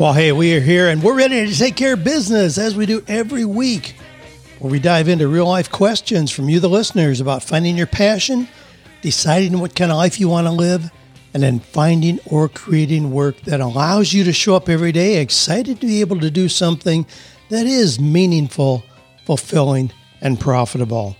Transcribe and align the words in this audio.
Well, 0.00 0.14
hey, 0.14 0.32
we 0.32 0.56
are 0.56 0.60
here 0.60 0.88
and 0.88 1.02
we're 1.02 1.14
ready 1.14 1.46
to 1.46 1.54
take 1.54 1.76
care 1.76 1.92
of 1.92 2.02
business 2.02 2.56
as 2.56 2.74
we 2.74 2.86
do 2.86 3.04
every 3.06 3.44
week, 3.44 3.96
where 4.58 4.72
we 4.72 4.78
dive 4.78 5.08
into 5.08 5.28
real 5.28 5.46
life 5.46 5.70
questions 5.70 6.30
from 6.30 6.48
you, 6.48 6.58
the 6.58 6.70
listeners, 6.70 7.20
about 7.20 7.42
finding 7.42 7.76
your 7.76 7.86
passion, 7.86 8.48
deciding 9.02 9.60
what 9.60 9.76
kind 9.76 9.90
of 9.90 9.98
life 9.98 10.18
you 10.18 10.26
want 10.26 10.46
to 10.46 10.52
live, 10.52 10.90
and 11.34 11.42
then 11.42 11.60
finding 11.60 12.18
or 12.24 12.48
creating 12.48 13.10
work 13.10 13.42
that 13.42 13.60
allows 13.60 14.14
you 14.14 14.24
to 14.24 14.32
show 14.32 14.56
up 14.56 14.70
every 14.70 14.90
day 14.90 15.20
excited 15.20 15.82
to 15.82 15.86
be 15.86 16.00
able 16.00 16.18
to 16.20 16.30
do 16.30 16.48
something 16.48 17.04
that 17.50 17.66
is 17.66 18.00
meaningful, 18.00 18.82
fulfilling, 19.26 19.92
and 20.22 20.40
profitable. 20.40 21.14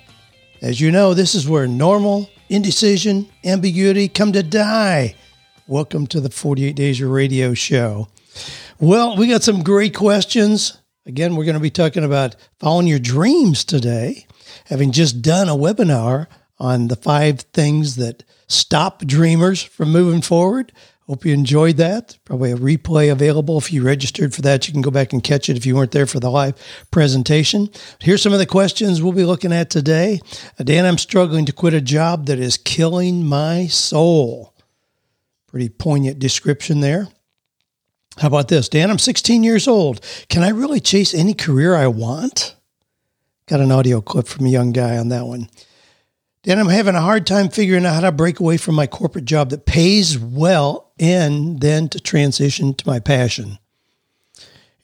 As 0.62 0.80
you 0.80 0.90
know, 0.90 1.12
this 1.12 1.34
is 1.34 1.46
where 1.46 1.66
normal, 1.66 2.30
indecision, 2.48 3.28
ambiguity 3.44 4.08
come 4.08 4.32
to 4.32 4.42
die. 4.42 5.16
Welcome 5.66 6.06
to 6.06 6.20
the 6.22 6.30
48 6.30 6.74
Days 6.74 7.02
of 7.02 7.10
Radio 7.10 7.52
show. 7.52 8.08
Well, 8.82 9.14
we 9.14 9.28
got 9.28 9.42
some 9.42 9.62
great 9.62 9.94
questions. 9.94 10.78
Again, 11.04 11.36
we're 11.36 11.44
going 11.44 11.52
to 11.52 11.60
be 11.60 11.68
talking 11.68 12.02
about 12.02 12.34
following 12.58 12.86
your 12.86 12.98
dreams 12.98 13.62
today, 13.62 14.26
having 14.64 14.90
just 14.90 15.20
done 15.20 15.50
a 15.50 15.54
webinar 15.54 16.28
on 16.58 16.88
the 16.88 16.96
five 16.96 17.40
things 17.40 17.96
that 17.96 18.24
stop 18.48 19.04
dreamers 19.04 19.62
from 19.62 19.92
moving 19.92 20.22
forward. 20.22 20.72
Hope 21.06 21.26
you 21.26 21.34
enjoyed 21.34 21.76
that. 21.76 22.16
Probably 22.24 22.52
a 22.52 22.56
replay 22.56 23.12
available. 23.12 23.58
If 23.58 23.70
you 23.70 23.82
registered 23.82 24.34
for 24.34 24.40
that, 24.42 24.66
you 24.66 24.72
can 24.72 24.80
go 24.80 24.90
back 24.90 25.12
and 25.12 25.22
catch 25.22 25.50
it 25.50 25.58
if 25.58 25.66
you 25.66 25.76
weren't 25.76 25.92
there 25.92 26.06
for 26.06 26.18
the 26.18 26.30
live 26.30 26.54
presentation. 26.90 27.68
Here's 28.00 28.22
some 28.22 28.32
of 28.32 28.38
the 28.38 28.46
questions 28.46 29.02
we'll 29.02 29.12
be 29.12 29.24
looking 29.24 29.52
at 29.52 29.68
today. 29.68 30.20
Dan, 30.56 30.86
I'm 30.86 30.96
struggling 30.96 31.44
to 31.44 31.52
quit 31.52 31.74
a 31.74 31.82
job 31.82 32.24
that 32.26 32.38
is 32.38 32.56
killing 32.56 33.26
my 33.26 33.66
soul. 33.66 34.54
Pretty 35.48 35.68
poignant 35.68 36.18
description 36.18 36.80
there. 36.80 37.08
How 38.18 38.28
about 38.28 38.48
this? 38.48 38.68
Dan, 38.68 38.90
I'm 38.90 38.98
16 38.98 39.42
years 39.42 39.66
old. 39.68 40.04
Can 40.28 40.42
I 40.42 40.50
really 40.50 40.80
chase 40.80 41.14
any 41.14 41.34
career 41.34 41.74
I 41.74 41.86
want? 41.86 42.54
Got 43.46 43.60
an 43.60 43.72
audio 43.72 44.00
clip 44.00 44.26
from 44.26 44.46
a 44.46 44.50
young 44.50 44.72
guy 44.72 44.96
on 44.98 45.08
that 45.08 45.26
one. 45.26 45.48
Dan, 46.42 46.58
I'm 46.58 46.68
having 46.68 46.94
a 46.94 47.00
hard 47.00 47.26
time 47.26 47.50
figuring 47.50 47.84
out 47.84 47.94
how 47.94 48.00
to 48.00 48.12
break 48.12 48.40
away 48.40 48.56
from 48.56 48.74
my 48.74 48.86
corporate 48.86 49.26
job 49.26 49.50
that 49.50 49.66
pays 49.66 50.18
well 50.18 50.90
and 50.98 51.60
then 51.60 51.88
to 51.90 52.00
transition 52.00 52.72
to 52.74 52.86
my 52.86 52.98
passion. 52.98 53.58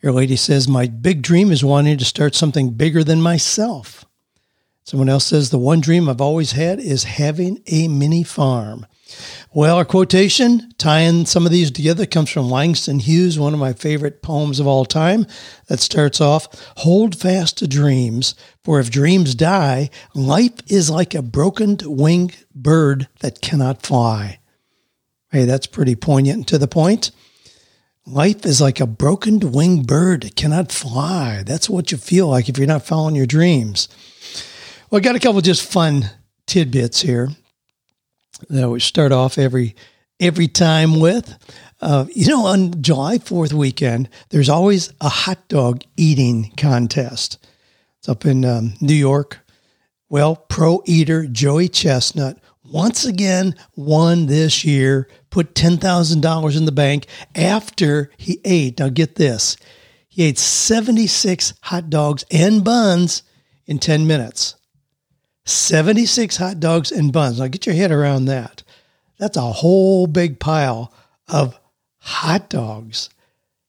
Your 0.03 0.13
lady 0.13 0.37
says, 0.37 0.69
My 0.69 0.87
big 0.87 1.23
dream 1.23 1.51
is 1.51 1.65
wanting 1.65 1.97
to 1.99 2.05
start 2.05 2.35
something 2.35 2.71
bigger 2.71 3.03
than 3.03 3.23
myself. 3.23 4.05
Someone 4.85 5.09
else 5.09 5.25
says, 5.25 5.51
The 5.51 5.59
one 5.59 5.81
dream 5.81 6.09
I've 6.09 6.21
always 6.21 6.53
had 6.53 6.79
is 6.79 7.05
having 7.05 7.63
a 7.67 7.89
mini 7.89 8.23
farm. 8.23 8.87
Well, 9.53 9.77
our 9.77 9.85
quotation 9.85 10.73
tying 10.79 11.27
some 11.27 11.47
of 11.47 11.53
these 11.53 11.71
together 11.71 12.07
comes 12.07 12.29
from 12.29 12.51
Langston 12.51 12.99
Hughes, 12.99 13.39
one 13.39 13.55
of 13.55 13.61
my 13.61 13.73
favorite 13.73 14.21
poems 14.21 14.61
of 14.61 14.67
all 14.67 14.85
time, 14.85 15.27
that 15.69 15.81
starts 15.81 16.21
off 16.21 16.49
Hold 16.79 17.17
fast 17.17 17.59
to 17.59 17.69
dreams, 17.69 18.35
for 18.63 18.81
if 18.81 18.91
dreams 18.91 19.35
die, 19.35 19.91
life 20.15 20.55
is 20.67 20.91
like 20.91 21.15
a 21.15 21.23
broken 21.23 21.79
winged 21.85 22.37
bird 22.55 23.09
that 23.21 23.41
cannot 23.41 23.83
fly. 23.83 24.41
Hey, 25.31 25.45
that's 25.45 25.67
pretty 25.67 25.95
poignant 25.95 26.37
and 26.37 26.49
to 26.49 26.59
the 26.59 26.69
point. 26.69 27.13
Life 28.05 28.45
is 28.45 28.61
like 28.61 28.81
a 28.81 28.87
broken 28.87 29.53
winged 29.53 29.87
bird 29.87 30.23
that 30.23 30.37
cannot 30.37 30.71
fly. 30.71 31.43
That's 31.45 31.71
what 31.71 31.91
you 31.91 31.99
feel 31.99 32.29
like 32.29 32.49
if 32.49 32.59
you're 32.59 32.67
not 32.67 32.87
following 32.87 33.17
your 33.17 33.27
dreams. 33.27 33.89
Well, 34.91 34.99
I 34.99 35.03
got 35.03 35.17
a 35.17 35.21
couple 35.21 35.41
just 35.41 35.63
fun 35.63 36.11
tidbits 36.47 37.01
here 37.01 37.31
that 38.51 38.69
we 38.69 38.81
start 38.81 39.13
off 39.13 39.39
every 39.39 39.75
every 40.21 40.49
time 40.49 41.01
with. 41.01 41.37
Uh, 41.81 42.07
you 42.15 42.27
know, 42.27 42.47
on 42.47 42.83
July 42.83 43.19
4th 43.19 43.53
weekend, 43.53 44.09
there's 44.31 44.49
always 44.49 44.93
a 45.01 45.09
hot 45.09 45.47
dog 45.49 45.83
eating 45.97 46.53
contest. 46.57 47.39
It's 47.99 48.09
up 48.09 48.25
in 48.25 48.45
um, 48.45 48.75
New 48.81 48.95
York. 48.95 49.41
Well, 50.09 50.37
pro 50.37 50.83
eater 50.87 51.27
Joey 51.27 51.69
Chestnut 51.69 52.39
once 52.65 53.05
again 53.05 53.55
won 53.75 54.27
this 54.27 54.65
year, 54.65 55.09
put 55.31 55.55
$10,000 55.55 56.57
in 56.57 56.65
the 56.65 56.73
bank 56.73 57.07
after 57.35 58.11
he 58.17 58.41
ate. 58.45 58.79
Now, 58.79 58.89
get 58.89 59.17
this 59.17 59.57
he 60.09 60.23
ate 60.25 60.39
76 60.39 61.53
hot 61.61 61.91
dogs 61.91 62.25
and 62.31 62.65
buns 62.65 63.23
in 63.67 63.79
10 63.79 64.07
minutes. 64.07 64.55
76 65.47 66.37
hot 66.37 66.61
dogs 66.61 66.93
and 66.93 67.11
buns. 67.13 67.39
Now 67.39 67.47
get 67.47 67.65
your 67.67 67.75
head 67.75 67.93
around 67.93 68.27
that. 68.27 68.63
That's 69.19 69.39
a 69.39 69.53
whole 69.53 70.07
big 70.07 70.39
pile 70.39 70.93
of 71.29 71.59
hot 71.99 72.51
dogs. 72.51 73.09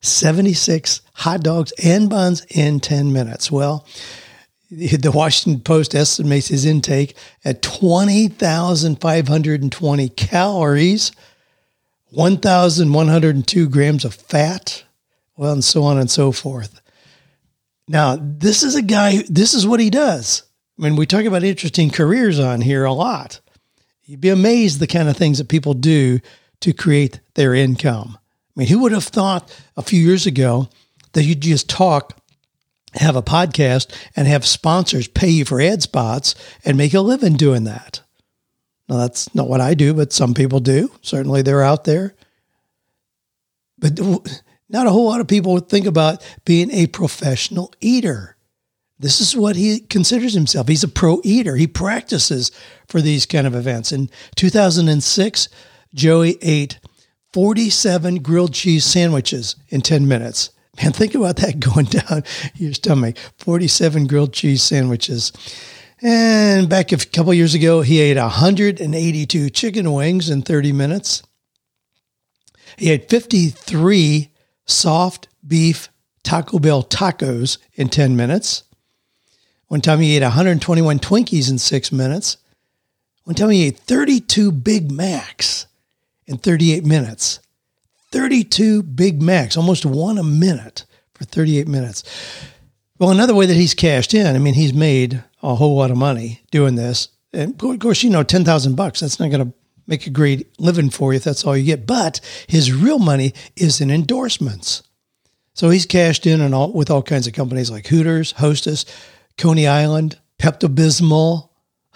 76 0.02 1.02
hot 1.14 1.42
dogs 1.42 1.72
and 1.84 2.10
buns 2.10 2.46
in 2.50 2.80
10 2.80 3.12
minutes. 3.14 3.52
Well, 3.52 3.86
the 4.70 5.12
Washington 5.14 5.62
Post 5.62 5.96
estimates 5.96 6.48
his 6.48 6.66
intake 6.66 7.16
at 7.46 7.62
20,520 7.62 10.10
calories, 10.10 11.14
1,102 12.10 13.70
grams 13.70 14.04
of 14.04 14.14
fat, 14.14 14.84
well, 15.38 15.54
and 15.54 15.64
so 15.64 15.84
on 15.84 15.98
and 15.98 16.12
so 16.12 16.34
forth. 16.34 16.82
Now, 17.88 18.18
this 18.20 18.64
is 18.64 18.76
a 18.76 18.82
guy, 18.82 19.24
this 19.30 19.54
is 19.54 19.66
what 19.66 19.80
he 19.80 19.90
does. 19.90 20.44
I 20.78 20.84
mean, 20.84 20.96
we 20.96 21.06
talk 21.06 21.26
about 21.26 21.44
interesting 21.44 21.90
careers 21.90 22.40
on 22.40 22.62
here 22.62 22.86
a 22.86 22.94
lot. 22.94 23.40
You'd 24.06 24.22
be 24.22 24.30
amazed 24.30 24.80
the 24.80 24.88
kind 24.88 25.10
of 25.10 25.18
things 25.18 25.40
that 25.40 25.50
people 25.50 25.74
do 25.74 26.20
to 26.62 26.74
create 26.74 27.20
their 27.34 27.54
income. 27.54 28.18
I 28.56 28.60
mean, 28.60 28.68
who 28.70 28.80
would 28.80 28.92
have 28.92 29.04
thought 29.04 29.54
a 29.76 29.82
few 29.82 30.02
years 30.02 30.26
ago 30.26 30.70
that 31.14 31.24
you'd 31.24 31.42
just 31.42 31.70
talk, 31.70 32.18
have 32.94 33.16
a 33.16 33.22
podcast, 33.22 33.94
and 34.16 34.28
have 34.28 34.46
sponsors 34.46 35.08
pay 35.08 35.30
you 35.30 35.46
for 35.46 35.60
ad 35.60 35.82
spots 35.82 36.36
and 36.64 36.78
make 36.78 36.94
a 36.94 37.02
living 37.02 37.34
doing 37.34 37.66
that? 37.66 38.02
Now, 38.88 38.98
that's 38.98 39.34
not 39.36 39.50
what 39.50 39.62
I 39.62 39.74
do, 39.74 39.94
but 39.94 40.14
some 40.14 40.34
people 40.34 40.60
do. 40.60 40.92
Certainly 41.02 41.42
they're 41.42 41.64
out 41.64 41.84
there. 41.84 42.16
But 43.78 44.00
not 44.70 44.88
a 44.88 44.92
whole 44.92 45.06
lot 45.06 45.22
of 45.22 45.28
people 45.28 45.54
would 45.54 45.70
think 45.70 45.86
about 45.86 46.26
being 46.46 46.72
a 46.72 46.88
professional 46.88 47.74
eater. 47.82 48.37
This 49.00 49.22
is 49.22 49.36
what 49.36 49.56
he 49.56 49.80
considers 49.80 50.34
himself. 50.34 50.68
He's 50.68 50.84
a 50.84 50.88
pro 50.88 51.22
eater. 51.24 51.56
He 51.56 51.68
practices 51.68 52.52
for 52.88 53.00
these 53.00 53.26
kind 53.26 53.46
of 53.46 53.54
events. 53.54 53.92
In 53.92 54.10
2006, 54.36 55.50
Joey 55.94 56.38
ate 56.42 56.80
47 57.34 58.24
grilled 58.24 58.54
cheese 58.54 58.86
sandwiches 58.86 59.56
in 59.70 59.82
10 59.82 60.08
minutes. 60.08 60.50
Man, 60.82 60.94
think 60.94 61.14
about 61.16 61.38
that 61.38 61.60
going 61.74 61.86
down 61.86 62.24
your 62.56 62.74
stomach. 62.74 63.18
47 63.38 64.08
grilled 64.08 64.34
cheese 64.34 64.64
sandwiches. 64.64 65.32
And 66.02 66.70
back 66.70 66.92
a 66.92 66.98
couple 66.98 67.34
years 67.34 67.56
ago, 67.56 67.82
he 67.82 68.00
ate 68.00 68.18
182 68.18 69.50
chicken 69.50 69.92
wings 69.94 70.30
in 70.30 70.44
30 70.44 70.72
minutes. 70.72 71.24
He 72.78 72.92
ate 72.92 73.10
53 73.10 74.32
soft 74.66 75.28
beef 75.46 75.90
Taco 76.24 76.60
Bell 76.60 76.84
tacos 76.84 77.58
in 77.74 77.90
10 77.90 78.16
minutes. 78.16 78.64
One 79.68 79.82
time 79.82 80.00
he 80.00 80.16
ate 80.16 80.24
121 80.24 81.00
Twinkies 81.00 81.50
in 81.50 81.58
six 81.58 81.92
minutes. 81.92 82.38
One 83.26 83.36
time 83.36 83.50
he 83.50 83.66
ate 83.66 83.78
32 83.78 84.52
Big 84.52 84.92
Macs 84.92 85.68
in 86.26 86.38
38 86.38 86.86
minutes. 86.86 87.40
32 88.12 88.84
Big 88.84 89.22
Macs, 89.22 89.58
almost 89.58 89.86
one 89.86 90.18
a 90.18 90.24
minute 90.24 90.86
for 91.14 91.26
38 91.26 91.68
minutes. 91.68 92.04
Well, 93.00 93.12
another 93.12 93.36
way 93.36 93.46
that 93.46 93.58
he's 93.58 93.74
cashed 93.74 94.14
in, 94.14 94.36
I 94.36 94.40
mean, 94.40 94.54
he's 94.54 94.74
made 94.74 95.24
a 95.44 95.56
whole 95.56 95.76
lot 95.76 95.92
of 95.92 95.98
money 95.98 96.42
doing 96.52 96.76
this. 96.76 97.10
And 97.34 97.62
of 97.62 97.80
course, 97.80 98.04
you 98.04 98.10
know, 98.10 98.24
10,000 98.24 98.76
bucks, 98.76 99.02
that's 99.02 99.20
not 99.20 99.30
going 99.30 99.46
to 99.46 99.54
make 99.86 100.08
a 100.08 100.12
great 100.12 100.48
living 100.60 100.90
for 100.90 101.14
you 101.14 101.18
if 101.18 101.24
that's 101.24 101.46
all 101.46 101.56
you 101.56 101.66
get. 101.66 101.86
But 101.86 102.22
his 102.48 102.74
real 102.74 103.00
money 103.00 103.34
is 103.56 103.82
in 103.82 103.92
endorsements. 103.92 104.84
So 105.54 105.70
he's 105.70 105.86
cashed 105.86 106.26
in 106.26 106.40
and 106.40 106.56
all 106.56 106.72
with 106.72 106.90
all 106.90 107.02
kinds 107.02 107.28
of 107.28 107.34
companies 107.34 107.70
like 107.70 107.88
Hooters, 107.88 108.34
Hostess, 108.34 108.86
Coney 109.38 109.68
Island, 109.68 110.20
Pepto 110.40 110.68
Bismol. 110.74 111.50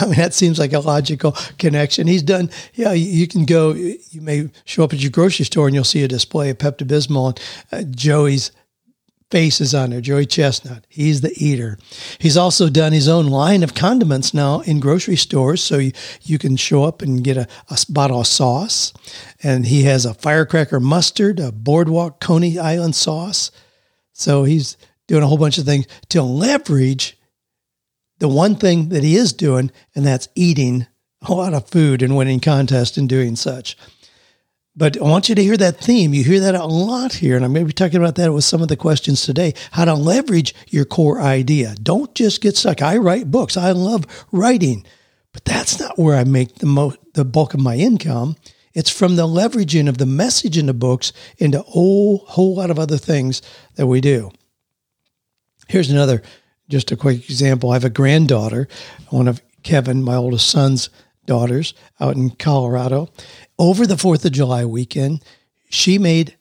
I 0.00 0.06
mean, 0.06 0.16
that 0.16 0.34
seems 0.34 0.58
like 0.58 0.72
a 0.72 0.80
logical 0.80 1.32
connection. 1.58 2.06
He's 2.06 2.22
done, 2.22 2.50
yeah, 2.74 2.92
you 2.92 3.26
can 3.26 3.44
go, 3.44 3.72
you 3.72 4.20
may 4.20 4.50
show 4.64 4.84
up 4.84 4.92
at 4.92 5.00
your 5.00 5.10
grocery 5.10 5.44
store 5.44 5.66
and 5.66 5.74
you'll 5.74 5.84
see 5.84 6.02
a 6.02 6.08
display 6.08 6.50
of 6.50 6.58
Pepto 6.58 6.86
Bismol 6.86 7.38
and 7.70 7.86
uh, 7.86 7.90
Joey's 7.96 8.50
face 9.34 9.60
is 9.60 9.74
on 9.74 9.90
there, 9.90 10.00
Joey 10.00 10.26
Chestnut. 10.26 10.86
He's 10.88 11.20
the 11.20 11.32
eater. 11.36 11.76
He's 12.18 12.36
also 12.36 12.68
done 12.68 12.92
his 12.92 13.08
own 13.08 13.26
line 13.26 13.64
of 13.64 13.74
condiments 13.74 14.32
now 14.32 14.60
in 14.60 14.78
grocery 14.78 15.16
stores. 15.16 15.60
So 15.60 15.78
you, 15.78 15.90
you 16.22 16.38
can 16.38 16.56
show 16.56 16.84
up 16.84 17.02
and 17.02 17.24
get 17.24 17.36
a, 17.36 17.48
a 17.68 17.76
bottle 17.88 18.20
of 18.20 18.28
sauce. 18.28 18.92
And 19.42 19.66
he 19.66 19.82
has 19.84 20.06
a 20.06 20.14
firecracker 20.14 20.78
mustard, 20.78 21.40
a 21.40 21.50
boardwalk 21.50 22.20
Coney 22.20 22.60
Island 22.60 22.94
sauce. 22.94 23.50
So 24.12 24.44
he's 24.44 24.76
doing 25.06 25.22
a 25.22 25.26
whole 25.26 25.38
bunch 25.38 25.58
of 25.58 25.64
things 25.64 25.86
to 26.10 26.22
leverage 26.22 27.18
the 28.18 28.28
one 28.28 28.56
thing 28.56 28.88
that 28.90 29.02
he 29.02 29.16
is 29.16 29.32
doing, 29.32 29.70
and 29.94 30.06
that's 30.06 30.28
eating 30.34 30.86
a 31.22 31.32
lot 31.32 31.54
of 31.54 31.68
food 31.68 32.02
and 32.02 32.16
winning 32.16 32.40
contests 32.40 32.96
and 32.96 33.08
doing 33.08 33.36
such. 33.36 33.76
But 34.76 34.96
I 34.96 35.02
want 35.02 35.28
you 35.28 35.36
to 35.36 35.42
hear 35.42 35.56
that 35.56 35.78
theme. 35.78 36.14
You 36.14 36.24
hear 36.24 36.40
that 36.40 36.56
a 36.56 36.64
lot 36.64 37.14
here, 37.14 37.36
and 37.36 37.44
I'm 37.44 37.52
going 37.52 37.64
to 37.64 37.68
be 37.68 37.72
talking 37.72 38.00
about 38.00 38.16
that 38.16 38.32
with 38.32 38.44
some 38.44 38.60
of 38.60 38.68
the 38.68 38.76
questions 38.76 39.22
today. 39.22 39.54
How 39.70 39.84
to 39.84 39.94
leverage 39.94 40.54
your 40.68 40.84
core 40.84 41.20
idea. 41.20 41.76
Don't 41.80 42.12
just 42.14 42.40
get 42.40 42.56
stuck. 42.56 42.82
I 42.82 42.96
write 42.96 43.30
books. 43.30 43.56
I 43.56 43.70
love 43.70 44.04
writing, 44.32 44.84
but 45.32 45.44
that's 45.44 45.78
not 45.78 45.98
where 45.98 46.16
I 46.16 46.24
make 46.24 46.56
the 46.56 46.66
mo- 46.66 46.96
the 47.14 47.24
bulk 47.24 47.54
of 47.54 47.60
my 47.60 47.76
income. 47.76 48.36
It's 48.74 48.90
from 48.90 49.14
the 49.14 49.28
leveraging 49.28 49.88
of 49.88 49.98
the 49.98 50.06
message 50.06 50.58
in 50.58 50.66
the 50.66 50.74
books 50.74 51.12
into 51.38 51.60
a 51.60 51.62
whole, 51.62 52.24
whole 52.26 52.56
lot 52.56 52.70
of 52.70 52.78
other 52.78 52.98
things 52.98 53.40
that 53.76 53.86
we 53.86 54.00
do. 54.00 54.32
Here's 55.68 55.90
another, 55.90 56.22
just 56.68 56.92
a 56.92 56.96
quick 56.96 57.28
example. 57.28 57.70
I 57.70 57.74
have 57.74 57.84
a 57.84 57.90
granddaughter, 57.90 58.68
one 59.10 59.28
of 59.28 59.42
Kevin, 59.62 60.02
my 60.02 60.14
oldest 60.14 60.48
son's 60.48 60.90
daughters, 61.26 61.74
out 62.00 62.16
in 62.16 62.30
Colorado. 62.30 63.08
Over 63.58 63.86
the 63.86 63.94
4th 63.94 64.24
of 64.24 64.32
July 64.32 64.64
weekend, 64.64 65.24
she 65.70 65.98
made 65.98 66.36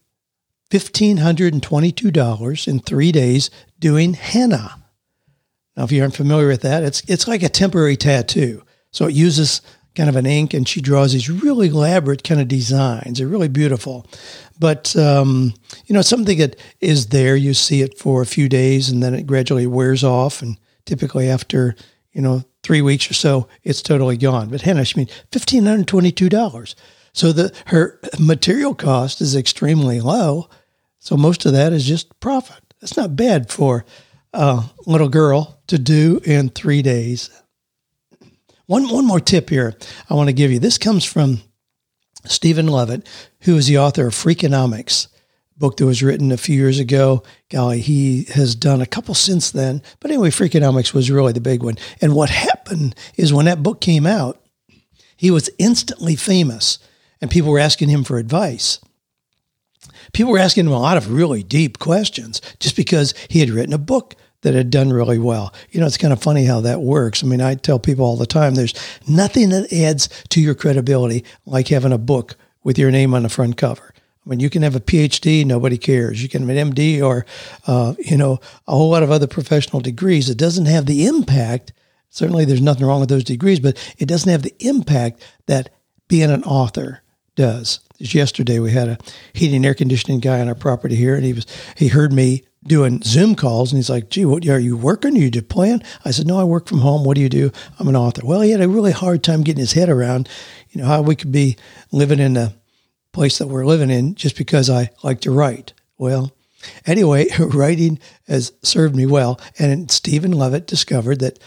$1,522 0.72 2.68
in 2.68 2.80
three 2.80 3.12
days 3.12 3.50
doing 3.80 4.14
henna. 4.14 4.84
Now, 5.76 5.84
if 5.84 5.92
you 5.92 6.02
aren't 6.02 6.16
familiar 6.16 6.48
with 6.48 6.62
that, 6.62 6.84
it's, 6.84 7.02
it's 7.08 7.28
like 7.28 7.44
a 7.44 7.50
temporary 7.50 7.96
tattoo. 7.96 8.64
So 8.92 9.08
it 9.08 9.14
uses 9.14 9.62
kind 9.96 10.10
of 10.10 10.16
an 10.16 10.26
ink, 10.26 10.54
and 10.54 10.68
she 10.68 10.82
draws 10.82 11.14
these 11.14 11.30
really 11.30 11.68
elaborate 11.68 12.24
kind 12.24 12.42
of 12.42 12.48
designs. 12.48 13.20
They're 13.20 13.28
really 13.28 13.48
beautiful. 13.48 14.06
But, 14.60 14.96
um, 14.96 15.54
you 15.86 15.94
know, 15.94 16.02
something 16.02 16.38
that 16.38 16.60
is 16.80 17.08
there, 17.08 17.36
you 17.36 17.54
see 17.54 17.82
it 17.82 17.98
for 17.98 18.22
a 18.22 18.28
few 18.28 18.48
days 18.48 18.90
and 18.90 19.02
then 19.02 19.14
it 19.14 19.28
gradually 19.28 19.68
wears 19.68 20.04
off. 20.04 20.42
And 20.42 20.58
typically 20.86 21.30
after, 21.30 21.76
you 22.12 22.22
know, 22.22 22.44
three 22.62 22.82
weeks 22.82 23.10
or 23.10 23.14
so, 23.14 23.48
it's 23.64 23.82
totally 23.82 24.18
gone. 24.18 24.50
But 24.50 24.62
henna, 24.62 24.86
she 24.86 24.98
mean 24.98 25.10
$1,522. 25.32 26.76
So 27.14 27.32
the 27.32 27.54
her 27.68 28.00
material 28.20 28.74
cost 28.74 29.22
is 29.22 29.36
extremely 29.36 30.02
low. 30.02 30.50
So 31.00 31.16
most 31.18 31.46
of 31.46 31.54
that 31.54 31.74
is 31.74 31.86
just 31.86 32.20
profit. 32.20 32.74
That's 32.80 32.98
not 32.98 33.16
bad 33.16 33.52
for 33.52 33.86
a 34.34 34.64
little 34.86 35.10
girl 35.10 35.60
to 35.68 35.78
do 35.78 36.20
in 36.26 36.50
three 36.50 36.82
days. 36.82 37.30
One 38.74 38.90
one 38.90 39.06
more 39.06 39.20
tip 39.20 39.52
here 39.52 39.76
I 40.10 40.16
want 40.16 40.30
to 40.30 40.34
give 40.34 40.52
you. 40.52 40.58
This 40.58 40.80
comes 40.80 41.06
from 41.06 41.42
Stephen 42.26 42.66
Levitt, 42.66 43.08
who 43.42 43.56
is 43.56 43.68
the 43.68 43.78
author 43.78 44.08
of 44.08 44.16
Freakonomics, 44.16 45.10
book 45.56 45.78
that 45.78 45.86
was 45.86 46.02
written 46.02 46.32
a 46.32 46.38
few 46.38 46.56
years 46.56 46.80
ago. 46.80 47.22
Golly, 47.52 47.82
he 47.82 48.24
has 48.34 48.56
done 48.56 48.82
a 48.82 48.88
couple 48.88 49.14
since 49.14 49.52
then. 49.52 49.84
But 50.00 50.10
anyway, 50.10 50.32
Freakonomics 50.32 50.92
was 50.92 51.12
really 51.12 51.34
the 51.34 51.40
big 51.40 51.62
one. 51.62 51.76
And 52.02 52.16
what 52.16 52.32
happened 52.32 52.96
is 53.16 53.32
when 53.32 53.46
that 53.46 53.62
book 53.62 53.80
came 53.80 54.08
out, 54.08 54.44
he 55.16 55.30
was 55.30 55.52
instantly 55.60 56.16
famous 56.16 56.80
and 57.22 57.30
people 57.30 57.52
were 57.52 57.60
asking 57.60 57.90
him 57.90 58.04
for 58.04 58.18
advice. 58.18 58.80
People 60.14 60.32
were 60.32 60.40
asking 60.40 60.66
him 60.66 60.72
a 60.72 60.80
lot 60.80 60.98
of 60.98 61.12
really 61.12 61.44
deep 61.44 61.78
questions 61.78 62.42
just 62.60 62.76
because 62.76 63.14
he 63.30 63.40
had 63.40 63.52
written 63.52 63.74
a 63.74 63.78
book 63.78 64.16
that 64.44 64.54
had 64.54 64.70
done 64.70 64.94
really 64.94 65.18
well. 65.18 65.54
You 65.72 65.80
know, 65.80 65.88
it's 65.88 65.98
kind 65.98 66.14
of 66.14 66.22
funny 66.22 66.46
how 66.46 66.62
that 66.62 66.82
works. 66.82 67.24
I 67.24 67.28
mean, 67.28 67.42
I 67.42 67.56
tell 67.56 67.80
people 67.80 68.06
all 68.06 68.18
the 68.18 68.26
time 68.26 68.56
there's 68.56 68.74
nothing 69.08 69.50
that 69.50 69.74
adds 69.74 70.08
to 70.30 70.40
your 70.40 70.54
credibility 70.54 71.26
like 71.46 71.70
having 71.70 71.92
a 71.92 71.98
book 71.98 72.36
with 72.64 72.78
your 72.78 72.92
name 72.92 73.14
on 73.14 73.24
the 73.24 73.30
front 73.30 73.58
cover. 73.58 73.94
I 74.26 74.30
mean, 74.30 74.40
you 74.40 74.50
can 74.50 74.62
have 74.62 74.76
a 74.76 74.80
PhD, 74.80 75.46
nobody 75.46 75.78
cares. 75.78 76.22
You 76.24 76.30
can 76.30 76.48
have 76.48 76.58
an 76.58 76.72
MD 76.72 77.02
or, 77.02 77.26
uh, 77.68 77.96
you 78.00 78.16
know, 78.16 78.40
a 78.68 78.72
whole 78.72 78.90
lot 78.90 79.04
of 79.04 79.12
other 79.12 79.28
professional 79.28 79.82
degrees. 79.82 80.30
It 80.30 80.38
doesn't 80.38 80.66
have 80.66 80.86
the 80.86 81.06
impact. 81.06 81.74
Certainly, 82.10 82.46
there's 82.46 82.62
nothing 82.62 82.86
wrong 82.86 83.00
with 83.00 83.10
those 83.10 83.24
degrees, 83.24 83.60
but 83.60 83.78
it 83.98 84.08
doesn't 84.08 84.32
have 84.32 84.44
the 84.44 84.56
impact 84.60 85.22
that 85.48 85.70
being 86.08 86.30
an 86.30 86.44
author 86.44 87.02
does. 87.36 87.80
Just 87.98 88.14
yesterday, 88.14 88.60
we 88.60 88.72
had 88.72 88.88
a 88.88 88.98
heating 89.34 89.58
and 89.58 89.66
air 89.66 89.74
conditioning 89.74 90.20
guy 90.20 90.40
on 90.40 90.48
our 90.48 90.56
property 90.56 90.96
here, 90.96 91.16
and 91.16 91.26
he 91.26 91.34
was 91.34 91.46
he 91.76 91.88
heard 91.88 92.14
me 92.14 92.44
doing 92.66 93.02
Zoom 93.04 93.36
calls, 93.36 93.72
and 93.72 93.78
he's 93.78 93.90
like, 93.90 94.10
"Gee, 94.10 94.26
what 94.26 94.48
are 94.48 94.60
you 94.60 94.78
working? 94.78 95.16
Are 95.16 95.22
you 95.22 95.30
deploying?" 95.30 95.82
I 96.06 96.12
said, 96.12 96.28
"No, 96.28 96.40
I 96.40 96.44
work 96.44 96.68
from 96.68 96.80
home. 96.80 97.04
What 97.04 97.16
do 97.16 97.22
you 97.22 97.30
do?" 97.30 97.52
I'm 97.80 97.88
an 97.88 97.96
author. 97.96 98.26
Well, 98.26 98.42
he 98.42 98.52
had 98.52 98.62
a 98.62 98.70
really 98.70 98.92
hard 98.92 99.24
time 99.24 99.44
getting 99.44 99.60
his 99.62 99.74
head 99.74 99.90
around, 99.90 100.30
you 100.72 100.82
know, 100.82 100.88
how 100.88 101.02
we 101.02 101.16
could 101.16 101.32
be 101.32 101.58
living 101.92 102.20
in 102.20 102.34
the 102.34 102.54
place 103.12 103.38
that 103.38 103.48
we're 103.48 103.66
living 103.66 103.90
in 103.90 104.16
just 104.16 104.38
because 104.38 104.70
I 104.70 104.90
like 105.04 105.22
to 105.22 105.32
write. 105.32 105.74
Well, 105.98 106.34
anyway, 106.86 107.28
writing 107.40 108.00
has 108.28 108.52
served 108.64 108.96
me 108.96 109.06
well, 109.06 109.40
and 109.60 109.90
Stephen 109.92 110.32
Levitt 110.32 110.68
discovered 110.68 111.20
that 111.20 111.40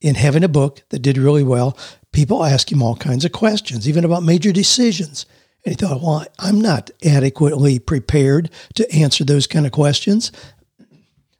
in 0.00 0.16
having 0.16 0.42
a 0.42 0.48
book 0.48 0.82
that 0.88 1.00
did 1.00 1.16
really 1.16 1.44
well, 1.44 1.78
people 2.12 2.44
ask 2.44 2.70
him 2.72 2.82
all 2.82 2.96
kinds 2.96 3.24
of 3.24 3.32
questions, 3.32 3.88
even 3.88 4.04
about 4.04 4.22
major 4.22 4.52
decisions. 4.52 5.26
And 5.64 5.74
he 5.74 5.74
thought, 5.74 6.02
well, 6.02 6.26
I'm 6.38 6.60
not 6.60 6.90
adequately 7.04 7.78
prepared 7.78 8.50
to 8.74 8.92
answer 8.92 9.24
those 9.24 9.46
kind 9.46 9.66
of 9.66 9.72
questions. 9.72 10.32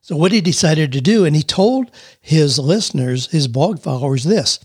So, 0.00 0.16
what 0.16 0.32
he 0.32 0.40
decided 0.40 0.92
to 0.92 1.00
do, 1.00 1.24
and 1.24 1.34
he 1.34 1.42
told 1.42 1.90
his 2.20 2.58
listeners, 2.58 3.30
his 3.30 3.48
blog 3.48 3.80
followers, 3.80 4.24
this. 4.24 4.58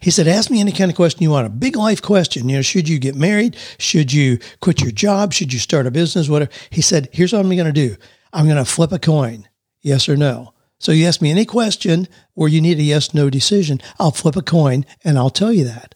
He 0.00 0.10
said, 0.10 0.26
Ask 0.26 0.50
me 0.50 0.60
any 0.60 0.72
kind 0.72 0.90
of 0.90 0.96
question 0.96 1.22
you 1.22 1.30
want, 1.30 1.46
a 1.46 1.50
big 1.50 1.76
life 1.76 2.00
question. 2.00 2.48
You 2.48 2.56
know, 2.56 2.62
should 2.62 2.88
you 2.88 2.98
get 2.98 3.14
married? 3.14 3.56
Should 3.78 4.12
you 4.12 4.38
quit 4.60 4.80
your 4.80 4.90
job? 4.90 5.32
Should 5.32 5.52
you 5.52 5.58
start 5.58 5.86
a 5.86 5.90
business? 5.90 6.28
Whatever. 6.28 6.50
He 6.70 6.80
said, 6.80 7.08
Here's 7.12 7.32
what 7.32 7.40
I'm 7.40 7.54
going 7.54 7.64
to 7.64 7.72
do 7.72 7.96
I'm 8.32 8.46
going 8.46 8.56
to 8.56 8.64
flip 8.64 8.92
a 8.92 8.98
coin, 8.98 9.48
yes 9.82 10.08
or 10.08 10.16
no. 10.16 10.54
So 10.78 10.92
you 10.92 11.06
ask 11.06 11.22
me 11.22 11.30
any 11.30 11.44
question 11.44 12.08
where 12.34 12.48
you 12.48 12.60
need 12.60 12.78
a 12.78 12.82
yes 12.82 13.14
no 13.14 13.30
decision, 13.30 13.80
I'll 14.00 14.10
flip 14.10 14.34
a 14.34 14.42
coin 14.42 14.84
and 15.04 15.16
I'll 15.16 15.30
tell 15.30 15.52
you 15.52 15.64
that. 15.64 15.94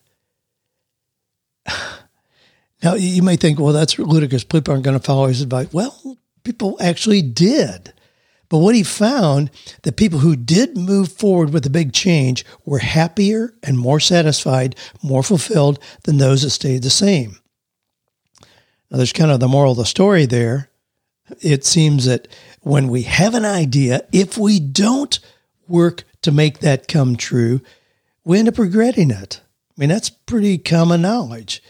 Now, 2.82 2.94
you 2.94 3.22
may 3.22 3.36
think, 3.36 3.58
well, 3.58 3.72
that's 3.72 3.98
ludicrous. 3.98 4.44
People 4.44 4.72
aren't 4.72 4.84
going 4.84 4.98
to 4.98 5.04
follow 5.04 5.26
his 5.26 5.40
advice. 5.40 5.72
Well, 5.72 6.18
people 6.44 6.76
actually 6.80 7.22
did. 7.22 7.92
But 8.48 8.58
what 8.58 8.74
he 8.74 8.82
found, 8.82 9.50
the 9.82 9.92
people 9.92 10.20
who 10.20 10.36
did 10.36 10.76
move 10.76 11.12
forward 11.12 11.52
with 11.52 11.64
the 11.64 11.70
big 11.70 11.92
change 11.92 12.44
were 12.64 12.78
happier 12.78 13.54
and 13.62 13.78
more 13.78 13.98
satisfied, 13.98 14.76
more 15.02 15.22
fulfilled 15.22 15.80
than 16.04 16.18
those 16.18 16.42
that 16.42 16.50
stayed 16.50 16.82
the 16.82 16.90
same. 16.90 17.38
Now, 18.90 18.98
there's 18.98 19.12
kind 19.12 19.32
of 19.32 19.40
the 19.40 19.48
moral 19.48 19.72
of 19.72 19.78
the 19.78 19.84
story 19.84 20.26
there. 20.26 20.70
It 21.40 21.64
seems 21.64 22.04
that 22.04 22.28
when 22.60 22.86
we 22.88 23.02
have 23.02 23.34
an 23.34 23.44
idea, 23.44 24.02
if 24.12 24.38
we 24.38 24.60
don't 24.60 25.18
work 25.66 26.04
to 26.22 26.30
make 26.30 26.60
that 26.60 26.86
come 26.86 27.16
true, 27.16 27.60
we 28.24 28.38
end 28.38 28.48
up 28.48 28.58
regretting 28.58 29.10
it. 29.10 29.40
I 29.76 29.80
mean, 29.80 29.88
that's 29.88 30.08
pretty 30.10 30.58
common 30.58 31.02
knowledge. 31.02 31.62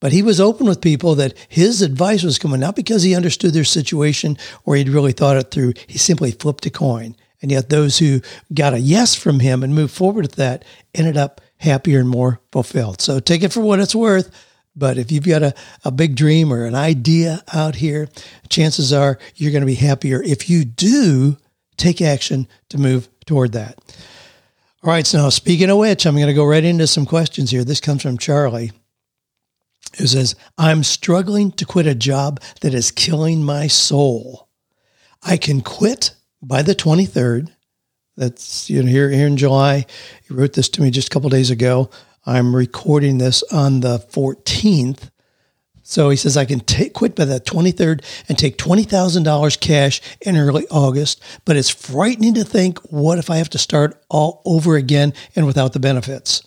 But 0.00 0.12
he 0.12 0.22
was 0.22 0.40
open 0.40 0.66
with 0.66 0.80
people 0.80 1.14
that 1.16 1.34
his 1.48 1.82
advice 1.82 2.22
was 2.22 2.38
coming 2.38 2.60
not 2.60 2.74
because 2.74 3.02
he 3.02 3.14
understood 3.14 3.52
their 3.52 3.64
situation 3.64 4.38
or 4.64 4.74
he'd 4.76 4.88
really 4.88 5.12
thought 5.12 5.36
it 5.36 5.50
through. 5.50 5.74
He 5.86 5.98
simply 5.98 6.30
flipped 6.32 6.66
a 6.66 6.70
coin. 6.70 7.16
And 7.42 7.50
yet 7.50 7.68
those 7.68 7.98
who 7.98 8.20
got 8.52 8.74
a 8.74 8.80
yes 8.80 9.14
from 9.14 9.40
him 9.40 9.62
and 9.62 9.74
moved 9.74 9.94
forward 9.94 10.22
with 10.22 10.36
that 10.36 10.64
ended 10.94 11.16
up 11.16 11.40
happier 11.58 12.00
and 12.00 12.08
more 12.08 12.40
fulfilled. 12.50 13.00
So 13.00 13.20
take 13.20 13.42
it 13.42 13.52
for 13.52 13.60
what 13.60 13.80
it's 13.80 13.94
worth. 13.94 14.30
But 14.76 14.98
if 14.98 15.10
you've 15.10 15.26
got 15.26 15.42
a, 15.42 15.54
a 15.84 15.90
big 15.90 16.16
dream 16.16 16.52
or 16.52 16.64
an 16.64 16.74
idea 16.74 17.42
out 17.52 17.74
here, 17.76 18.08
chances 18.48 18.92
are 18.92 19.18
you're 19.36 19.52
going 19.52 19.62
to 19.62 19.66
be 19.66 19.74
happier 19.74 20.22
if 20.22 20.48
you 20.48 20.64
do 20.64 21.36
take 21.76 22.00
action 22.00 22.46
to 22.68 22.78
move 22.78 23.08
toward 23.26 23.52
that. 23.52 23.78
All 24.82 24.90
right, 24.90 25.06
so 25.06 25.18
now 25.18 25.28
speaking 25.28 25.68
of 25.68 25.76
which, 25.76 26.06
I'm 26.06 26.14
going 26.14 26.28
to 26.28 26.34
go 26.34 26.44
right 26.44 26.64
into 26.64 26.86
some 26.86 27.04
questions 27.04 27.50
here. 27.50 27.64
This 27.64 27.80
comes 27.80 28.02
from 28.02 28.16
Charlie, 28.16 28.72
who 29.98 30.06
says, 30.06 30.34
I'm 30.56 30.82
struggling 30.82 31.52
to 31.52 31.64
quit 31.64 31.86
a 31.86 31.94
job 31.94 32.40
that 32.60 32.74
is 32.74 32.90
killing 32.90 33.42
my 33.42 33.66
soul. 33.66 34.48
I 35.22 35.36
can 35.36 35.60
quit 35.60 36.14
by 36.42 36.62
the 36.62 36.74
23rd. 36.74 37.50
That's 38.16 38.68
you 38.68 38.82
know 38.82 38.88
here 38.88 39.10
here 39.10 39.26
in 39.26 39.36
July. 39.36 39.86
He 40.26 40.34
wrote 40.34 40.52
this 40.52 40.68
to 40.70 40.82
me 40.82 40.90
just 40.90 41.08
a 41.08 41.10
couple 41.10 41.30
days 41.30 41.50
ago. 41.50 41.90
I'm 42.26 42.54
recording 42.54 43.18
this 43.18 43.42
on 43.44 43.80
the 43.80 43.98
14th. 43.98 45.10
So 45.82 46.08
he 46.10 46.16
says, 46.16 46.36
I 46.36 46.44
can 46.44 46.60
quit 46.60 47.16
by 47.16 47.24
the 47.24 47.40
23rd 47.40 48.04
and 48.28 48.38
take 48.38 48.58
$20,000 48.58 49.60
cash 49.60 50.00
in 50.20 50.36
early 50.36 50.64
August, 50.70 51.20
but 51.44 51.56
it's 51.56 51.68
frightening 51.68 52.34
to 52.34 52.44
think, 52.44 52.78
what 52.92 53.18
if 53.18 53.28
I 53.28 53.38
have 53.38 53.50
to 53.50 53.58
start 53.58 54.00
all 54.08 54.40
over 54.44 54.76
again 54.76 55.12
and 55.34 55.46
without 55.46 55.72
the 55.72 55.80
benefits? 55.80 56.46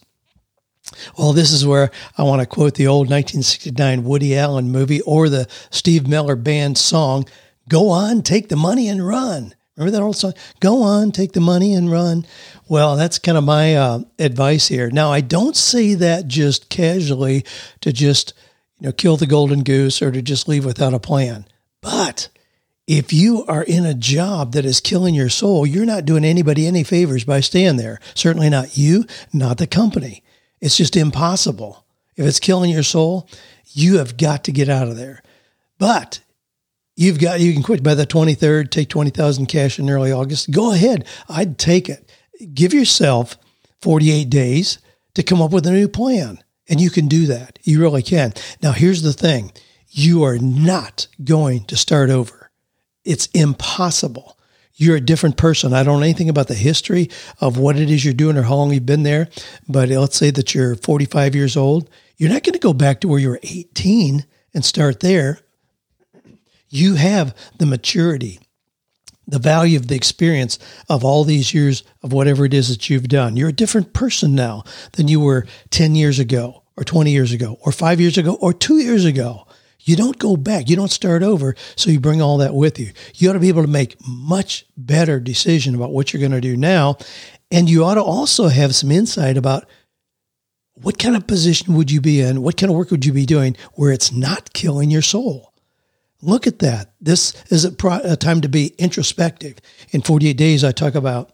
Well, 1.18 1.34
this 1.34 1.52
is 1.52 1.66
where 1.66 1.92
I 2.18 2.24
want 2.24 2.42
to 2.42 2.46
quote 2.46 2.76
the 2.76 2.88
old 2.88 3.10
1969 3.10 4.04
Woody 4.04 4.38
Allen 4.38 4.72
movie 4.72 5.02
or 5.02 5.30
the 5.30 5.48
Steve 5.70 6.08
Miller 6.08 6.36
Band 6.36 6.78
song, 6.78 7.26
Go 7.70 7.90
on, 7.90 8.24
take 8.24 8.50
the 8.50 8.56
money 8.56 8.90
and 8.90 9.06
run. 9.06 9.54
Remember 9.76 9.98
that 9.98 10.04
old 10.04 10.18
song? 10.18 10.34
Go 10.60 10.84
on, 10.84 11.12
take 11.12 11.32
the 11.32 11.40
money 11.40 11.74
and 11.74 11.92
run. 11.92 12.26
Well, 12.68 12.96
that's 12.96 13.20
kind 13.20 13.38
of 13.38 13.44
my 13.44 13.76
uh, 13.76 14.00
advice 14.20 14.68
here. 14.68 14.92
Now, 14.92 15.12
I 15.12 15.22
don't 15.22 15.56
say 15.56 15.94
that 15.96 16.28
just 16.28 16.70
casually 16.70 17.44
to 17.82 17.92
just 17.92 18.34
you 18.80 18.88
know 18.88 18.92
kill 18.92 19.18
the 19.18 19.26
golden 19.26 19.64
goose 19.64 20.02
or 20.02 20.12
to 20.12 20.22
just 20.22 20.48
leave 20.48 20.66
without 20.66 20.94
a 20.94 21.00
plan. 21.00 21.46
But 21.82 22.30
if 22.86 23.14
you 23.14 23.46
are 23.46 23.64
in 23.64 23.86
a 23.86 23.94
job 23.94 24.54
that 24.54 24.66
is 24.66 24.80
killing 24.80 25.16
your 25.16 25.30
soul, 25.30 25.66
you're 25.66 25.86
not 25.86 26.06
doing 26.06 26.26
anybody 26.26 26.68
any 26.68 26.84
favors 26.84 27.24
by 27.24 27.40
staying 27.40 27.78
there. 27.78 28.00
Certainly 28.14 28.50
not 28.50 28.78
you, 28.78 29.06
not 29.32 29.58
the 29.58 29.68
company. 29.68 30.22
It's 30.64 30.78
just 30.78 30.96
impossible. 30.96 31.86
If 32.16 32.26
it's 32.26 32.40
killing 32.40 32.70
your 32.70 32.84
soul, 32.84 33.28
you 33.74 33.98
have 33.98 34.16
got 34.16 34.46
to 34.46 34.54
get 34.54 34.70
out 34.70 34.88
of 34.88 34.96
there. 34.96 35.22
But 35.78 36.22
you've 36.96 37.20
got 37.20 37.42
you 37.42 37.52
can 37.52 37.64
quit 37.64 37.84
by 37.84 37.96
the 37.96 38.08
23rd, 38.08 38.72
take 38.72 38.88
20,000 38.88 39.48
cash 39.48 39.78
in 39.78 39.90
early 39.90 40.14
August. 40.14 40.52
Go 40.52 40.72
ahead. 40.72 41.06
I'd 41.28 41.58
take 41.58 41.90
it. 41.90 42.10
Give 42.54 42.74
yourself 42.74 43.38
48 43.82 44.30
days 44.30 44.78
to 45.16 45.22
come 45.22 45.42
up 45.42 45.52
with 45.52 45.68
a 45.68 45.72
new 45.72 45.90
plan. 45.90 46.42
And 46.70 46.80
you 46.80 46.90
can 46.90 47.10
do 47.10 47.26
that. 47.26 47.60
You 47.64 47.82
really 47.82 48.02
can. 48.02 48.32
Now 48.62 48.72
here's 48.72 49.02
the 49.02 49.12
thing. 49.12 49.52
You 49.90 50.24
are 50.24 50.40
not 50.40 51.08
going 51.22 51.66
to 51.66 51.76
start 51.76 52.10
over. 52.10 52.52
It's 53.04 53.26
impossible. 53.34 54.38
You're 54.76 54.96
a 54.96 55.02
different 55.02 55.38
person. 55.38 55.74
I 55.74 55.84
don't 55.84 56.00
know 56.00 56.04
anything 56.04 56.30
about 56.30 56.48
the 56.48 56.56
history 56.56 57.10
of 57.40 57.58
what 57.58 57.78
it 57.78 57.90
is 57.90 58.04
you're 58.04 58.14
doing 58.14 58.38
or 58.38 58.44
how 58.44 58.56
long 58.56 58.74
you've 58.74 58.86
been 58.86 59.04
there, 59.04 59.30
but 59.68 59.90
let's 59.90 60.18
say 60.18 60.32
that 60.32 60.56
you're 60.56 60.76
45 60.76 61.36
years 61.36 61.56
old. 61.56 61.90
You're 62.18 62.32
not 62.32 62.44
going 62.44 62.54
to 62.54 62.60
go 62.60 62.74
back 62.74 63.02
to 63.02 63.08
where 63.08 63.20
you 63.20 63.30
were 63.30 63.40
18 63.44 64.26
and 64.54 64.66
start 64.66 65.00
there 65.00 65.40
you 66.74 66.96
have 66.96 67.36
the 67.60 67.68
maturity, 67.68 68.40
the 69.28 69.38
value 69.38 69.78
of 69.78 69.90
the 69.90 69.96
experience 69.96 70.58
of 70.90 71.04
all 71.04 71.24
these 71.24 71.54
years 71.54 71.84
of 72.02 72.12
whatever 72.12 72.46
it 72.46 72.54
is 72.54 72.70
that 72.70 72.90
you've 72.90 73.08
done. 73.08 73.38
You're 73.38 73.50
a 73.50 73.54
different 73.54 73.94
person 73.94 74.34
now 74.34 74.64
than 74.94 75.08
you 75.08 75.20
were 75.20 75.46
10 75.70 75.94
years 75.94 76.18
ago, 76.18 76.64
or 76.76 76.84
20 76.84 77.12
years 77.12 77.32
ago, 77.32 77.60
or 77.62 77.72
five 77.72 78.02
years 78.02 78.18
ago, 78.18 78.34
or 78.42 78.54
two 78.54 78.80
years 78.80 79.06
ago. 79.06 79.46
You 79.86 79.96
don't 79.96 80.18
go 80.18 80.38
back. 80.38 80.70
You 80.70 80.76
don't 80.76 80.92
start 80.92 81.24
over. 81.24 81.56
So 81.76 81.92
you 81.92 82.00
bring 82.00 82.22
all 82.22 82.38
that 82.38 82.56
with 82.56 82.80
you. 82.80 82.92
You 83.16 83.30
ought 83.30 83.34
to 83.34 83.40
be 83.40 83.50
able 83.50 83.64
to 83.64 83.68
make 83.68 83.98
much 84.08 84.66
better 84.78 85.20
decision 85.20 85.76
about 85.76 85.92
what 85.92 86.14
you're 86.14 86.22
going 86.22 86.32
to 86.32 86.42
do 86.42 86.56
now. 86.56 86.98
And 87.52 87.70
you 87.70 87.84
ought 87.84 87.96
to 87.96 88.04
also 88.04 88.48
have 88.48 88.76
some 88.76 88.92
insight 88.92 89.38
about 89.38 89.66
what 90.76 90.98
kind 90.98 91.16
of 91.16 91.28
position 91.28 91.76
would 91.76 91.92
you 91.92 92.02
be 92.02 92.20
in? 92.22 92.42
What 92.42 92.58
kind 92.58 92.72
of 92.72 92.78
work 92.78 92.92
would 92.92 93.06
you 93.06 93.14
be 93.14 93.26
doing 93.26 93.56
where 93.74 93.92
it's 93.92 94.12
not 94.12 94.54
killing 94.54 94.90
your 94.90 95.02
soul? 95.02 95.54
Look 96.22 96.48
at 96.48 96.60
that. 96.60 96.94
This 97.02 97.34
is 97.52 97.66
a, 97.66 97.72
pro- 97.72 98.00
a 98.04 98.16
time 98.16 98.42
to 98.42 98.50
be 98.50 98.74
introspective. 98.78 99.58
In 99.92 100.02
48 100.02 100.34
days, 100.34 100.64
I 100.64 100.72
talk 100.72 100.96
about 100.96 101.32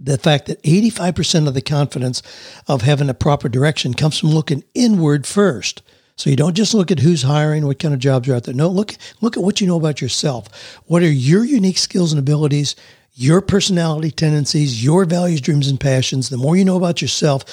the 0.00 0.16
fact 0.16 0.46
that 0.46 0.62
85% 0.62 1.48
of 1.48 1.54
the 1.54 1.60
confidence 1.60 2.22
of 2.68 2.82
having 2.82 3.10
a 3.10 3.14
proper 3.14 3.48
direction 3.48 3.94
comes 3.94 4.18
from 4.18 4.30
looking 4.30 4.62
inward 4.74 5.26
first. 5.26 5.82
So 6.18 6.30
you 6.30 6.36
don't 6.36 6.56
just 6.56 6.74
look 6.74 6.90
at 6.90 6.98
who's 6.98 7.22
hiring, 7.22 7.64
what 7.64 7.78
kind 7.78 7.94
of 7.94 8.00
jobs 8.00 8.28
are 8.28 8.34
out 8.34 8.42
there. 8.42 8.54
No, 8.54 8.68
look 8.68 8.96
look 9.20 9.36
at 9.36 9.42
what 9.42 9.60
you 9.60 9.68
know 9.68 9.76
about 9.76 10.00
yourself. 10.00 10.48
What 10.86 11.02
are 11.02 11.10
your 11.10 11.44
unique 11.44 11.78
skills 11.78 12.12
and 12.12 12.18
abilities, 12.18 12.74
your 13.14 13.40
personality 13.40 14.10
tendencies, 14.10 14.82
your 14.82 15.04
values, 15.04 15.40
dreams, 15.40 15.68
and 15.68 15.78
passions? 15.78 16.28
The 16.28 16.36
more 16.36 16.56
you 16.56 16.64
know 16.64 16.76
about 16.76 17.00
yourself, 17.00 17.44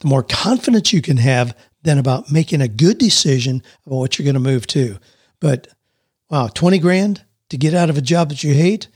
the 0.00 0.08
more 0.08 0.22
confidence 0.22 0.90
you 0.90 1.02
can 1.02 1.18
have 1.18 1.54
then 1.82 1.98
about 1.98 2.32
making 2.32 2.62
a 2.62 2.68
good 2.68 2.96
decision 2.96 3.62
about 3.84 3.96
what 3.96 4.18
you're 4.18 4.24
going 4.24 4.34
to 4.34 4.40
move 4.40 4.66
to. 4.68 4.98
But 5.38 5.68
wow, 6.30 6.48
20 6.48 6.78
grand 6.78 7.22
to 7.50 7.58
get 7.58 7.74
out 7.74 7.90
of 7.90 7.98
a 7.98 8.02
job 8.02 8.30
that 8.30 8.42
you 8.42 8.54
hate, 8.54 8.88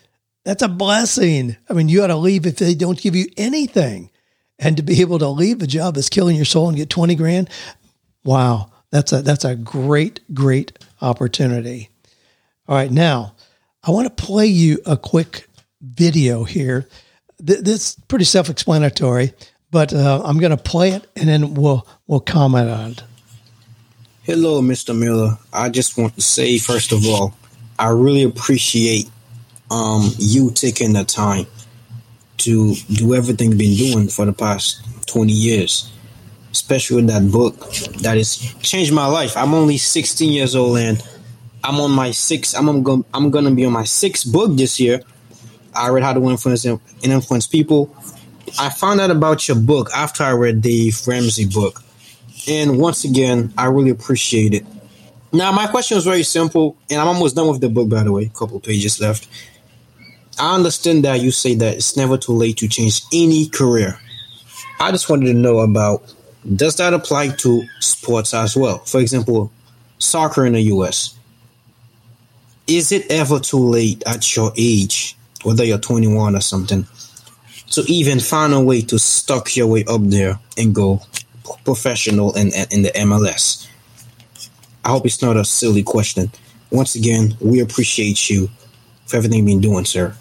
that's 0.42 0.62
a 0.62 0.68
blessing. 0.68 1.58
I 1.68 1.74
mean, 1.74 1.90
you 1.90 2.02
ought 2.02 2.06
to 2.06 2.16
leave 2.16 2.46
if 2.46 2.56
they 2.56 2.74
don't 2.74 2.98
give 2.98 3.14
you 3.14 3.26
anything. 3.36 4.10
And 4.58 4.78
to 4.78 4.82
be 4.82 5.02
able 5.02 5.18
to 5.18 5.28
leave 5.28 5.60
a 5.60 5.66
job 5.66 5.94
that's 5.94 6.08
killing 6.08 6.34
your 6.34 6.46
soul 6.46 6.68
and 6.68 6.76
get 6.78 6.88
20 6.88 7.14
grand, 7.14 7.50
wow, 8.24 8.72
that's 8.90 9.12
a 9.12 9.22
that's 9.22 9.44
a 9.44 9.54
great, 9.54 10.20
great 10.34 10.78
opportunity. 11.00 11.90
All 12.66 12.76
right, 12.76 12.90
now 12.90 13.34
I 13.82 13.90
want 13.90 14.14
to 14.14 14.22
play 14.24 14.46
you 14.46 14.78
a 14.86 14.96
quick 14.96 15.48
video 15.80 16.44
here. 16.44 16.88
This 17.38 17.96
is 17.96 17.96
pretty 18.08 18.24
self-explanatory, 18.24 19.32
but 19.70 19.94
uh, 19.94 20.22
I'm 20.24 20.38
going 20.38 20.50
to 20.50 20.56
play 20.56 20.90
it 20.90 21.06
and 21.16 21.28
then 21.28 21.54
we'll 21.54 21.86
we'll 22.06 22.20
comment 22.20 22.68
on 22.70 22.90
it. 22.92 23.02
Hello, 24.24 24.60
Mr. 24.60 24.98
Miller. 24.98 25.38
I 25.52 25.70
just 25.70 25.96
want 25.96 26.14
to 26.16 26.20
say, 26.20 26.58
first 26.58 26.92
of 26.92 27.06
all, 27.06 27.34
I 27.78 27.88
really 27.90 28.24
appreciate 28.24 29.08
um, 29.70 30.10
you 30.18 30.50
taking 30.50 30.92
the 30.92 31.04
time 31.04 31.46
to 32.38 32.74
do 32.92 33.14
everything 33.14 33.50
you've 33.50 33.58
been 33.58 33.74
doing 33.74 34.08
for 34.08 34.26
the 34.26 34.32
past 34.32 34.82
20 35.06 35.32
years, 35.32 35.90
especially 36.52 36.96
with 36.96 37.06
that 37.08 37.30
book 37.30 37.58
that 38.02 38.16
has 38.16 38.36
changed 38.62 38.92
my 38.92 39.06
life. 39.06 39.36
I'm 39.36 39.54
only 39.54 39.76
16 39.76 40.32
years 40.32 40.54
old 40.54 40.78
and 40.78 41.02
I'm 41.64 41.80
on 41.80 41.90
my 41.90 42.10
sixth, 42.10 42.56
I'm, 42.56 42.82
going, 42.82 43.04
I'm 43.12 43.30
going 43.30 43.44
to 43.44 43.50
be 43.50 43.64
on 43.64 43.72
my 43.72 43.84
sixth 43.84 44.30
book 44.30 44.56
this 44.56 44.78
year. 44.78 45.02
I 45.74 45.88
read 45.90 46.02
How 46.02 46.12
to 46.12 46.28
Influence 46.28 46.64
and 46.64 46.80
Influence 47.02 47.46
People. 47.46 47.94
I 48.58 48.70
found 48.70 49.00
out 49.00 49.10
about 49.10 49.46
your 49.46 49.58
book 49.58 49.90
after 49.94 50.24
I 50.24 50.32
read 50.32 50.62
the 50.62 50.92
Ramsey 51.06 51.46
book 51.46 51.82
and 52.48 52.78
once 52.78 53.04
again, 53.04 53.52
I 53.58 53.66
really 53.66 53.90
appreciate 53.90 54.54
it. 54.54 54.64
Now, 55.32 55.52
my 55.52 55.66
question 55.66 55.98
is 55.98 56.04
very 56.04 56.22
simple, 56.22 56.76
and 56.90 57.00
I'm 57.00 57.08
almost 57.08 57.36
done 57.36 57.48
with 57.48 57.60
the 57.60 57.68
book, 57.68 57.90
by 57.90 58.02
the 58.02 58.12
way. 58.12 58.24
A 58.24 58.38
couple 58.38 58.58
pages 58.60 59.00
left. 59.00 59.28
I 60.40 60.54
understand 60.54 61.04
that 61.04 61.20
you 61.20 61.30
say 61.30 61.54
that 61.56 61.74
it's 61.76 61.96
never 61.96 62.16
too 62.16 62.32
late 62.32 62.56
to 62.58 62.68
change 62.68 63.02
any 63.12 63.48
career. 63.48 63.98
I 64.80 64.90
just 64.92 65.10
wanted 65.10 65.26
to 65.26 65.34
know 65.34 65.58
about 65.58 66.14
does 66.54 66.76
that 66.76 66.94
apply 66.94 67.28
to 67.28 67.64
sports 67.80 68.34
as 68.34 68.56
well? 68.56 68.78
For 68.78 69.00
example, 69.00 69.52
soccer 69.98 70.46
in 70.46 70.54
the 70.54 70.62
US. 70.62 71.14
Is 72.66 72.92
it 72.92 73.10
ever 73.10 73.40
too 73.40 73.58
late 73.58 74.02
at 74.06 74.36
your 74.36 74.52
age, 74.56 75.16
whether 75.42 75.64
you're 75.64 75.78
21 75.78 76.36
or 76.36 76.40
something, 76.40 76.86
to 77.70 77.82
even 77.82 78.20
find 78.20 78.52
a 78.52 78.60
way 78.60 78.82
to 78.82 78.98
stuck 78.98 79.56
your 79.56 79.66
way 79.66 79.84
up 79.88 80.02
there 80.04 80.38
and 80.56 80.74
go 80.74 81.00
professional 81.64 82.36
in, 82.36 82.48
in 82.70 82.82
the 82.82 82.92
MLS? 82.96 83.68
I 84.84 84.90
hope 84.90 85.06
it's 85.06 85.22
not 85.22 85.36
a 85.36 85.44
silly 85.44 85.82
question. 85.82 86.30
Once 86.70 86.94
again, 86.94 87.36
we 87.40 87.60
appreciate 87.60 88.28
you 88.28 88.48
for 89.06 89.16
everything 89.16 89.38
you've 89.38 89.46
been 89.46 89.60
doing, 89.60 89.84
sir. 89.84 90.14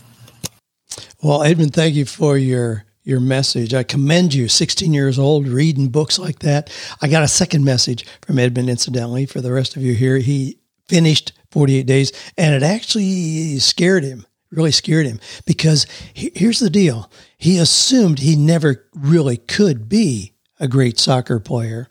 Well, 1.21 1.43
Edmund, 1.43 1.73
thank 1.73 1.95
you 1.95 2.05
for 2.05 2.37
your 2.37 2.85
your 3.07 3.21
message. 3.21 3.73
I 3.73 3.83
commend 3.83 4.33
you, 4.33 4.49
16 4.49 4.93
years 4.93 5.17
old, 5.17 5.47
reading 5.47 5.87
books 5.87 6.19
like 6.19 6.39
that. 6.39 6.69
I 7.01 7.07
got 7.07 7.23
a 7.23 7.27
second 7.29 7.63
message 7.63 8.05
from 8.21 8.37
Edmund, 8.37 8.69
incidentally, 8.69 9.25
for 9.25 9.39
the 9.39 9.53
rest 9.53 9.77
of 9.77 9.81
you 9.81 9.93
here. 9.93 10.17
He 10.17 10.59
finished 10.89 11.31
48 11.51 11.83
days, 11.83 12.11
and 12.37 12.53
it 12.53 12.63
actually 12.63 13.59
scared 13.59 14.03
him, 14.03 14.27
really 14.51 14.71
scared 14.71 15.05
him, 15.05 15.21
because 15.45 15.87
he, 16.13 16.33
here's 16.35 16.59
the 16.59 16.69
deal. 16.69 17.09
He 17.37 17.57
assumed 17.59 18.19
he 18.19 18.35
never 18.35 18.85
really 18.93 19.37
could 19.37 19.87
be 19.87 20.33
a 20.59 20.67
great 20.67 20.99
soccer 20.99 21.39
player, 21.39 21.87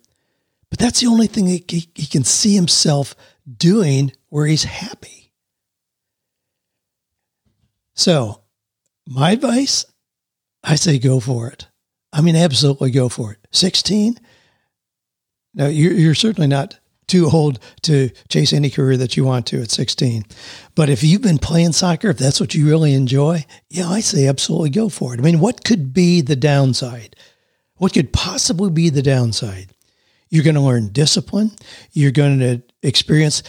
but 0.69 0.79
that's 0.79 1.01
the 1.01 1.07
only 1.07 1.29
thing 1.29 1.47
he, 1.47 1.65
he 1.67 2.07
can 2.07 2.25
see 2.25 2.55
himself 2.55 3.15
doing 3.57 4.13
where 4.29 4.47
he's 4.47 4.65
happy. 4.65 5.33
So, 7.95 8.43
my 9.07 9.31
advice, 9.31 9.87
I 10.67 10.75
say 10.75 10.99
go 10.99 11.21
for 11.21 11.49
it. 11.49 11.69
I 12.13 12.21
mean, 12.21 12.37
absolutely 12.37 12.91
go 12.91 13.09
for 13.09 13.33
it. 13.33 13.39
16? 13.53 14.19
Now, 15.55 15.67
you're, 15.67 15.93
you're 15.93 16.15
certainly 16.15 16.49
not 16.49 16.79
too 17.07 17.31
old 17.31 17.61
to 17.83 18.11
chase 18.29 18.53
any 18.53 18.69
career 18.69 18.97
that 18.97 19.17
you 19.17 19.25
want 19.25 19.47
to 19.47 19.63
at 19.63 19.71
16. 19.71 20.25
But 20.75 20.91
if 20.91 21.05
you've 21.05 21.23
been 21.23 21.39
playing 21.39 21.73
soccer, 21.73 22.11
if 22.11 22.19
that's 22.19 22.41
what 22.41 22.55
you 22.55 22.67
really 22.67 22.95
enjoy, 22.95 23.45
yeah, 23.71 23.89
I 23.89 24.01
say 24.01 24.27
absolutely 24.27 24.71
go 24.71 24.89
for 24.89 25.15
it. 25.15 25.21
I 25.21 25.23
mean, 25.23 25.39
what 25.39 25.65
could 25.65 25.95
be 25.95 26.21
the 26.21 26.37
downside? 26.37 27.15
What 27.77 27.95
could 27.95 28.13
possibly 28.13 28.71
be 28.71 28.89
the 28.89 29.03
downside? 29.03 29.73
You're 30.31 30.45
going 30.45 30.57
to 30.57 30.61
learn 30.61 30.89
discipline. 30.89 31.53
You're 31.93 32.11
going 32.11 32.41
to 32.41 32.63
experience 32.83 33.45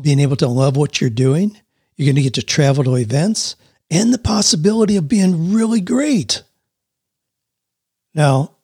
being 0.00 0.20
able 0.20 0.36
to 0.36 0.48
love 0.48 0.76
what 0.76 1.00
you're 1.00 1.08
doing. 1.08 1.58
You're 1.96 2.06
going 2.06 2.16
to 2.16 2.22
get 2.22 2.34
to 2.34 2.42
travel 2.42 2.84
to 2.84 2.96
events 2.96 3.56
and 3.90 4.12
the 4.12 4.18
possibility 4.18 4.96
of 4.96 5.08
being 5.08 5.52
really 5.52 5.80
great. 5.80 6.42
Now, 8.14 8.56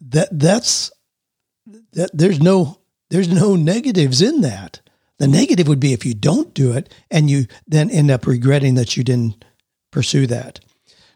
that 0.00 0.28
that's 0.32 0.90
that 1.92 2.10
there's 2.12 2.40
no 2.40 2.78
there's 3.10 3.28
no 3.28 3.56
negatives 3.56 4.22
in 4.22 4.42
that. 4.42 4.80
The 5.18 5.28
negative 5.28 5.66
would 5.66 5.80
be 5.80 5.92
if 5.92 6.06
you 6.06 6.14
don't 6.14 6.54
do 6.54 6.72
it 6.72 6.92
and 7.10 7.28
you 7.28 7.46
then 7.66 7.90
end 7.90 8.10
up 8.10 8.26
regretting 8.26 8.74
that 8.76 8.96
you 8.96 9.02
didn't 9.02 9.44
pursue 9.90 10.26
that. 10.28 10.60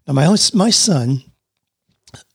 Now, 0.06 0.14
my, 0.14 0.36
my 0.54 0.70
son, 0.70 1.22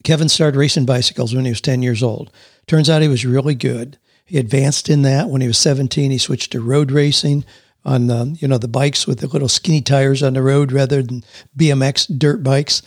Kevin 0.03 0.29
started 0.29 0.57
racing 0.57 0.85
bicycles 0.85 1.35
when 1.35 1.43
he 1.43 1.51
was 1.51 1.59
10 1.59 1.81
years 1.81 2.01
old. 2.01 2.31
Turns 2.67 2.89
out 2.89 3.01
he 3.01 3.09
was 3.09 3.25
really 3.25 3.55
good. 3.55 3.97
He 4.25 4.37
advanced 4.37 4.89
in 4.89 5.01
that 5.01 5.29
when 5.29 5.41
he 5.41 5.47
was 5.47 5.57
17. 5.57 6.11
He 6.11 6.17
switched 6.17 6.53
to 6.53 6.61
road 6.61 6.91
racing 6.91 7.43
on 7.83 8.07
the, 8.07 8.37
you 8.39 8.47
know, 8.47 8.57
the 8.57 8.67
bikes 8.67 9.05
with 9.05 9.19
the 9.19 9.27
little 9.27 9.49
skinny 9.49 9.81
tires 9.81 10.23
on 10.23 10.33
the 10.33 10.41
road 10.41 10.71
rather 10.71 11.01
than 11.01 11.23
BMX 11.57 12.17
dirt 12.17 12.43
bikes. 12.43 12.81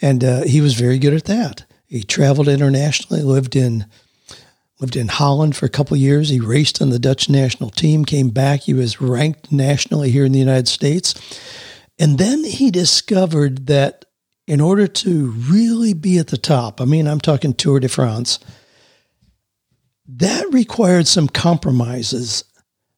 And 0.00 0.22
uh, 0.22 0.42
he 0.42 0.60
was 0.60 0.74
very 0.74 0.98
good 0.98 1.14
at 1.14 1.24
that. 1.24 1.64
He 1.86 2.02
traveled 2.02 2.48
internationally, 2.48 3.22
lived 3.22 3.56
in 3.56 3.86
lived 4.80 4.94
in 4.94 5.08
Holland 5.08 5.56
for 5.56 5.66
a 5.66 5.70
couple 5.70 5.96
years. 5.96 6.28
He 6.28 6.38
raced 6.38 6.80
on 6.80 6.90
the 6.90 7.00
Dutch 7.00 7.28
national 7.28 7.70
team, 7.70 8.04
came 8.04 8.28
back. 8.28 8.60
He 8.60 8.74
was 8.74 9.00
ranked 9.00 9.50
nationally 9.50 10.12
here 10.12 10.24
in 10.24 10.30
the 10.30 10.38
United 10.38 10.68
States. 10.68 11.14
And 11.98 12.16
then 12.18 12.44
he 12.44 12.70
discovered 12.70 13.66
that 13.66 14.04
in 14.46 14.60
order 14.60 14.86
to 14.86 15.30
really 15.30 15.94
be 15.94 16.18
at 16.18 16.28
the 16.28 16.38
top, 16.38 16.80
I 16.80 16.84
mean, 16.84 17.08
I'm 17.08 17.20
talking 17.20 17.52
Tour 17.52 17.80
de 17.80 17.88
France, 17.88 18.38
that 20.06 20.46
required 20.52 21.06
some 21.06 21.28
compromises 21.28 22.44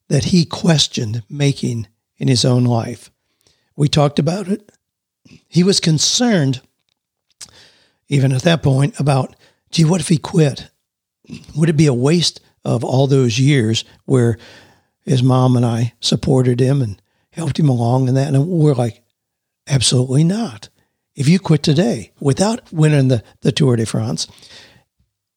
that 0.08 0.26
he 0.26 0.44
questioned 0.44 1.22
making 1.28 1.88
in 2.18 2.28
his 2.28 2.44
own 2.44 2.64
life. 2.64 3.10
We 3.74 3.88
talked 3.88 4.18
about 4.18 4.48
it. 4.48 4.70
He 5.48 5.64
was 5.64 5.80
concerned, 5.80 6.60
even 8.10 8.32
at 8.32 8.42
that 8.42 8.62
point, 8.62 8.98
about 9.00 9.34
gee, 9.70 9.84
what 9.84 10.00
if 10.00 10.08
he 10.08 10.18
quit? 10.18 10.68
Would 11.56 11.70
it 11.70 11.76
be 11.76 11.86
a 11.86 11.94
waste 11.94 12.40
of 12.64 12.84
all 12.84 13.06
those 13.06 13.38
years 13.38 13.84
where 14.04 14.36
his 15.02 15.22
mom 15.22 15.56
and 15.56 15.64
I 15.64 15.94
supported 16.00 16.60
him 16.60 16.82
and 16.82 17.00
helped 17.32 17.58
him 17.58 17.68
along 17.68 18.08
and 18.08 18.16
that? 18.16 18.34
And 18.34 18.46
we're 18.48 18.74
like, 18.74 19.02
absolutely 19.68 20.24
not. 20.24 20.68
If 21.14 21.28
you 21.28 21.38
quit 21.38 21.62
today 21.62 22.12
without 22.20 22.72
winning 22.72 23.08
the, 23.08 23.22
the 23.42 23.52
Tour 23.52 23.76
de 23.76 23.86
France, 23.86 24.26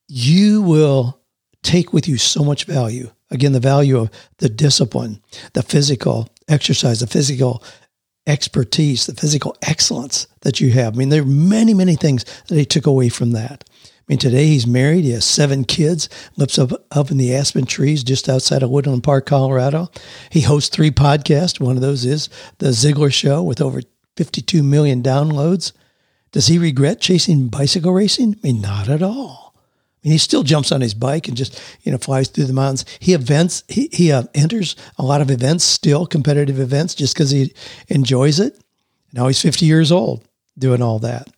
you 0.08 0.62
will 0.62 1.22
take 1.62 1.94
with 1.94 2.08
you 2.08 2.18
so 2.18 2.44
much 2.44 2.66
value. 2.66 3.12
Again, 3.30 3.54
the 3.54 3.60
value 3.60 4.00
of 4.00 4.10
the 4.38 4.50
discipline, 4.50 5.22
the 5.54 5.64
physical 5.64 6.28
exercise, 6.48 7.00
the 7.00 7.08
physical 7.08 7.64
expertise, 8.26 9.06
the 9.06 9.14
physical 9.14 9.56
excellence 9.62 10.28
that 10.42 10.62
you 10.62 10.72
have. 10.72 10.96
I 10.96 10.98
mean, 10.98 11.10
there 11.10 11.22
are 11.22 11.26
many, 11.26 11.74
many 11.74 11.96
things 11.96 12.26
that 12.48 12.58
he 12.58 12.66
took 12.66 12.86
away 12.86 13.10
from 13.10 13.32
that. 13.32 13.64
I 13.76 14.06
mean, 14.08 14.20
today 14.20 14.48
he's 14.48 14.68
married. 14.68 15.06
He 15.06 15.12
has 15.12 15.26
seven 15.26 15.64
kids, 15.64 16.10
lives 16.36 16.60
up, 16.60 16.72
up 16.92 17.10
in 17.10 17.18
the 17.18 17.34
aspen 17.34 17.66
trees 17.66 18.04
just 18.04 18.28
outside 18.28 18.64
of 18.64 18.70
Woodland 18.70 19.04
Park, 19.04 19.26
Colorado. 19.26 19.90
He 20.30 20.42
hosts 20.42 20.70
three 20.70 20.92
podcasts. 20.92 21.60
One 21.60 21.76
of 21.76 21.82
those 21.82 22.04
is 22.06 22.30
The 22.58 22.68
Ziglar 22.68 23.14
Show 23.14 23.44
with 23.44 23.62
over 23.62 23.82
52 24.18 24.62
million 24.62 25.02
downloads. 25.02 25.72
Does 26.32 26.48
he 26.48 26.58
regret 26.58 27.00
chasing 27.00 27.48
bicycle 27.48 27.94
racing? 27.94 28.36
I 28.44 28.48
mean, 28.48 28.62
not 28.62 28.90
at 28.90 29.04
all 29.04 29.43
mean, 30.04 30.12
he 30.12 30.18
still 30.18 30.44
jumps 30.44 30.72
on 30.72 30.82
his 30.82 30.94
bike 30.94 31.28
and 31.28 31.38
just 31.38 31.62
you 31.84 31.92
know 31.92 31.98
flies 31.98 32.28
through 32.28 32.46
the 32.46 32.54
mountains. 32.54 32.86
He 33.00 33.14
events. 33.14 33.64
He 33.68 33.90
he 33.92 34.12
uh, 34.12 34.24
enters 34.34 34.76
a 34.98 35.04
lot 35.04 35.22
of 35.22 35.32
events, 35.32 35.64
still 35.64 36.06
competitive 36.06 36.60
events, 36.60 36.96
just 36.96 37.14
because 37.14 37.32
he 37.32 37.54
enjoys 37.88 38.40
it. 38.40 38.60
Now 39.14 39.28
he's 39.28 39.42
fifty 39.42 39.66
years 39.66 39.92
old 39.92 40.28
doing 40.58 40.82
all 40.82 41.00
that. 41.00 41.30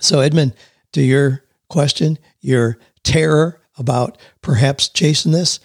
So 0.00 0.20
Edmund, 0.20 0.54
to 0.92 1.02
your 1.02 1.44
question, 1.68 2.18
your 2.40 2.78
terror 3.02 3.60
about 3.78 4.18
perhaps 4.42 4.88
chasing 4.88 5.32
this, 5.32 5.60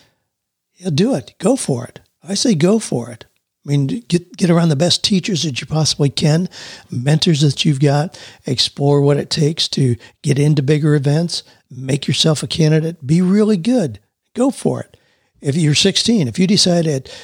yeah, 0.76 0.90
do 0.94 1.16
it. 1.16 1.34
Go 1.40 1.56
for 1.56 1.86
it. 1.86 2.00
I 2.24 2.34
say 2.36 2.56
go 2.56 2.80
for 2.80 3.10
it. 3.10 3.26
I 3.70 3.72
mean, 3.72 3.86
get 4.08 4.36
get 4.36 4.50
around 4.50 4.70
the 4.70 4.76
best 4.76 5.04
teachers 5.04 5.44
that 5.44 5.62
you 5.62 5.68
possibly 5.68 6.10
can, 6.10 6.50
mentors 6.90 7.42
that 7.42 7.64
you've 7.64 7.80
got, 7.80 8.20
explore 8.48 9.00
what 9.00 9.18
it 9.18 9.30
takes 9.30 9.68
to 9.70 9.96
get 10.24 10.40
into 10.40 10.64
bigger 10.64 10.96
events, 10.96 11.44
make 11.70 12.08
yourself 12.08 12.42
a 12.42 12.48
candidate, 12.48 13.06
be 13.06 13.22
really 13.22 13.58
good. 13.58 14.00
Go 14.34 14.50
for 14.50 14.82
it. 14.82 14.98
If 15.40 15.56
you're 15.56 15.76
16, 15.76 16.28
if 16.28 16.40
you 16.40 16.48
decide 16.48 16.88
at 16.88 17.16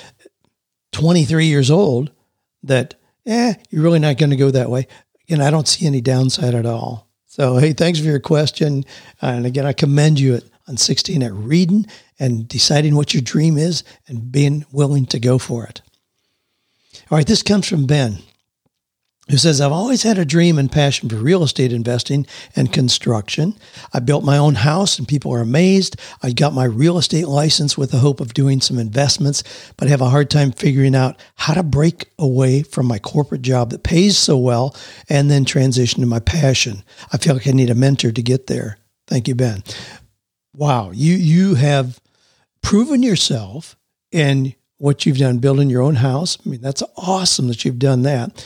23 0.92 1.48
years 1.48 1.72
old 1.72 2.12
that, 2.62 2.94
eh, 3.26 3.56
you're 3.72 3.82
really 3.82 3.98
not 3.98 4.20
going 4.20 4.30
to 4.30 4.36
go 4.36 4.52
that 4.52 4.70
way, 4.70 4.88
again, 5.24 5.42
I 5.42 5.50
don't 5.50 5.68
see 5.68 5.88
any 5.88 6.00
downside 6.00 6.54
at 6.54 6.68
all. 6.68 7.10
So, 7.26 7.58
hey, 7.58 7.74
thanks 7.74 7.98
for 7.98 8.06
your 8.06 8.20
question. 8.20 8.86
And 9.20 9.48
again, 9.48 9.66
I 9.66 9.74
commend 9.74 10.20
you 10.20 10.36
at, 10.36 10.44
on 10.68 10.78
16 10.78 11.24
at 11.24 11.34
reading 11.34 11.88
and 12.20 12.48
deciding 12.48 12.96
what 12.96 13.16
your 13.16 13.22
dream 13.22 13.58
is 13.58 13.84
and 14.08 14.32
being 14.32 14.64
willing 14.72 15.08
to 15.08 15.20
go 15.20 15.40
for 15.40 15.66
it. 15.66 15.82
All 17.12 17.18
right, 17.20 17.28
this 17.28 17.44
comes 17.44 17.68
from 17.68 17.86
Ben, 17.86 18.18
who 19.30 19.38
says, 19.38 19.62
I've 19.62 19.72
always 19.72 20.02
had 20.02 20.18
a 20.18 20.26
dream 20.26 20.58
and 20.58 20.72
passion 20.72 21.08
for 21.08 21.18
real 21.18 21.44
estate 21.44 21.72
investing 21.72 22.26
and 22.56 22.74
construction. 22.74 23.56
I 23.94 24.00
built 24.00 24.24
my 24.24 24.40
own 24.40 24.56
house 24.56 24.98
and 24.98 25.08
people 25.08 25.32
are 25.32 25.42
amazed. 25.42 25.98
I 26.24 26.32
got 26.32 26.54
my 26.54 26.64
real 26.64 26.98
estate 26.98 27.28
license 27.28 27.78
with 27.78 27.92
the 27.92 28.00
hope 28.00 28.20
of 28.20 28.34
doing 28.34 28.60
some 28.60 28.80
investments, 28.80 29.44
but 29.78 29.88
I 29.88 29.92
have 29.92 30.02
a 30.02 30.10
hard 30.10 30.32
time 30.32 30.52
figuring 30.52 30.96
out 30.96 31.20
how 31.36 31.54
to 31.54 31.62
break 31.62 32.10
away 32.18 32.64
from 32.64 32.88
my 32.88 32.98
corporate 32.98 33.44
job 33.44 33.70
that 33.70 33.84
pays 33.84 34.18
so 34.18 34.36
well 34.36 34.76
and 35.08 35.30
then 35.30 35.46
transition 35.46 36.02
to 36.02 36.08
my 36.08 36.20
passion. 36.20 36.84
I 37.14 37.18
feel 37.18 37.36
like 37.36 37.48
I 37.48 37.52
need 37.52 37.70
a 37.70 37.76
mentor 37.76 38.12
to 38.12 38.22
get 38.24 38.48
there. 38.48 38.80
Thank 39.06 39.28
you, 39.28 39.36
Ben. 39.36 39.64
Wow, 40.56 40.90
you 40.92 41.14
you 41.14 41.56
have 41.56 42.00
proven 42.64 43.04
yourself 43.04 43.76
and 44.12 44.56
what 44.78 45.06
you've 45.06 45.18
done 45.18 45.40
building 45.40 45.70
your 45.70 45.82
own 45.82 45.96
house. 45.96 46.38
I 46.46 46.50
mean, 46.50 46.62
that's 46.62 46.84
awesome 46.98 47.48
that 47.48 47.64
you've 47.64 47.80
done 47.80 48.02
that. 48.04 48.46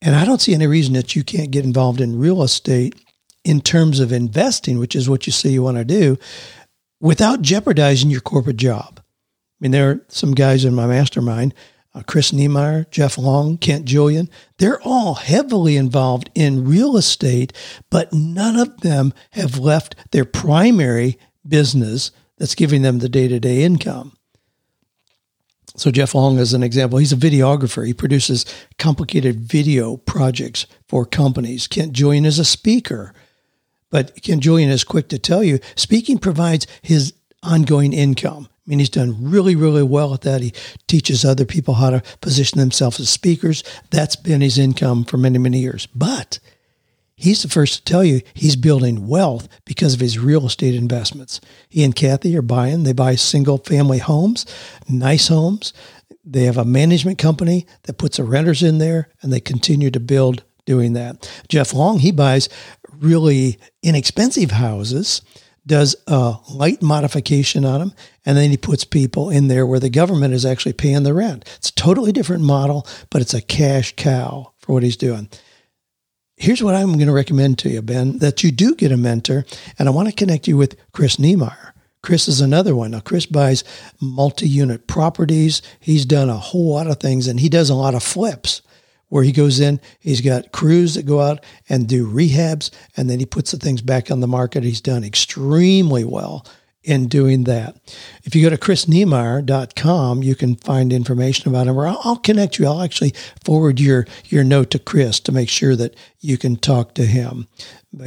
And 0.00 0.14
I 0.14 0.24
don't 0.24 0.40
see 0.40 0.54
any 0.54 0.66
reason 0.66 0.94
that 0.94 1.16
you 1.16 1.24
can't 1.24 1.50
get 1.50 1.64
involved 1.64 2.00
in 2.00 2.18
real 2.18 2.42
estate 2.42 2.94
in 3.44 3.60
terms 3.60 4.00
of 4.00 4.12
investing, 4.12 4.78
which 4.78 4.94
is 4.94 5.08
what 5.08 5.26
you 5.26 5.32
say 5.32 5.50
you 5.50 5.62
want 5.62 5.76
to 5.76 5.84
do, 5.84 6.18
without 7.00 7.42
jeopardizing 7.42 8.10
your 8.10 8.20
corporate 8.20 8.56
job. 8.56 9.00
I 9.00 9.02
mean, 9.60 9.72
there 9.72 9.90
are 9.90 10.04
some 10.08 10.34
guys 10.34 10.64
in 10.64 10.74
my 10.74 10.86
mastermind, 10.86 11.54
uh, 11.94 12.02
Chris 12.06 12.32
Niemeyer, 12.32 12.86
Jeff 12.90 13.18
Long, 13.18 13.58
Kent 13.58 13.86
Julian. 13.86 14.30
They're 14.58 14.80
all 14.82 15.14
heavily 15.14 15.76
involved 15.76 16.30
in 16.34 16.64
real 16.64 16.96
estate, 16.96 17.52
but 17.90 18.12
none 18.12 18.56
of 18.56 18.82
them 18.82 19.12
have 19.32 19.58
left 19.58 19.96
their 20.12 20.24
primary 20.24 21.18
business 21.46 22.12
that's 22.36 22.54
giving 22.54 22.82
them 22.82 22.98
the 22.98 23.08
day 23.08 23.26
to 23.26 23.40
day 23.40 23.62
income. 23.64 24.17
So 25.78 25.92
Jeff 25.92 26.14
Long 26.14 26.38
is 26.38 26.54
an 26.54 26.62
example. 26.62 26.98
He's 26.98 27.12
a 27.12 27.16
videographer. 27.16 27.86
He 27.86 27.94
produces 27.94 28.44
complicated 28.78 29.40
video 29.40 29.96
projects 29.96 30.66
for 30.88 31.06
companies. 31.06 31.68
Kent 31.68 31.92
Julian 31.92 32.26
is 32.26 32.38
a 32.38 32.44
speaker. 32.44 33.14
But 33.90 34.20
Kent 34.22 34.42
Julian 34.42 34.70
is 34.70 34.84
quick 34.84 35.08
to 35.08 35.18
tell 35.18 35.42
you, 35.42 35.60
speaking 35.76 36.18
provides 36.18 36.66
his 36.82 37.14
ongoing 37.42 37.92
income. 37.92 38.48
I 38.50 38.60
mean, 38.66 38.80
he's 38.80 38.90
done 38.90 39.16
really, 39.30 39.56
really 39.56 39.84
well 39.84 40.12
at 40.12 40.22
that. 40.22 40.42
He 40.42 40.52
teaches 40.88 41.24
other 41.24 41.46
people 41.46 41.74
how 41.74 41.90
to 41.90 42.02
position 42.20 42.58
themselves 42.58 43.00
as 43.00 43.08
speakers. 43.08 43.62
That's 43.90 44.16
been 44.16 44.40
his 44.40 44.58
income 44.58 45.04
for 45.04 45.16
many, 45.16 45.38
many 45.38 45.60
years. 45.60 45.86
But 45.94 46.38
He's 47.20 47.42
the 47.42 47.48
first 47.48 47.74
to 47.78 47.82
tell 47.82 48.04
you 48.04 48.22
he's 48.32 48.54
building 48.54 49.08
wealth 49.08 49.48
because 49.64 49.92
of 49.92 49.98
his 49.98 50.20
real 50.20 50.46
estate 50.46 50.76
investments. 50.76 51.40
He 51.68 51.82
and 51.82 51.94
Kathy 51.94 52.36
are 52.36 52.42
buying. 52.42 52.84
They 52.84 52.92
buy 52.92 53.16
single 53.16 53.58
family 53.58 53.98
homes, 53.98 54.46
nice 54.88 55.26
homes. 55.26 55.72
They 56.24 56.44
have 56.44 56.56
a 56.56 56.64
management 56.64 57.18
company 57.18 57.66
that 57.82 57.98
puts 57.98 58.18
the 58.18 58.24
renters 58.24 58.62
in 58.62 58.78
there 58.78 59.08
and 59.20 59.32
they 59.32 59.40
continue 59.40 59.90
to 59.90 59.98
build 59.98 60.44
doing 60.64 60.92
that. 60.92 61.28
Jeff 61.48 61.74
Long, 61.74 61.98
he 61.98 62.12
buys 62.12 62.48
really 62.92 63.58
inexpensive 63.82 64.52
houses, 64.52 65.20
does 65.66 65.96
a 66.06 66.36
light 66.48 66.82
modification 66.82 67.64
on 67.64 67.80
them, 67.80 67.94
and 68.24 68.38
then 68.38 68.50
he 68.50 68.56
puts 68.56 68.84
people 68.84 69.28
in 69.28 69.48
there 69.48 69.66
where 69.66 69.80
the 69.80 69.90
government 69.90 70.34
is 70.34 70.46
actually 70.46 70.72
paying 70.72 71.02
the 71.02 71.14
rent. 71.14 71.44
It's 71.56 71.70
a 71.70 71.74
totally 71.74 72.12
different 72.12 72.44
model, 72.44 72.86
but 73.10 73.22
it's 73.22 73.34
a 73.34 73.42
cash 73.42 73.94
cow 73.96 74.52
for 74.58 74.72
what 74.72 74.84
he's 74.84 74.96
doing 74.96 75.28
here's 76.38 76.62
what 76.62 76.74
I'm 76.74 76.94
going 76.94 77.06
to 77.06 77.12
recommend 77.12 77.58
to 77.60 77.68
you, 77.68 77.82
Ben, 77.82 78.18
that 78.18 78.42
you 78.42 78.50
do 78.50 78.74
get 78.74 78.92
a 78.92 78.96
mentor. 78.96 79.44
And 79.78 79.88
I 79.88 79.92
want 79.92 80.08
to 80.08 80.14
connect 80.14 80.48
you 80.48 80.56
with 80.56 80.76
Chris 80.92 81.18
Niemeyer. 81.18 81.74
Chris 82.02 82.28
is 82.28 82.40
another 82.40 82.74
one. 82.74 82.92
Now, 82.92 83.00
Chris 83.00 83.26
buys 83.26 83.64
multi 84.00 84.48
unit 84.48 84.86
properties. 84.86 85.60
He's 85.80 86.06
done 86.06 86.30
a 86.30 86.36
whole 86.36 86.74
lot 86.74 86.86
of 86.86 87.00
things 87.00 87.26
and 87.26 87.40
he 87.40 87.48
does 87.48 87.70
a 87.70 87.74
lot 87.74 87.94
of 87.94 88.02
flips 88.02 88.62
where 89.08 89.24
he 89.24 89.32
goes 89.32 89.58
in, 89.58 89.80
he's 89.98 90.20
got 90.20 90.52
crews 90.52 90.94
that 90.94 91.06
go 91.06 91.20
out 91.20 91.42
and 91.68 91.88
do 91.88 92.06
rehabs, 92.06 92.70
and 92.96 93.08
then 93.08 93.18
he 93.18 93.26
puts 93.26 93.50
the 93.50 93.56
things 93.56 93.80
back 93.80 94.10
on 94.10 94.20
the 94.20 94.28
market. 94.28 94.62
He's 94.62 94.80
done 94.80 95.02
extremely 95.02 96.04
well 96.04 96.44
in 96.88 97.06
doing 97.06 97.44
that. 97.44 97.76
If 98.24 98.34
you 98.34 98.42
go 98.42 98.48
to 98.48 98.56
chrisniemeyer.com, 98.56 100.22
you 100.22 100.34
can 100.34 100.56
find 100.56 100.90
information 100.90 101.50
about 101.50 101.66
him, 101.66 101.76
or 101.76 101.86
I'll, 101.86 102.00
I'll, 102.02 102.16
connect 102.16 102.58
you. 102.58 102.66
I'll 102.66 102.80
actually 102.80 103.14
forward 103.44 103.78
your, 103.78 104.06
your 104.24 104.42
note 104.42 104.70
to 104.70 104.78
Chris 104.78 105.20
to 105.20 105.32
make 105.32 105.50
sure 105.50 105.76
that 105.76 105.94
you 106.20 106.38
can 106.38 106.56
talk 106.56 106.94
to 106.94 107.04
him. 107.04 107.46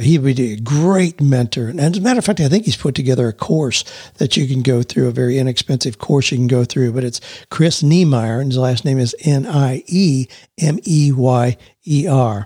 He 0.00 0.18
would 0.18 0.36
be 0.36 0.54
a 0.54 0.60
great 0.60 1.20
mentor. 1.20 1.68
And 1.68 1.80
as 1.80 1.96
a 1.96 2.00
matter 2.00 2.18
of 2.18 2.24
fact, 2.24 2.40
I 2.40 2.48
think 2.48 2.64
he's 2.64 2.76
put 2.76 2.96
together 2.96 3.28
a 3.28 3.32
course 3.32 3.84
that 4.14 4.36
you 4.36 4.48
can 4.48 4.62
go 4.62 4.82
through, 4.82 5.06
a 5.06 5.12
very 5.12 5.38
inexpensive 5.38 5.98
course 5.98 6.32
you 6.32 6.38
can 6.38 6.48
go 6.48 6.64
through. 6.64 6.92
But 6.92 7.04
it's 7.04 7.20
Chris 7.50 7.84
Niemeyer, 7.84 8.40
and 8.40 8.50
his 8.50 8.58
last 8.58 8.84
name 8.84 8.98
is 8.98 9.14
N 9.20 9.46
I 9.46 9.84
E 9.86 10.26
M 10.58 10.80
E 10.84 11.12
Y 11.12 11.56
E 11.86 12.06
R. 12.08 12.44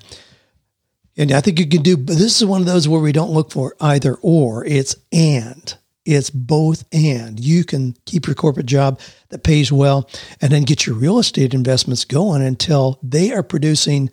And 1.16 1.33
I 1.33 1.40
think 1.40 1.59
you 1.59 1.66
can 1.66 1.83
do, 1.83 1.96
but 1.96 2.16
this 2.18 2.37
is 2.37 2.44
one 2.44 2.61
of 2.61 2.66
those 2.66 2.87
where 2.87 3.01
we 3.01 3.12
don't 3.12 3.33
look 3.33 3.51
for 3.51 3.75
either 3.81 4.16
or, 4.20 4.66
it's 4.66 4.96
and. 5.11 5.75
It's 6.07 6.31
both 6.31 6.85
and. 6.92 7.38
You 7.38 7.64
can 7.64 7.97
keep 8.07 8.27
your 8.27 8.35
corporate 8.35 8.66
job 8.66 9.01
that 9.31 9.45
pays 9.45 9.73
well 9.73 10.09
and 10.40 10.53
then 10.53 10.62
get 10.62 10.87
your 10.87 10.97
real 10.97 11.19
estate 11.19 11.53
investments 11.53 12.05
going 12.05 12.42
until 12.42 12.99
they 13.03 13.33
are 13.33 13.42
producing 13.42 14.11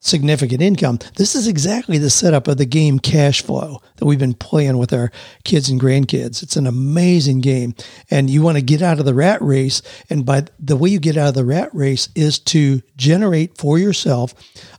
significant 0.00 0.62
income. 0.62 0.98
This 1.16 1.34
is 1.34 1.48
exactly 1.48 1.98
the 1.98 2.10
setup 2.10 2.46
of 2.46 2.56
the 2.56 2.66
game 2.66 2.98
cash 2.98 3.42
flow 3.42 3.80
that 3.96 4.06
we've 4.06 4.18
been 4.18 4.34
playing 4.34 4.78
with 4.78 4.92
our 4.92 5.10
kids 5.44 5.68
and 5.68 5.80
grandkids. 5.80 6.42
It's 6.42 6.56
an 6.56 6.66
amazing 6.66 7.40
game. 7.40 7.74
And 8.10 8.30
you 8.30 8.42
want 8.42 8.56
to 8.56 8.62
get 8.62 8.82
out 8.82 9.00
of 9.00 9.04
the 9.04 9.14
rat 9.14 9.42
race. 9.42 9.82
And 10.08 10.24
by 10.24 10.44
the 10.58 10.76
way 10.76 10.90
you 10.90 11.00
get 11.00 11.16
out 11.16 11.28
of 11.28 11.34
the 11.34 11.44
rat 11.44 11.70
race 11.72 12.08
is 12.14 12.38
to 12.40 12.80
generate 12.96 13.58
for 13.58 13.78
yourself 13.78 14.34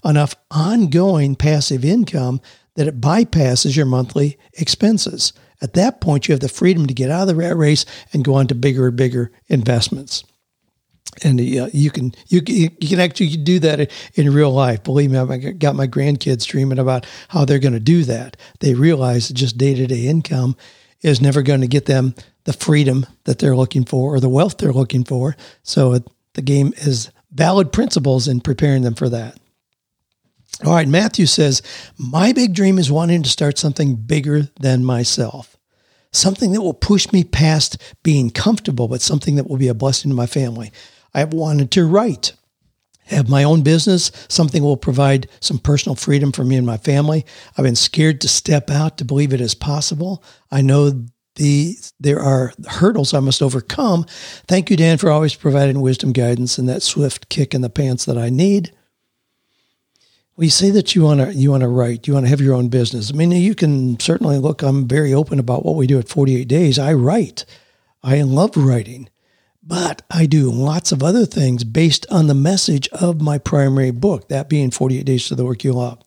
enough 0.06 0.36
ongoing 0.52 1.36
passive 1.36 1.84
income 1.84 2.40
that 2.76 2.88
it 2.88 3.02
bypasses 3.02 3.76
your 3.76 3.86
monthly 3.86 4.38
expenses. 4.54 5.34
At 5.62 5.74
that 5.74 6.02
point, 6.02 6.28
you 6.28 6.34
have 6.34 6.40
the 6.40 6.50
freedom 6.50 6.88
to 6.88 6.94
get 6.94 7.12
out 7.12 7.24
of 7.24 7.28
the 7.28 7.36
rat 7.36 7.58
race 7.58 7.86
and 8.14 8.24
go 8.24 8.36
on 8.36 8.48
to 8.48 8.56
bigger 8.56 8.88
and 8.88 8.96
bigger 8.96 9.32
investments 9.48 10.24
and 11.24 11.40
uh, 11.40 11.70
you 11.74 11.92
can 11.92 12.14
you, 12.28 12.42
you 12.48 12.88
can 12.88 13.00
actually 13.00 13.36
do 13.38 13.60
that 13.60 13.92
in 14.14 14.34
real 14.34 14.52
life. 14.52 14.84
Believe 14.84 15.12
me, 15.12 15.18
I've 15.18 15.60
got 15.60 15.76
my 15.76 15.88
grandkids 15.88 16.46
dreaming 16.46 16.80
about 16.80 17.06
how 17.30 17.46
they're 17.46 17.60
going 17.60 17.74
to 17.74 17.80
do 17.80 18.04
that. 18.06 18.38
They 18.60 18.74
realize 18.74 19.28
that 19.28 19.34
just 19.34 19.58
day 19.58 19.74
to 19.76 19.88
day 19.88 20.08
income 20.08 20.56
is 21.02 21.22
never 21.22 21.42
going 21.42 21.62
to 21.62 21.68
get 21.68 21.86
them 21.86 22.14
the 22.44 22.54
freedom 22.54 23.06
that 23.24 23.40
they're 23.40 23.56
looking 23.56 23.86
for 23.86 24.16
or 24.16 24.20
the 24.20 24.30
wealth 24.30 24.58
they're 24.58 24.74
looking 24.74 25.04
for. 25.04 25.36
So 25.64 26.00
the 26.34 26.42
game 26.42 26.74
is 26.78 27.12
valid 27.32 27.72
principles 27.72 28.28
in 28.28 28.42
preparing 28.42 28.84
them 28.84 28.96
for 28.96 29.10
that. 29.10 29.38
All 30.66 30.74
right, 30.74 30.88
Matthew 30.88 31.26
says, 31.26 31.62
My 31.98 32.34
big 32.34 32.54
dream 32.54 32.78
is 32.78 32.92
wanting 32.92 33.24
to 33.24 33.30
start 33.30 33.58
something 33.58 33.96
bigger 33.96 34.50
than 34.60 34.84
myself 34.84 35.58
something 36.12 36.52
that 36.52 36.62
will 36.62 36.74
push 36.74 37.12
me 37.12 37.24
past 37.24 37.78
being 38.04 38.30
comfortable, 38.30 38.88
but 38.88 39.02
something 39.02 39.36
that 39.36 39.48
will 39.48 39.58
be 39.58 39.68
a 39.68 39.74
blessing 39.74 40.10
to 40.10 40.16
my 40.16 40.26
family. 40.26 40.72
I 41.14 41.20
have 41.20 41.34
wanted 41.34 41.72
to 41.72 41.86
write, 41.86 42.34
have 43.06 43.30
my 43.30 43.44
own 43.44 43.62
business, 43.62 44.12
something 44.28 44.64
will 44.64 44.78
provide 44.78 45.28
some 45.40 45.60
personal 45.60 45.96
freedom 45.96 46.32
for 46.32 46.44
me 46.44 46.56
and 46.56 46.66
my 46.66 46.78
family. 46.78 47.26
I've 47.58 47.66
been 47.66 47.76
scared 47.76 48.22
to 48.22 48.28
step 48.28 48.70
out 48.70 48.98
to 48.98 49.06
believe 49.06 49.34
it 49.34 49.42
is 49.42 49.56
possible. 49.56 50.24
I 50.52 50.62
know 50.62 51.06
the 51.36 51.76
there 52.00 52.20
are 52.20 52.54
hurdles 52.68 53.14
I 53.14 53.20
must 53.20 53.42
overcome. 53.42 54.06
Thank 54.48 54.70
you, 54.70 54.76
Dan, 54.76 54.98
for 54.98 55.10
always 55.10 55.36
providing 55.36 55.80
wisdom, 55.80 56.12
guidance, 56.12 56.58
and 56.58 56.68
that 56.68 56.84
swift 56.84 57.30
kick 57.30 57.54
in 57.54 57.62
the 57.62 57.70
pants 57.70 58.06
that 58.06 58.18
I 58.18 58.30
need. 58.30 58.74
Well, 60.40 60.46
you 60.46 60.52
say 60.52 60.70
that 60.70 60.96
you 60.96 61.02
want 61.02 61.20
to 61.20 61.34
you 61.34 61.52
want 61.52 61.64
to 61.64 61.68
write, 61.68 62.08
you 62.08 62.14
want 62.14 62.26
to 62.26 62.30
have 62.30 62.40
your 62.40 62.54
own 62.54 62.70
business. 62.70 63.12
I 63.12 63.14
mean, 63.14 63.34
you 63.34 63.54
can 63.54 64.00
certainly 64.00 64.38
look. 64.38 64.62
I'm 64.62 64.88
very 64.88 65.14
open 65.14 65.38
about 65.38 65.66
what 65.66 65.76
we 65.76 65.86
do 65.86 66.00
at 66.00 66.08
48 66.08 66.48
Days. 66.48 66.80
I 66.80 66.94
write. 66.94 67.44
I 68.04 68.22
love 68.22 68.56
writing. 68.56 69.10
But 69.62 70.02
I 70.10 70.28
do 70.28 70.50
lots 70.50 70.94
of 70.94 71.04
other 71.04 71.26
things 71.26 71.66
based 71.66 72.06
on 72.10 72.28
the 72.28 72.34
message 72.34 72.88
of 72.94 73.20
my 73.20 73.38
primary 73.38 73.92
book, 73.92 74.30
that 74.30 74.48
being 74.48 74.72
48 74.72 75.04
Days 75.04 75.28
to 75.28 75.36
the 75.36 75.44
Work 75.44 75.66
You 75.66 75.74
Love. 75.74 76.00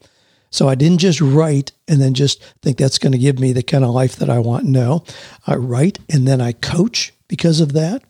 So 0.49 0.67
I 0.67 0.77
didn't 0.77 1.01
just 1.01 1.21
write 1.21 1.73
and 1.87 2.01
then 2.01 2.15
just 2.15 2.43
think 2.63 2.79
that's 2.79 2.97
going 2.97 3.13
to 3.13 3.19
give 3.19 3.39
me 3.39 3.53
the 3.53 3.63
kind 3.63 3.85
of 3.85 3.91
life 3.91 4.17
that 4.17 4.31
I 4.31 4.39
want. 4.39 4.65
No, 4.65 5.05
I 5.47 5.57
write 5.57 5.99
and 6.09 6.27
then 6.27 6.41
I 6.41 6.53
coach 6.53 7.13
because 7.29 7.61
of 7.61 7.75
that. 7.75 8.03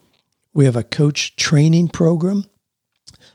We 0.55 0.67
have 0.67 0.77
a 0.77 0.85
coach 0.85 1.35
training 1.35 1.89
program 1.89 2.45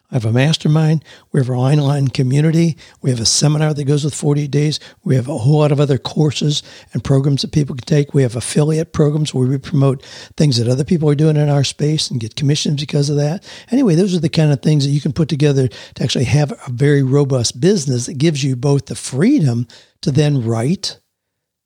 I 0.10 0.16
have 0.16 0.26
a 0.26 0.32
mastermind. 0.32 1.04
We 1.34 1.42
have 1.42 1.50
our 1.50 1.56
online 1.58 2.08
community. 2.08 2.78
We 3.02 3.10
have 3.10 3.20
a 3.20 3.26
seminar 3.26 3.74
that 3.74 3.84
goes 3.84 4.06
with 4.06 4.16
48 4.16 4.50
days. 4.50 4.80
We 5.04 5.16
have 5.16 5.28
a 5.28 5.38
whole 5.38 5.60
lot 5.60 5.74
of 5.74 5.82
other 5.82 5.98
courses 5.98 6.64
and 6.94 7.04
programs 7.04 7.42
that 7.42 7.52
people 7.52 7.76
can 7.76 7.86
take. 7.86 8.14
We 8.14 8.22
have 8.22 8.38
affiliate 8.38 8.94
programs 8.94 9.34
where 9.34 9.46
we 9.46 9.58
promote 9.58 10.06
things 10.38 10.58
that 10.58 10.70
other 10.70 10.86
people 10.86 11.10
are 11.10 11.16
doing 11.16 11.36
in 11.36 11.50
our 11.50 11.66
space 11.66 12.10
and 12.10 12.22
get 12.22 12.38
commissions 12.38 12.80
because 12.80 13.10
of 13.10 13.18
that. 13.18 13.44
Anyway, 13.70 13.96
those 13.96 14.16
are 14.16 14.22
the 14.22 14.30
kind 14.30 14.54
of 14.54 14.62
things 14.62 14.86
that 14.86 14.92
you 14.92 15.02
can 15.02 15.12
put 15.12 15.28
together 15.28 15.68
to 15.68 16.04
actually 16.04 16.26
have 16.26 16.54
a 16.54 16.72
very 16.72 17.04
robust 17.04 17.60
business 17.60 18.06
that 18.06 18.18
gives 18.18 18.46
you 18.46 18.56
both 18.56 18.86
the 18.86 18.96
freedom 18.96 19.68
to 20.02 20.12
then 20.12 20.42
write 20.42 21.00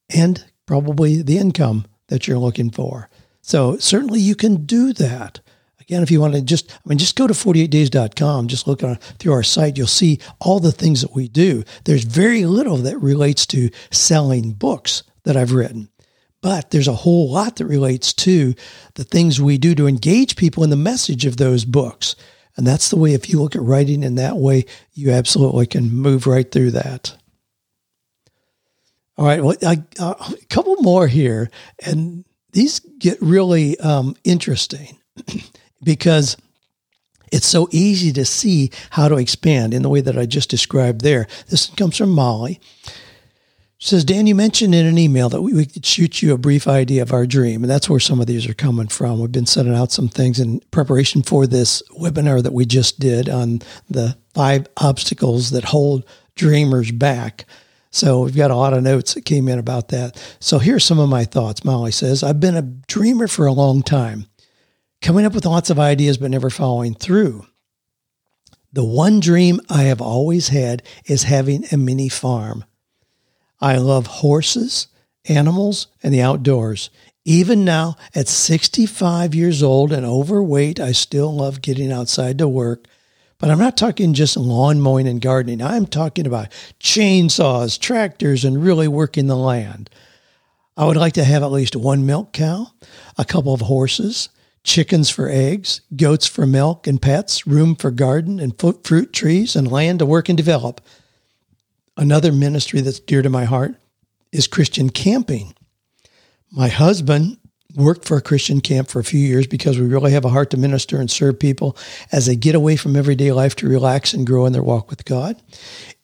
and 0.10 0.46
probably 0.66 1.22
the 1.22 1.38
income 1.38 1.86
that 2.08 2.28
you're 2.28 2.40
looking 2.40 2.72
for. 2.72 3.08
So 3.42 3.78
certainly 3.78 4.20
you 4.20 4.36
can 4.36 4.66
do 4.66 4.94
that. 4.94 5.42
Again, 5.92 6.04
if 6.04 6.12
you 6.12 6.22
want 6.22 6.36
to 6.36 6.42
just, 6.42 6.72
I 6.72 6.88
mean, 6.88 6.98
just 6.98 7.18
go 7.18 7.28
to 7.28 7.34
48days.com, 7.34 8.48
just 8.48 8.66
look 8.66 8.82
on, 8.82 8.96
through 8.96 9.34
our 9.34 9.44
site, 9.44 9.78
you'll 9.78 9.88
see 9.88 10.20
all 10.40 10.62
the 10.62 10.72
things 10.72 11.02
that 11.02 11.14
we 11.14 11.28
do. 11.28 11.66
There's 11.84 12.06
very 12.06 12.46
little 12.46 12.78
that 12.78 12.98
relates 13.00 13.46
to 13.48 13.70
selling 13.92 14.54
books 14.54 15.04
that 15.26 15.36
I've 15.36 15.52
written, 15.52 15.90
but 16.42 16.72
there's 16.72 16.88
a 16.88 16.94
whole 16.94 17.30
lot 17.30 17.58
that 17.58 17.66
relates 17.66 18.14
to 18.14 18.56
the 18.94 19.04
things 19.04 19.42
we 19.42 19.58
do 19.58 19.76
to 19.76 19.86
engage 19.86 20.38
people 20.38 20.64
in 20.64 20.70
the 20.70 20.78
message 20.78 21.26
of 21.26 21.36
those 21.36 21.66
books. 21.66 22.16
And 22.56 22.66
that's 22.66 22.90
the 22.90 22.96
way, 22.96 23.14
if 23.14 23.30
you 23.30 23.42
look 23.42 23.58
at 23.58 23.62
writing 23.62 24.02
in 24.02 24.16
that 24.16 24.38
way, 24.38 24.64
you 24.94 25.12
absolutely 25.12 25.66
can 25.66 25.92
move 25.92 26.26
right 26.26 26.50
through 26.50 26.72
that. 26.72 27.18
All 29.18 29.26
right, 29.26 29.44
well, 29.44 29.58
I, 29.62 29.84
uh, 30.00 30.14
a 30.18 30.46
couple 30.46 30.78
more 30.78 31.08
here, 31.08 31.52
and 31.86 32.24
these 32.54 32.80
get 32.80 33.22
really 33.22 33.78
um, 33.82 34.16
interesting. 34.24 34.98
because 35.84 36.38
it's 37.32 37.48
so 37.48 37.68
easy 37.72 38.12
to 38.14 38.26
see 38.26 38.72
how 38.92 39.08
to 39.08 39.16
expand 39.16 39.74
in 39.74 39.82
the 39.82 39.90
way 39.90 40.02
that 40.02 40.18
I 40.18 40.26
just 40.26 40.50
described 40.50 41.02
there. 41.02 41.28
This 41.48 41.68
comes 41.68 41.98
from 41.98 42.10
Molly. 42.10 42.60
She 43.78 43.90
says, 43.90 44.06
Dan, 44.06 44.28
you 44.28 44.36
mentioned 44.36 44.76
in 44.76 44.86
an 44.86 45.00
email 45.00 45.28
that 45.30 45.42
we, 45.42 45.54
we 45.54 45.66
could 45.66 45.86
shoot 45.86 46.22
you 46.22 46.34
a 46.34 46.38
brief 46.38 46.68
idea 46.68 47.02
of 47.02 47.14
our 47.14 47.26
dream. 47.26 47.64
And 47.64 47.72
that's 47.72 47.90
where 47.90 48.00
some 48.00 48.20
of 48.20 48.28
these 48.28 48.48
are 48.48 48.54
coming 48.54 48.90
from. 48.90 49.20
We've 49.20 49.32
been 49.32 49.48
sending 49.48 49.74
out 49.74 49.92
some 49.92 50.08
things 50.08 50.40
in 50.40 50.60
preparation 50.70 51.24
for 51.24 51.48
this 51.48 51.82
webinar 51.98 52.44
that 52.44 52.54
we 52.54 52.66
just 52.66 53.00
did 53.00 53.28
on 53.28 53.62
the 53.90 54.16
five 54.36 54.68
obstacles 54.78 55.50
that 55.50 55.64
hold 55.64 56.06
dreamers 56.36 56.92
back. 56.92 57.46
So 57.90 58.22
we've 58.22 58.36
got 58.36 58.52
a 58.52 58.56
lot 58.56 58.74
of 58.74 58.84
notes 58.84 59.16
that 59.16 59.26
came 59.26 59.48
in 59.48 59.58
about 59.58 59.88
that. 59.88 60.22
So 60.40 60.60
here's 60.60 60.86
some 60.86 61.00
of 61.00 61.10
my 61.10 61.26
thoughts. 61.26 61.66
Molly 61.66 61.92
says, 61.92 62.22
I've 62.24 62.40
been 62.40 62.56
a 62.56 62.62
dreamer 62.62 63.28
for 63.28 63.48
a 63.48 63.52
long 63.52 63.82
time 63.82 64.28
coming 65.02 65.26
up 65.26 65.34
with 65.34 65.46
lots 65.46 65.70
of 65.70 65.80
ideas 65.80 66.18
but 66.18 66.32
never 66.32 66.50
following 66.50 66.94
through. 66.94 67.46
The 68.74 68.86
one 68.86 69.20
dream 69.20 69.60
I 69.70 69.84
have 69.84 70.02
always 70.02 70.50
had 70.50 70.84
is 71.06 71.24
having 71.24 71.66
a 71.72 71.78
mini 71.78 72.08
farm. 72.08 72.64
I 73.60 73.78
love 73.78 74.08
horses, 74.08 74.88
animals, 75.28 75.88
and 76.02 76.14
the 76.14 76.22
outdoors. 76.22 76.90
Even 77.26 77.66
now, 77.66 77.98
at 78.16 78.28
65 78.28 79.36
years 79.36 79.62
old 79.62 79.92
and 79.92 80.06
overweight, 80.06 80.80
I 80.80 80.94
still 80.94 81.36
love 81.36 81.62
getting 81.62 81.92
outside 81.92 82.38
to 82.40 82.48
work. 82.48 82.86
But 83.38 83.50
I'm 83.50 83.60
not 83.60 83.76
talking 83.76 84.14
just 84.14 84.38
lawn 84.38 84.80
mowing 84.80 85.08
and 85.08 85.20
gardening. 85.20 85.62
I'm 85.62 85.86
talking 85.86 86.26
about 86.26 86.52
chainsaws, 86.80 87.80
tractors, 87.80 88.46
and 88.46 88.64
really 88.64 88.88
working 88.88 89.28
the 89.28 89.36
land. 89.36 89.90
I 90.78 90.86
would 90.86 90.98
like 90.98 91.14
to 91.14 91.24
have 91.24 91.44
at 91.44 91.52
least 91.52 91.76
one 91.76 92.06
milk 92.06 92.34
cow, 92.34 92.72
a 93.18 93.26
couple 93.26 93.54
of 93.54 93.62
horses, 93.62 94.30
chickens 94.64 95.10
for 95.10 95.28
eggs, 95.28 95.82
goats 95.96 96.28
for 96.28 96.46
milk 96.46 96.88
and 96.88 97.02
pets, 97.02 97.48
room 97.48 97.76
for 97.76 97.92
garden 97.92 98.40
and 98.40 98.60
fruit 98.84 99.14
trees, 99.14 99.56
and 99.56 99.72
land 99.72 100.00
to 100.00 100.06
work 100.06 100.30
and 100.30 100.38
develop. 100.38 100.82
Another 101.98 102.32
ministry 102.32 102.82
that's 102.82 103.00
dear 103.00 103.22
to 103.22 103.30
my 103.30 103.46
heart 103.46 103.76
is 104.32 104.48
Christian 104.48 104.90
camping. 104.90 105.54
My 106.52 106.68
husband 106.68 107.38
worked 107.76 108.06
for 108.06 108.18
a 108.18 108.22
Christian 108.22 108.62
camp 108.62 108.90
for 108.90 109.00
a 109.00 109.04
few 109.04 109.20
years 109.20 109.48
because 109.48 109.80
we 109.80 109.86
really 109.86 110.12
have 110.12 110.26
a 110.26 110.30
heart 110.30 110.50
to 110.52 110.58
minister 110.58 111.00
and 111.00 111.10
serve 111.10 111.40
people 111.40 111.78
as 112.12 112.26
they 112.26 112.36
get 112.36 112.56
away 112.56 112.76
from 112.76 112.96
everyday 112.96 113.32
life 113.32 113.56
to 113.56 113.70
relax 113.70 114.14
and 114.14 114.28
grow 114.28 114.46
in 114.46 114.54
their 114.54 114.64
walk 114.64 114.90
with 114.90 115.06
God. 115.06 115.42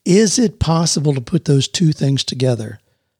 Is 0.05 0.39
it 0.39 0.59
possible 0.59 1.13
to 1.13 1.21
put 1.21 1.45
those 1.45 1.67
two 1.67 1.91
things 1.91 2.23
together? 2.23 2.79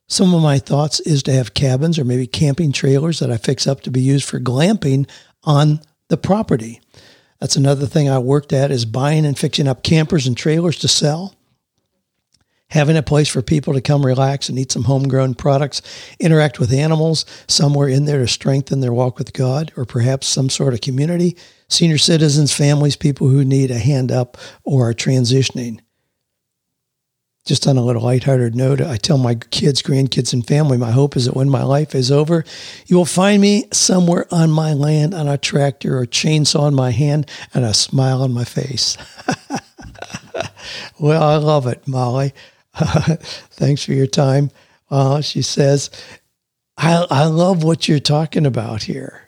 Some 0.09 0.33
of 0.33 0.41
my 0.41 0.57
thoughts 0.57 1.01
is 1.01 1.21
to 1.23 1.33
have 1.33 1.53
cabins 1.53 1.99
or 1.99 2.05
maybe 2.05 2.27
camping 2.27 2.71
trailers 2.71 3.19
that 3.19 3.29
I 3.29 3.35
fix 3.35 3.67
up 3.67 3.81
to 3.81 3.91
be 3.91 4.01
used 4.01 4.27
for 4.27 4.39
glamping 4.39 5.05
on 5.43 5.81
the 6.09 6.17
property. 6.17 6.81
That's 7.39 7.55
another 7.55 7.85
thing 7.85 8.09
I 8.09 8.17
worked 8.17 8.51
at 8.51 8.71
is 8.71 8.85
buying 8.85 9.25
and 9.25 9.37
fixing 9.37 9.67
up 9.67 9.83
campers 9.83 10.25
and 10.25 10.35
trailers 10.35 10.77
to 10.79 10.87
sell. 10.87 11.35
having 12.71 12.97
a 12.97 13.03
place 13.03 13.29
for 13.29 13.41
people 13.41 13.73
to 13.73 13.81
come 13.81 14.05
relax 14.05 14.49
and 14.49 14.59
eat 14.59 14.71
some 14.71 14.83
homegrown 14.83 15.33
products, 15.35 15.81
interact 16.19 16.59
with 16.59 16.73
animals, 16.73 17.25
somewhere 17.47 17.87
in 17.87 18.05
there 18.05 18.19
to 18.19 18.27
strengthen 18.27 18.81
their 18.81 18.93
walk 18.93 19.17
with 19.17 19.33
God, 19.33 19.71
or 19.77 19.85
perhaps 19.85 20.27
some 20.27 20.49
sort 20.49 20.73
of 20.73 20.81
community, 20.81 21.37
senior 21.69 21.97
citizens, 21.97 22.53
families, 22.53 22.95
people 22.95 23.29
who 23.29 23.45
need 23.45 23.71
a 23.71 23.79
hand 23.79 24.11
up 24.11 24.37
or 24.63 24.89
are 24.89 24.93
transitioning. 24.93 25.79
Just 27.47 27.65
on 27.65 27.77
a 27.77 27.81
little 27.81 28.01
lighthearted 28.01 28.55
note, 28.55 28.81
I 28.81 28.97
tell 28.97 29.17
my 29.17 29.35
kids, 29.35 29.81
grandkids, 29.81 30.33
and 30.33 30.45
family, 30.45 30.77
my 30.77 30.91
hope 30.91 31.15
is 31.15 31.25
that 31.25 31.35
when 31.35 31.49
my 31.49 31.63
life 31.63 31.95
is 31.95 32.11
over, 32.11 32.43
you 32.87 32.97
will 32.97 33.05
find 33.05 33.41
me 33.41 33.69
somewhere 33.71 34.27
on 34.31 34.51
my 34.51 34.73
land 34.73 35.13
on 35.13 35.29
a 35.29 35.37
tractor 35.37 35.97
or 35.97 36.05
chainsaw 36.05 36.67
in 36.67 36.75
my 36.75 36.91
hand 36.91 37.31
and 37.53 37.63
a 37.63 37.73
smile 37.73 38.21
on 38.21 38.33
my 38.33 38.43
face. 38.43 38.97
well, 40.99 41.23
I 41.23 41.37
love 41.37 41.67
it, 41.67 41.87
Molly. 41.87 42.33
Thanks 42.75 43.85
for 43.85 43.93
your 43.93 44.07
time. 44.07 44.51
Uh, 44.91 45.21
she 45.21 45.41
says, 45.41 45.89
I, 46.77 47.07
I 47.09 47.25
love 47.27 47.63
what 47.63 47.87
you're 47.87 47.99
talking 47.99 48.45
about 48.45 48.83
here. 48.83 49.26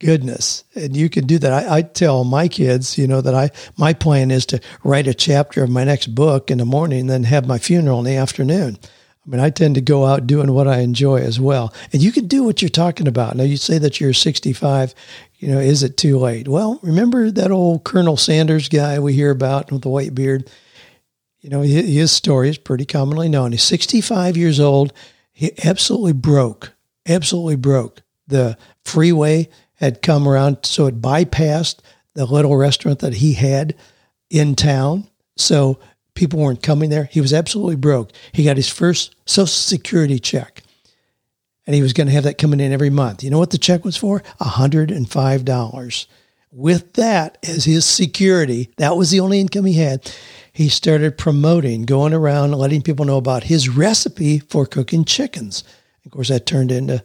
Goodness. 0.00 0.62
And 0.76 0.96
you 0.96 1.08
can 1.08 1.26
do 1.26 1.38
that. 1.38 1.52
I, 1.52 1.78
I, 1.78 1.82
tell 1.82 2.22
my 2.22 2.46
kids, 2.46 2.96
you 2.96 3.08
know, 3.08 3.20
that 3.20 3.34
I 3.34 3.50
my 3.76 3.92
plan 3.92 4.30
is 4.30 4.46
to 4.46 4.60
write 4.84 5.08
a 5.08 5.14
chapter 5.14 5.64
of 5.64 5.70
my 5.70 5.82
next 5.82 6.14
book 6.14 6.52
in 6.52 6.58
the 6.58 6.64
morning 6.64 7.00
and 7.00 7.10
then 7.10 7.24
have 7.24 7.48
my 7.48 7.58
funeral 7.58 7.98
in 7.98 8.04
the 8.04 8.16
afternoon. 8.16 8.78
I 9.28 9.30
mean, 9.30 9.40
I 9.40 9.50
tend 9.50 9.74
to 9.74 9.80
go 9.80 10.06
out 10.06 10.26
doing 10.26 10.52
what 10.52 10.68
I 10.68 10.78
enjoy 10.78 11.16
as 11.16 11.40
well. 11.40 11.74
And 11.92 12.00
you 12.00 12.12
can 12.12 12.28
do 12.28 12.44
what 12.44 12.62
you're 12.62 12.68
talking 12.68 13.08
about. 13.08 13.36
Now, 13.36 13.42
you 13.42 13.56
say 13.56 13.76
that 13.78 14.00
you're 14.00 14.14
65. 14.14 14.94
You 15.38 15.48
know, 15.48 15.58
is 15.58 15.82
it 15.82 15.96
too 15.96 16.16
late? 16.16 16.48
Well, 16.48 16.78
remember 16.82 17.30
that 17.32 17.50
old 17.50 17.84
Colonel 17.84 18.16
Sanders 18.16 18.68
guy 18.68 18.98
we 19.00 19.12
hear 19.12 19.30
about 19.30 19.70
with 19.70 19.82
the 19.82 19.90
white 19.90 20.14
beard? 20.14 20.48
You 21.40 21.50
know, 21.50 21.60
his 21.60 22.10
story 22.10 22.48
is 22.48 22.58
pretty 22.58 22.84
commonly 22.86 23.28
known. 23.28 23.52
He's 23.52 23.62
65 23.64 24.36
years 24.36 24.60
old. 24.60 24.92
He 25.32 25.52
absolutely 25.62 26.14
broke, 26.14 26.72
absolutely 27.06 27.56
broke. 27.56 28.02
The 28.28 28.56
freeway 28.84 29.48
had 29.78 30.02
come 30.02 30.28
around, 30.28 30.58
so 30.64 30.86
it 30.86 31.00
bypassed 31.00 31.78
the 32.14 32.26
little 32.26 32.56
restaurant 32.56 32.98
that 33.00 33.14
he 33.14 33.34
had 33.34 33.74
in 34.30 34.54
town. 34.54 35.08
So 35.36 35.78
people 36.14 36.40
weren't 36.40 36.62
coming 36.62 36.90
there. 36.90 37.04
He 37.04 37.20
was 37.20 37.32
absolutely 37.32 37.76
broke. 37.76 38.10
He 38.32 38.44
got 38.44 38.56
his 38.56 38.68
first 38.68 39.14
Social 39.24 39.46
Security 39.46 40.18
check, 40.18 40.62
and 41.66 41.74
he 41.74 41.82
was 41.82 41.92
going 41.92 42.08
to 42.08 42.12
have 42.12 42.24
that 42.24 42.38
coming 42.38 42.60
in 42.60 42.72
every 42.72 42.90
month. 42.90 43.22
You 43.22 43.30
know 43.30 43.38
what 43.38 43.50
the 43.50 43.58
check 43.58 43.84
was 43.84 43.96
for? 43.96 44.20
$105. 44.40 46.06
With 46.50 46.94
that 46.94 47.38
as 47.46 47.64
his 47.64 47.84
security, 47.84 48.70
that 48.78 48.96
was 48.96 49.10
the 49.10 49.20
only 49.20 49.38
income 49.38 49.66
he 49.66 49.74
had 49.74 50.10
he 50.50 50.68
started 50.68 51.16
promoting, 51.16 51.82
going 51.82 52.12
around 52.12 52.50
letting 52.50 52.82
people 52.82 53.04
know 53.04 53.16
about 53.18 53.44
his 53.44 53.68
recipe 53.68 54.40
for 54.40 54.66
cooking 54.66 55.04
chickens. 55.04 55.62
Of 56.04 56.10
course, 56.10 56.30
that 56.30 56.46
turned 56.46 56.72
into 56.72 57.04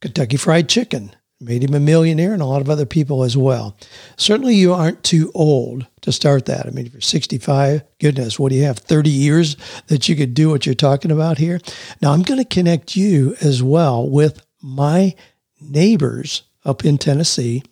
Kentucky 0.00 0.38
Fried 0.38 0.68
Chicken, 0.68 1.14
made 1.40 1.64
him 1.64 1.74
a 1.74 1.80
millionaire, 1.80 2.32
and 2.32 2.42
a 2.42 2.46
lot 2.46 2.60
of 2.60 2.68
other 2.68 2.84
people 2.84 3.22
as 3.22 3.36
well. 3.36 3.76
Certainly, 4.16 4.56
you 4.56 4.72
aren't 4.72 5.02
too 5.02 5.30
old 5.34 5.86
to 6.02 6.12
start 6.12 6.44
that. 6.46 6.66
I 6.66 6.70
mean, 6.70 6.86
if 6.86 6.92
you're 6.92 7.00
65, 7.00 7.82
goodness, 7.98 8.38
what 8.38 8.50
do 8.50 8.56
you 8.56 8.64
have? 8.64 8.78
30 8.78 9.10
years 9.10 9.56
that 9.86 10.08
you 10.08 10.16
could 10.16 10.34
do 10.34 10.50
what 10.50 10.66
you're 10.66 10.74
talking 10.74 11.10
about 11.10 11.38
here? 11.38 11.60
Now, 12.02 12.12
I'm 12.12 12.22
going 12.22 12.40
to 12.40 12.44
connect 12.44 12.96
you 12.96 13.36
as 13.40 13.62
well 13.62 14.08
with 14.08 14.44
my 14.62 15.14
neighbors 15.60 16.42
up 16.64 16.84
in 16.84 16.98
Tennessee, 16.98 17.62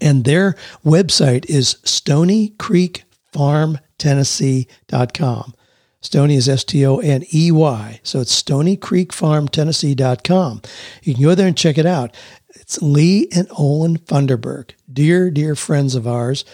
and 0.00 0.24
their 0.24 0.54
website 0.84 1.46
is 1.46 1.78
Stoney 1.84 2.50
Creek 2.58 3.04
Farm 3.32 3.78
Tennessee.com. 3.98 5.54
Stoney 6.00 6.36
is 6.36 6.48
S 6.48 6.62
T 6.64 6.86
O 6.86 6.98
N 6.98 7.24
E 7.34 7.50
Y. 7.50 8.00
So 8.02 8.20
it's 8.20 8.32
Stoney 8.32 8.76
Creek 8.76 9.12
Farm 9.12 9.48
Tennessee.com. 9.48 10.62
You 11.02 11.14
can 11.14 11.22
go 11.24 11.34
there 11.34 11.48
and 11.48 11.56
check 11.56 11.76
it 11.76 11.86
out. 11.86 12.14
It's 12.68 12.82
Lee 12.82 13.28
and 13.34 13.48
Olin 13.56 13.96
Funderburk, 13.96 14.72
dear, 14.92 15.30
dear 15.30 15.54
friends 15.54 15.94
of 15.94 16.06
ours. 16.06 16.44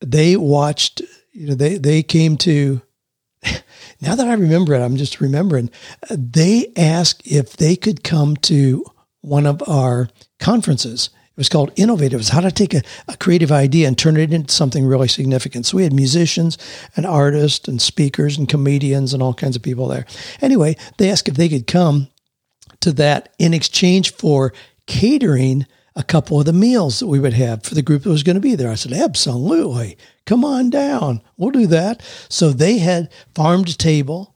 They 0.00 0.34
watched, 0.34 1.02
you 1.32 1.48
know, 1.48 1.54
they, 1.54 1.76
they 1.76 2.02
came 2.02 2.38
to, 2.38 2.80
now 4.00 4.14
that 4.14 4.26
I 4.26 4.32
remember 4.32 4.72
it, 4.72 4.80
I'm 4.80 4.96
just 4.96 5.20
remembering, 5.20 5.70
they 6.08 6.72
asked 6.74 7.20
if 7.26 7.54
they 7.54 7.76
could 7.76 8.02
come 8.02 8.36
to 8.48 8.86
one 9.20 9.44
of 9.44 9.62
our 9.68 10.08
conferences 10.40 11.10
it 11.12 11.36
was 11.36 11.50
called 11.50 11.70
Innovative. 11.76 12.14
It 12.14 12.16
was 12.16 12.28
how 12.30 12.40
to 12.40 12.50
take 12.50 12.72
a, 12.72 12.80
a 13.06 13.16
creative 13.18 13.52
idea 13.52 13.86
and 13.86 13.98
turn 13.98 14.16
it 14.16 14.32
into 14.32 14.54
something 14.54 14.86
really 14.86 15.08
significant. 15.08 15.66
So 15.66 15.76
we 15.76 15.82
had 15.82 15.92
musicians 15.92 16.56
and 16.96 17.04
artists 17.04 17.68
and 17.68 17.82
speakers 17.82 18.38
and 18.38 18.48
comedians 18.48 19.12
and 19.12 19.22
all 19.22 19.34
kinds 19.34 19.54
of 19.54 19.62
people 19.62 19.86
there. 19.86 20.06
Anyway, 20.40 20.76
they 20.96 21.10
asked 21.10 21.28
if 21.28 21.34
they 21.34 21.50
could 21.50 21.66
come 21.66 22.08
to 22.80 22.90
that 22.92 23.34
in 23.38 23.52
exchange 23.52 24.14
for 24.14 24.54
catering 24.86 25.66
a 25.94 26.02
couple 26.02 26.38
of 26.38 26.46
the 26.46 26.52
meals 26.52 27.00
that 27.00 27.06
we 27.06 27.18
would 27.18 27.32
have 27.32 27.62
for 27.62 27.74
the 27.74 27.82
group 27.82 28.02
that 28.02 28.10
was 28.10 28.22
going 28.22 28.34
to 28.34 28.40
be 28.40 28.54
there. 28.54 28.70
I 28.70 28.74
said, 28.74 28.92
absolutely. 28.92 29.96
Come 30.26 30.44
on 30.44 30.68
down. 30.70 31.22
We'll 31.36 31.50
do 31.50 31.66
that. 31.68 32.02
So 32.28 32.50
they 32.50 32.78
had 32.78 33.10
farm 33.34 33.64
to 33.64 33.76
table 33.76 34.34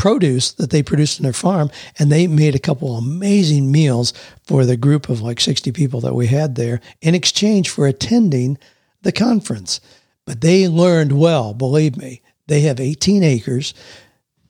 produce 0.00 0.52
that 0.52 0.70
they 0.70 0.82
produced 0.82 1.18
in 1.18 1.24
their 1.24 1.32
farm, 1.32 1.70
and 1.98 2.10
they 2.10 2.26
made 2.26 2.54
a 2.54 2.58
couple 2.58 2.96
amazing 2.96 3.70
meals 3.70 4.14
for 4.46 4.64
the 4.64 4.76
group 4.76 5.10
of 5.10 5.20
like 5.20 5.38
60 5.38 5.72
people 5.72 6.00
that 6.00 6.14
we 6.14 6.26
had 6.26 6.54
there 6.54 6.80
in 7.02 7.14
exchange 7.14 7.68
for 7.68 7.86
attending 7.86 8.56
the 9.02 9.12
conference. 9.12 9.78
But 10.24 10.40
they 10.40 10.68
learned 10.68 11.12
well, 11.12 11.52
believe 11.52 11.98
me. 11.98 12.22
They 12.46 12.62
have 12.62 12.80
18 12.80 13.22
acres. 13.22 13.74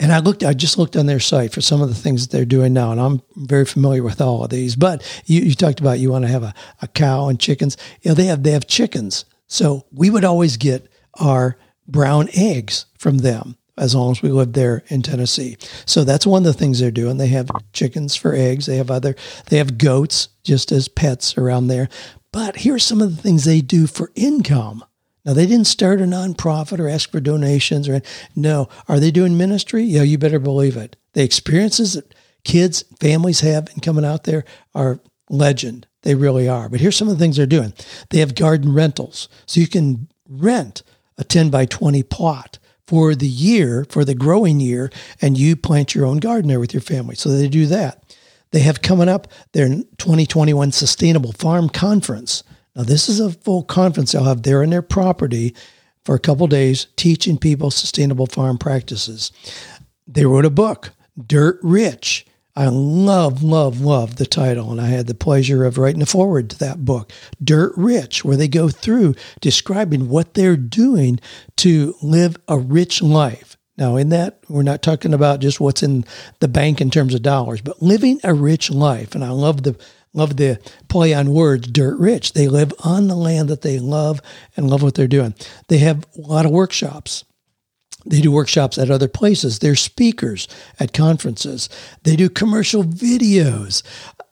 And 0.00 0.12
I 0.12 0.18
looked, 0.18 0.42
I 0.42 0.54
just 0.54 0.78
looked 0.78 0.96
on 0.96 1.04
their 1.04 1.20
site 1.20 1.52
for 1.52 1.60
some 1.60 1.82
of 1.82 1.90
the 1.90 1.94
things 1.94 2.26
that 2.26 2.34
they're 2.34 2.46
doing 2.46 2.72
now, 2.72 2.90
and 2.90 3.00
I'm 3.00 3.20
very 3.36 3.66
familiar 3.66 4.02
with 4.02 4.20
all 4.20 4.42
of 4.42 4.50
these. 4.50 4.74
But 4.74 5.02
you, 5.26 5.42
you 5.42 5.54
talked 5.54 5.78
about 5.78 5.98
you 5.98 6.10
want 6.10 6.24
to 6.24 6.30
have 6.30 6.42
a, 6.42 6.54
a 6.80 6.88
cow 6.88 7.28
and 7.28 7.38
chickens. 7.38 7.76
You 8.00 8.10
know, 8.10 8.14
they 8.14 8.24
have 8.24 8.42
they 8.42 8.52
have 8.52 8.66
chickens. 8.66 9.26
So 9.46 9.84
we 9.92 10.08
would 10.08 10.24
always 10.24 10.56
get 10.56 10.88
our 11.14 11.58
brown 11.86 12.28
eggs 12.34 12.86
from 12.98 13.18
them 13.18 13.56
as 13.76 13.94
long 13.94 14.12
as 14.12 14.22
we 14.22 14.30
lived 14.30 14.54
there 14.54 14.84
in 14.88 15.02
Tennessee. 15.02 15.56
So 15.86 16.04
that's 16.04 16.26
one 16.26 16.46
of 16.46 16.52
the 16.52 16.58
things 16.58 16.78
they're 16.80 16.90
doing. 16.90 17.16
They 17.18 17.28
have 17.28 17.50
chickens 17.72 18.16
for 18.16 18.34
eggs. 18.34 18.66
They 18.66 18.76
have 18.76 18.90
other, 18.90 19.16
they 19.48 19.58
have 19.58 19.78
goats 19.78 20.28
just 20.44 20.72
as 20.72 20.88
pets 20.88 21.36
around 21.36 21.66
there. 21.66 21.88
But 22.32 22.58
here's 22.58 22.84
some 22.84 23.02
of 23.02 23.16
the 23.16 23.22
things 23.22 23.44
they 23.44 23.60
do 23.60 23.86
for 23.86 24.12
income. 24.14 24.84
Now 25.30 25.34
they 25.34 25.46
didn't 25.46 25.68
start 25.68 26.00
a 26.00 26.06
nonprofit 26.06 26.80
or 26.80 26.88
ask 26.88 27.12
for 27.12 27.20
donations 27.20 27.88
or 27.88 28.02
no. 28.34 28.68
Are 28.88 28.98
they 28.98 29.12
doing 29.12 29.38
ministry? 29.38 29.84
Yeah, 29.84 30.02
you 30.02 30.18
better 30.18 30.40
believe 30.40 30.76
it. 30.76 30.96
The 31.12 31.22
experiences 31.22 31.92
that 31.92 32.12
kids, 32.42 32.82
families 32.98 33.38
have 33.38 33.68
in 33.72 33.80
coming 33.80 34.04
out 34.04 34.24
there 34.24 34.44
are 34.74 34.98
legend. 35.28 35.86
They 36.02 36.16
really 36.16 36.48
are. 36.48 36.68
But 36.68 36.80
here's 36.80 36.96
some 36.96 37.06
of 37.06 37.16
the 37.16 37.22
things 37.22 37.36
they're 37.36 37.46
doing. 37.46 37.74
They 38.08 38.18
have 38.18 38.34
garden 38.34 38.74
rentals. 38.74 39.28
So 39.46 39.60
you 39.60 39.68
can 39.68 40.08
rent 40.28 40.82
a 41.16 41.22
10 41.22 41.48
by 41.48 41.64
20 41.64 42.02
plot 42.02 42.58
for 42.88 43.14
the 43.14 43.28
year, 43.28 43.86
for 43.88 44.04
the 44.04 44.16
growing 44.16 44.58
year, 44.58 44.90
and 45.22 45.38
you 45.38 45.54
plant 45.54 45.94
your 45.94 46.06
own 46.06 46.16
garden 46.16 46.48
there 46.48 46.58
with 46.58 46.74
your 46.74 46.80
family. 46.80 47.14
So 47.14 47.28
they 47.28 47.46
do 47.46 47.66
that. 47.66 48.16
They 48.50 48.62
have 48.62 48.82
coming 48.82 49.08
up 49.08 49.28
their 49.52 49.68
2021 49.68 50.72
Sustainable 50.72 51.30
Farm 51.30 51.68
Conference. 51.68 52.42
Now, 52.74 52.82
this 52.82 53.08
is 53.08 53.20
a 53.20 53.32
full 53.32 53.62
conference 53.62 54.12
they'll 54.12 54.24
have 54.24 54.42
there 54.42 54.62
in 54.62 54.70
their 54.70 54.82
property 54.82 55.54
for 56.04 56.14
a 56.14 56.20
couple 56.20 56.46
days 56.46 56.86
teaching 56.96 57.38
people 57.38 57.70
sustainable 57.70 58.26
farm 58.26 58.58
practices. 58.58 59.32
They 60.06 60.24
wrote 60.24 60.44
a 60.44 60.50
book, 60.50 60.92
Dirt 61.26 61.58
Rich 61.62 62.26
I 62.56 62.66
love, 62.66 63.42
love, 63.42 63.80
love 63.80 64.16
the 64.16 64.26
title. 64.26 64.70
And 64.70 64.80
I 64.80 64.88
had 64.88 65.06
the 65.06 65.14
pleasure 65.14 65.64
of 65.64 65.78
writing 65.78 66.02
a 66.02 66.06
foreword 66.06 66.50
to 66.50 66.58
that 66.58 66.84
book, 66.84 67.12
Dirt 67.42 67.72
Rich, 67.76 68.24
where 68.24 68.36
they 68.36 68.48
go 68.48 68.68
through 68.68 69.14
describing 69.40 70.08
what 70.08 70.34
they're 70.34 70.56
doing 70.56 71.20
to 71.56 71.94
live 72.02 72.36
a 72.48 72.58
rich 72.58 73.02
life. 73.02 73.56
Now, 73.78 73.96
in 73.96 74.10
that, 74.10 74.40
we're 74.48 74.62
not 74.62 74.82
talking 74.82 75.14
about 75.14 75.40
just 75.40 75.60
what's 75.60 75.82
in 75.82 76.04
the 76.40 76.48
bank 76.48 76.80
in 76.80 76.90
terms 76.90 77.14
of 77.14 77.22
dollars, 77.22 77.62
but 77.62 77.80
living 77.80 78.20
a 78.24 78.34
rich 78.34 78.70
life. 78.70 79.14
And 79.14 79.24
I 79.24 79.30
love 79.30 79.62
the 79.62 79.80
love 80.12 80.36
the 80.36 80.60
play 80.88 81.14
on 81.14 81.32
words, 81.32 81.68
dirt 81.68 81.98
rich. 81.98 82.32
They 82.32 82.48
live 82.48 82.72
on 82.84 83.08
the 83.08 83.16
land 83.16 83.48
that 83.48 83.62
they 83.62 83.78
love 83.78 84.20
and 84.56 84.68
love 84.68 84.82
what 84.82 84.94
they're 84.94 85.06
doing. 85.06 85.34
They 85.68 85.78
have 85.78 86.04
a 86.16 86.20
lot 86.20 86.46
of 86.46 86.52
workshops. 86.52 87.24
They 88.06 88.20
do 88.20 88.32
workshops 88.32 88.78
at 88.78 88.90
other 88.90 89.08
places. 89.08 89.58
They're 89.58 89.76
speakers 89.76 90.48
at 90.78 90.94
conferences. 90.94 91.68
They 92.02 92.16
do 92.16 92.28
commercial 92.30 92.82
videos. 92.82 93.82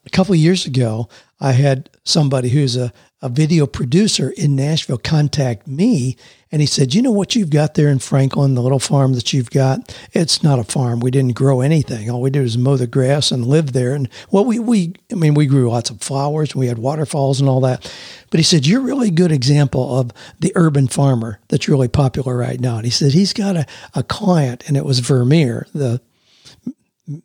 A 0.06 0.10
couple 0.10 0.34
years 0.34 0.64
ago, 0.64 1.08
I 1.40 1.52
had 1.52 1.88
somebody 2.04 2.48
who's 2.48 2.76
a, 2.76 2.92
a 3.22 3.28
video 3.28 3.66
producer 3.66 4.30
in 4.30 4.56
Nashville 4.56 4.98
contact 4.98 5.66
me 5.66 6.16
and 6.50 6.62
he 6.62 6.66
said, 6.66 6.94
You 6.94 7.02
know 7.02 7.12
what 7.12 7.36
you've 7.36 7.50
got 7.50 7.74
there 7.74 7.88
in 7.88 7.98
Franklin, 7.98 8.54
the 8.54 8.62
little 8.62 8.78
farm 8.78 9.12
that 9.14 9.32
you've 9.32 9.50
got? 9.50 9.94
It's 10.12 10.42
not 10.42 10.58
a 10.58 10.64
farm. 10.64 11.00
We 11.00 11.10
didn't 11.10 11.34
grow 11.34 11.60
anything. 11.60 12.10
All 12.10 12.22
we 12.22 12.30
did 12.30 12.42
was 12.42 12.56
mow 12.56 12.76
the 12.76 12.86
grass 12.86 13.30
and 13.30 13.46
live 13.46 13.72
there. 13.72 13.94
And 13.94 14.08
well, 14.30 14.44
we, 14.44 14.58
we 14.58 14.94
I 15.12 15.14
mean, 15.14 15.34
we 15.34 15.46
grew 15.46 15.70
lots 15.70 15.90
of 15.90 16.00
flowers 16.00 16.52
and 16.52 16.60
we 16.60 16.66
had 16.66 16.78
waterfalls 16.78 17.40
and 17.40 17.48
all 17.48 17.60
that. 17.60 17.92
But 18.30 18.40
he 18.40 18.44
said, 18.44 18.66
You're 18.66 18.80
a 18.80 18.84
really 18.84 19.10
good 19.10 19.32
example 19.32 19.98
of 19.98 20.10
the 20.40 20.52
urban 20.56 20.88
farmer 20.88 21.38
that's 21.48 21.68
really 21.68 21.88
popular 21.88 22.36
right 22.36 22.60
now. 22.60 22.76
And 22.76 22.84
he 22.84 22.90
said, 22.90 23.12
He's 23.12 23.32
got 23.32 23.56
a, 23.56 23.66
a 23.94 24.02
client, 24.02 24.64
and 24.66 24.76
it 24.76 24.84
was 24.84 25.00
Vermeer, 25.00 25.66
the 25.74 26.00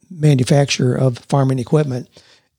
manufacturer 0.10 0.95
of 0.95 1.17
farming 1.17 1.60
equipment 1.60 2.10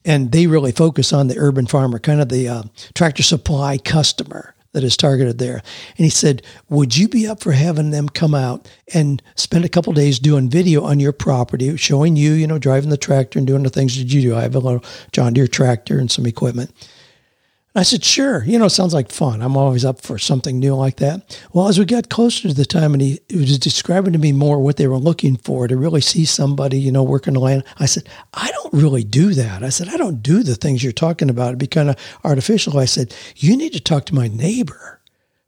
and 0.04 0.32
they 0.32 0.46
really 0.46 0.72
focus 0.72 1.12
on 1.12 1.28
the 1.28 1.38
urban 1.38 1.66
farmer, 1.66 1.98
kind 1.98 2.20
of 2.20 2.28
the 2.28 2.48
uh, 2.48 2.62
tractor 2.94 3.22
supply 3.22 3.78
customer 3.78 4.54
that 4.72 4.84
is 4.84 4.96
targeted 4.96 5.38
there. 5.38 5.62
And 5.96 6.04
he 6.04 6.10
said, 6.10 6.42
Would 6.68 6.96
you 6.96 7.08
be 7.08 7.26
up 7.26 7.40
for 7.40 7.52
having 7.52 7.90
them 7.90 8.08
come 8.08 8.34
out 8.34 8.68
and 8.92 9.22
spend 9.36 9.64
a 9.64 9.68
couple 9.68 9.92
days 9.92 10.18
doing 10.18 10.50
video 10.50 10.84
on 10.84 11.00
your 11.00 11.12
property, 11.12 11.76
showing 11.76 12.16
you, 12.16 12.32
you 12.32 12.46
know, 12.46 12.58
driving 12.58 12.90
the 12.90 12.96
tractor 12.96 13.38
and 13.38 13.46
doing 13.46 13.62
the 13.62 13.70
things 13.70 13.96
that 13.96 14.12
you 14.12 14.20
do? 14.20 14.36
I 14.36 14.42
have 14.42 14.54
a 14.54 14.60
little 14.60 14.84
John 15.12 15.32
Deere 15.32 15.46
tractor 15.46 15.98
and 15.98 16.10
some 16.10 16.26
equipment. 16.26 16.72
I 17.76 17.82
said, 17.82 18.04
sure. 18.04 18.44
You 18.44 18.56
know, 18.58 18.68
sounds 18.68 18.94
like 18.94 19.10
fun. 19.10 19.42
I'm 19.42 19.56
always 19.56 19.84
up 19.84 20.00
for 20.00 20.16
something 20.16 20.60
new 20.60 20.76
like 20.76 20.96
that. 20.98 21.40
Well, 21.52 21.66
as 21.66 21.76
we 21.76 21.84
got 21.84 22.08
closer 22.08 22.46
to 22.46 22.54
the 22.54 22.64
time 22.64 22.92
and 22.92 23.02
he, 23.02 23.18
he 23.28 23.38
was 23.38 23.58
describing 23.58 24.12
to 24.12 24.18
me 24.18 24.30
more 24.30 24.60
what 24.60 24.76
they 24.76 24.86
were 24.86 24.96
looking 24.96 25.36
for 25.36 25.66
to 25.66 25.76
really 25.76 26.00
see 26.00 26.24
somebody, 26.24 26.78
you 26.78 26.92
know, 26.92 27.02
working 27.02 27.34
the 27.34 27.40
land, 27.40 27.64
I 27.80 27.86
said, 27.86 28.08
I 28.32 28.48
don't 28.52 28.72
really 28.74 29.02
do 29.02 29.34
that. 29.34 29.64
I 29.64 29.70
said, 29.70 29.88
I 29.88 29.96
don't 29.96 30.22
do 30.22 30.44
the 30.44 30.54
things 30.54 30.84
you're 30.84 30.92
talking 30.92 31.28
about. 31.28 31.48
It'd 31.48 31.58
be 31.58 31.66
kind 31.66 31.90
of 31.90 31.96
artificial. 32.22 32.78
I 32.78 32.84
said, 32.84 33.12
you 33.34 33.56
need 33.56 33.72
to 33.72 33.80
talk 33.80 34.06
to 34.06 34.14
my 34.14 34.28
neighbor 34.28 35.00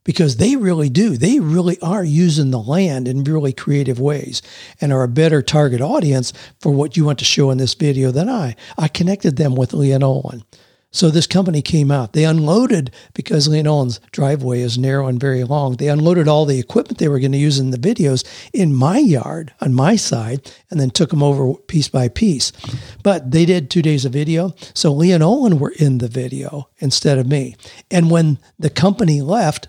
because 0.02 0.36
they 0.36 0.56
really 0.56 0.88
do. 0.88 1.16
They 1.16 1.38
really 1.38 1.78
are 1.80 2.04
using 2.04 2.50
the 2.50 2.60
land 2.60 3.06
in 3.06 3.22
really 3.22 3.52
creative 3.52 4.00
ways 4.00 4.42
and 4.80 4.92
are 4.92 5.04
a 5.04 5.08
better 5.08 5.42
target 5.42 5.80
audience 5.80 6.32
for 6.58 6.72
what 6.72 6.96
you 6.96 7.04
want 7.04 7.20
to 7.20 7.24
show 7.24 7.52
in 7.52 7.58
this 7.58 7.74
video 7.74 8.10
than 8.10 8.28
I. 8.28 8.56
I 8.76 8.88
connected 8.88 9.36
them 9.36 9.54
with 9.54 9.72
Lee 9.72 9.92
and 9.92 10.02
Olin. 10.02 10.42
So 10.96 11.10
this 11.10 11.26
company 11.26 11.60
came 11.60 11.90
out. 11.90 12.14
They 12.14 12.24
unloaded 12.24 12.90
because 13.12 13.48
Lee 13.48 13.58
and 13.58 13.68
Olin's 13.68 14.00
driveway 14.12 14.62
is 14.62 14.78
narrow 14.78 15.08
and 15.08 15.20
very 15.20 15.44
long. 15.44 15.76
They 15.76 15.88
unloaded 15.88 16.26
all 16.26 16.46
the 16.46 16.58
equipment 16.58 16.96
they 16.96 17.08
were 17.08 17.20
going 17.20 17.32
to 17.32 17.38
use 17.38 17.58
in 17.58 17.70
the 17.70 17.76
videos 17.76 18.26
in 18.54 18.74
my 18.74 18.96
yard 18.96 19.52
on 19.60 19.74
my 19.74 19.96
side, 19.96 20.50
and 20.70 20.80
then 20.80 20.88
took 20.88 21.10
them 21.10 21.22
over 21.22 21.52
piece 21.52 21.88
by 21.88 22.08
piece. 22.08 22.50
But 23.02 23.30
they 23.30 23.44
did 23.44 23.68
two 23.68 23.82
days 23.82 24.06
of 24.06 24.14
video, 24.14 24.54
so 24.72 24.90
Lee 24.90 25.12
and 25.12 25.22
Olin 25.22 25.58
were 25.58 25.74
in 25.78 25.98
the 25.98 26.08
video 26.08 26.70
instead 26.78 27.18
of 27.18 27.26
me. 27.26 27.56
And 27.90 28.10
when 28.10 28.38
the 28.58 28.70
company 28.70 29.20
left, 29.20 29.68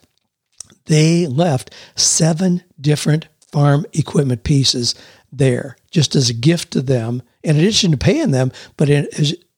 they 0.85 1.27
left 1.27 1.73
seven 1.97 2.63
different 2.79 3.27
farm 3.51 3.85
equipment 3.91 4.45
pieces 4.45 4.95
there 5.29 5.75
just 5.91 6.15
as 6.15 6.29
a 6.29 6.33
gift 6.33 6.71
to 6.71 6.81
them 6.81 7.21
in 7.43 7.57
addition 7.57 7.91
to 7.91 7.97
paying 7.97 8.31
them 8.31 8.51
but 8.77 8.89
in, 8.89 9.07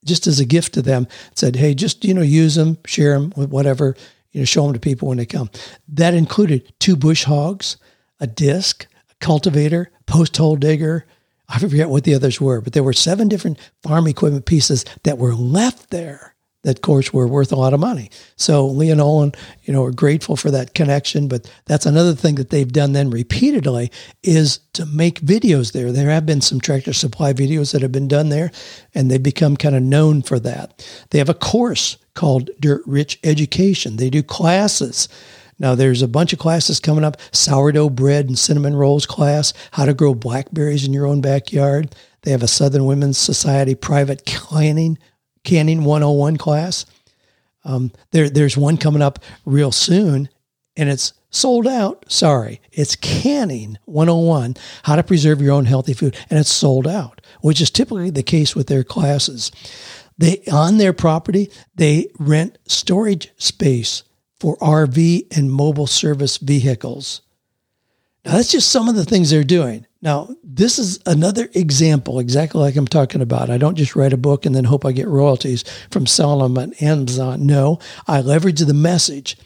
just 0.09 0.27
as 0.27 0.39
a 0.39 0.45
gift 0.45 0.73
to 0.73 0.81
them, 0.81 1.07
said, 1.35 1.55
hey, 1.55 1.73
just, 1.73 2.03
you 2.03 2.13
know, 2.13 2.21
use 2.21 2.55
them, 2.55 2.77
share 2.85 3.13
them 3.13 3.31
with 3.37 3.49
whatever, 3.49 3.95
you 4.31 4.41
know, 4.41 4.45
show 4.45 4.63
them 4.63 4.73
to 4.73 4.79
people 4.79 5.07
when 5.07 5.17
they 5.17 5.25
come. 5.25 5.49
That 5.87 6.13
included 6.13 6.73
two 6.79 6.97
bush 6.97 7.23
hogs, 7.23 7.77
a 8.19 8.27
disc, 8.27 8.85
a 9.09 9.13
cultivator, 9.25 9.91
post 10.05 10.35
hole 10.35 10.57
digger. 10.57 11.05
I 11.47 11.59
forget 11.59 11.89
what 11.89 12.03
the 12.03 12.15
others 12.15 12.41
were, 12.41 12.59
but 12.59 12.73
there 12.73 12.83
were 12.83 12.93
seven 12.93 13.29
different 13.29 13.57
farm 13.81 14.05
equipment 14.07 14.45
pieces 14.45 14.83
that 15.03 15.17
were 15.17 15.33
left 15.33 15.89
there 15.89 16.35
that 16.63 16.81
course 16.81 17.13
were 17.13 17.27
worth 17.27 17.51
a 17.51 17.55
lot 17.55 17.73
of 17.73 17.79
money. 17.79 18.09
So 18.35 18.67
Lee 18.67 18.91
and 18.91 18.99
Olin, 18.99 19.31
you 19.63 19.73
know, 19.73 19.85
are 19.85 19.91
grateful 19.91 20.35
for 20.35 20.51
that 20.51 20.73
connection. 20.73 21.27
But 21.27 21.49
that's 21.65 21.85
another 21.85 22.13
thing 22.13 22.35
that 22.35 22.49
they've 22.49 22.71
done 22.71 22.91
then 22.91 23.09
repeatedly 23.09 23.91
is 24.23 24.59
to 24.73 24.85
make 24.85 25.21
videos 25.21 25.71
there. 25.71 25.91
There 25.91 26.09
have 26.09 26.25
been 26.25 26.41
some 26.41 26.59
tractor 26.59 26.91
supply 26.91 27.31
videos 27.31 27.71
that 27.71 27.81
have 27.81 27.93
been 27.93 28.09
done 28.09 28.29
there, 28.29 28.51
and 28.93 29.09
they've 29.09 29.23
become 29.23 29.55
kind 29.55 29.75
of 29.75 29.83
known 29.83 30.21
for 30.21 30.39
that. 30.39 30.85
They 31.11 31.19
have 31.19 31.29
a 31.29 31.33
course 31.33 31.97
called 32.13 32.49
Dirt 32.59 32.81
Rich 32.85 33.19
Education. 33.23 33.95
They 33.95 34.09
do 34.09 34.21
classes. 34.21 35.07
Now 35.59 35.75
there's 35.75 36.01
a 36.01 36.07
bunch 36.07 36.33
of 36.33 36.39
classes 36.39 36.79
coming 36.79 37.05
up: 37.05 37.17
sourdough 37.31 37.91
bread 37.91 38.27
and 38.27 38.37
cinnamon 38.37 38.75
rolls 38.75 39.05
class, 39.05 39.53
how 39.71 39.85
to 39.85 39.93
grow 39.93 40.13
blackberries 40.13 40.85
in 40.85 40.93
your 40.93 41.05
own 41.05 41.21
backyard. 41.21 41.95
They 42.23 42.31
have 42.31 42.43
a 42.43 42.47
Southern 42.49 42.85
Women's 42.85 43.17
Society 43.17 43.75
private 43.75 44.25
canning 44.25 44.97
Canning 45.49 45.83
101 45.83 46.37
class. 46.37 46.85
Um, 47.63 47.91
there, 48.11 48.29
there's 48.29 48.55
one 48.55 48.77
coming 48.77 49.01
up 49.01 49.17
real 49.45 49.71
soon, 49.71 50.29
and 50.77 50.89
it's 50.89 51.13
sold 51.31 51.65
out. 51.65 52.05
Sorry, 52.07 52.61
it's 52.71 52.95
Canning 52.95 53.79
101 53.85 54.57
How 54.83 54.95
to 54.95 55.01
Preserve 55.01 55.41
Your 55.41 55.53
Own 55.53 55.65
Healthy 55.65 55.93
Food, 55.93 56.15
and 56.29 56.37
it's 56.37 56.51
sold 56.51 56.85
out, 56.85 57.21
which 57.41 57.61
is 57.61 57.71
typically 57.71 58.11
the 58.11 58.21
case 58.21 58.55
with 58.55 58.67
their 58.67 58.83
classes. 58.83 59.51
They 60.19 60.43
on 60.51 60.77
their 60.77 60.93
property 60.93 61.49
they 61.73 62.11
rent 62.19 62.59
storage 62.67 63.31
space 63.37 64.03
for 64.39 64.55
RV 64.57 65.35
and 65.35 65.51
mobile 65.51 65.87
service 65.87 66.37
vehicles. 66.37 67.21
Now 68.23 68.33
that's 68.33 68.51
just 68.51 68.69
some 68.69 68.87
of 68.87 68.93
the 68.93 69.05
things 69.05 69.31
they're 69.31 69.43
doing. 69.43 69.87
Now, 70.01 70.29
this 70.43 70.79
is 70.79 70.99
another 71.05 71.49
example, 71.53 72.19
exactly 72.19 72.61
like 72.61 72.77
I'm 72.77 72.87
talking 72.87 73.21
about. 73.21 73.49
I 73.49 73.57
don't 73.57 73.75
just 73.75 73.95
write 73.95 74.13
a 74.13 74.17
book 74.17 74.45
and 74.45 74.55
then 74.55 74.63
hope 74.63 74.85
I 74.85 74.93
get 74.93 75.07
royalties 75.07 75.63
from 75.91 76.05
selling 76.05 76.53
them 76.53 76.57
on 76.57 76.73
Amazon. 76.75 77.45
No, 77.45 77.79
I 78.07 78.21
leverage 78.21 78.59
the 78.61 78.73
message. 78.73 79.37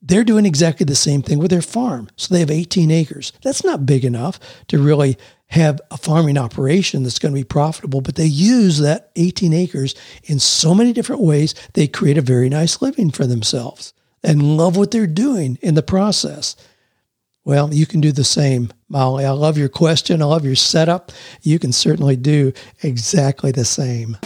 They're 0.00 0.24
doing 0.24 0.46
exactly 0.46 0.84
the 0.84 0.94
same 0.94 1.22
thing 1.22 1.40
with 1.40 1.50
their 1.50 1.60
farm. 1.60 2.08
So 2.16 2.32
they 2.32 2.40
have 2.40 2.50
18 2.50 2.90
acres. 2.90 3.32
That's 3.42 3.64
not 3.64 3.84
big 3.84 4.04
enough 4.04 4.38
to 4.68 4.78
really 4.78 5.18
have 5.48 5.80
a 5.90 5.96
farming 5.96 6.38
operation 6.38 7.02
that's 7.02 7.18
going 7.18 7.34
to 7.34 7.40
be 7.40 7.44
profitable, 7.44 8.00
but 8.00 8.14
they 8.14 8.26
use 8.26 8.78
that 8.78 9.10
18 9.16 9.52
acres 9.52 9.96
in 10.24 10.38
so 10.38 10.74
many 10.74 10.92
different 10.92 11.20
ways. 11.20 11.54
They 11.74 11.88
create 11.88 12.16
a 12.16 12.22
very 12.22 12.48
nice 12.48 12.80
living 12.80 13.10
for 13.10 13.26
themselves 13.26 13.92
and 14.22 14.56
love 14.56 14.76
what 14.76 14.92
they're 14.92 15.08
doing 15.08 15.58
in 15.60 15.74
the 15.74 15.82
process. 15.82 16.54
Well, 17.50 17.74
you 17.74 17.84
can 17.84 18.00
do 18.00 18.12
the 18.12 18.22
same, 18.22 18.70
Molly. 18.88 19.24
I 19.24 19.32
love 19.32 19.58
your 19.58 19.68
question. 19.68 20.22
I 20.22 20.26
love 20.26 20.44
your 20.44 20.54
setup. 20.54 21.10
You 21.42 21.58
can 21.58 21.72
certainly 21.72 22.14
do 22.14 22.52
exactly 22.84 23.50
the 23.50 23.64
same. 23.64 24.16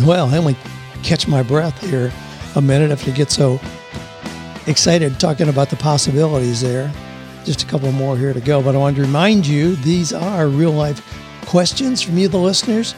Well, 0.00 0.26
I 0.26 0.38
only 0.38 0.56
catch 1.04 1.28
my 1.28 1.44
breath 1.44 1.80
here 1.80 2.12
a 2.56 2.60
minute 2.60 2.90
if 2.90 3.06
you 3.06 3.12
get 3.12 3.30
so 3.30 3.60
excited 4.66 5.20
talking 5.20 5.48
about 5.48 5.70
the 5.70 5.76
possibilities 5.76 6.60
there. 6.60 6.92
Just 7.44 7.62
a 7.62 7.66
couple 7.66 7.92
more 7.92 8.18
here 8.18 8.32
to 8.32 8.40
go, 8.40 8.60
but 8.60 8.74
I 8.74 8.78
want 8.78 8.96
to 8.96 9.02
remind 9.02 9.46
you 9.46 9.76
these 9.76 10.12
are 10.12 10.48
real 10.48 10.72
life 10.72 11.06
questions 11.46 12.02
from 12.02 12.18
you, 12.18 12.26
the 12.26 12.36
listeners. 12.36 12.96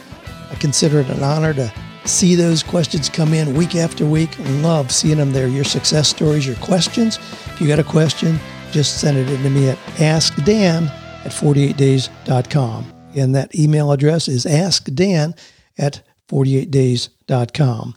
I 0.49 0.55
consider 0.55 1.01
it 1.01 1.09
an 1.09 1.21
honor 1.21 1.53
to 1.53 1.71
see 2.07 2.35
those 2.35 2.63
questions 2.63 3.09
come 3.09 3.33
in 3.33 3.53
week 3.55 3.75
after 3.75 4.05
week. 4.05 4.29
Love 4.61 4.91
seeing 4.91 5.17
them 5.17 5.31
there. 5.31 5.47
Your 5.47 5.63
success 5.63 6.09
stories, 6.09 6.45
your 6.45 6.55
questions. 6.57 7.17
If 7.17 7.61
you 7.61 7.67
got 7.67 7.79
a 7.79 7.83
question, 7.83 8.39
just 8.71 8.99
send 8.99 9.17
it 9.17 9.29
in 9.29 9.43
to 9.43 9.49
me 9.49 9.69
at 9.69 9.77
askdan 9.97 10.87
at 11.25 11.31
48days.com. 11.31 12.93
And 13.15 13.35
that 13.35 13.55
email 13.55 13.91
address 13.91 14.27
is 14.27 14.45
askdan 14.45 15.37
at 15.77 16.01
48days.com. 16.29 17.95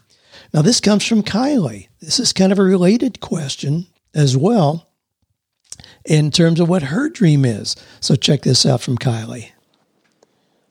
Now, 0.53 0.63
this 0.63 0.81
comes 0.81 1.07
from 1.07 1.23
Kylie. 1.23 1.89
This 2.01 2.19
is 2.19 2.33
kind 2.33 2.53
of 2.53 2.59
a 2.59 2.65
related 2.65 3.21
question 3.21 3.87
as 4.15 4.37
well 4.37 4.89
in 6.05 6.31
terms 6.31 6.59
of 6.59 6.69
what 6.69 6.85
her 6.85 7.09
dream 7.09 7.45
is. 7.45 7.77
So, 8.01 8.17
check 8.17 8.43
this 8.43 8.67
out 8.67 8.81
from 8.81 8.99
Kylie. 8.99 9.51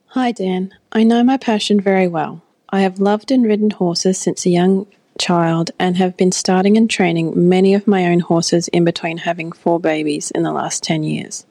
Hi, 0.08 0.32
Dan. 0.32 0.74
I 0.92 1.04
know 1.04 1.22
my 1.22 1.36
passion 1.36 1.80
very 1.80 2.08
well. 2.08 2.42
I 2.72 2.82
have 2.82 3.00
loved 3.00 3.32
and 3.32 3.44
ridden 3.44 3.70
horses 3.70 4.18
since 4.18 4.46
a 4.46 4.50
young 4.50 4.86
child 5.18 5.72
and 5.78 5.96
have 5.96 6.16
been 6.16 6.30
starting 6.30 6.76
and 6.76 6.88
training 6.88 7.48
many 7.48 7.74
of 7.74 7.88
my 7.88 8.06
own 8.06 8.20
horses 8.20 8.68
in 8.68 8.84
between 8.84 9.18
having 9.18 9.50
four 9.50 9.80
babies 9.80 10.30
in 10.30 10.44
the 10.44 10.52
last 10.52 10.84
10 10.84 11.02
years. 11.02 11.44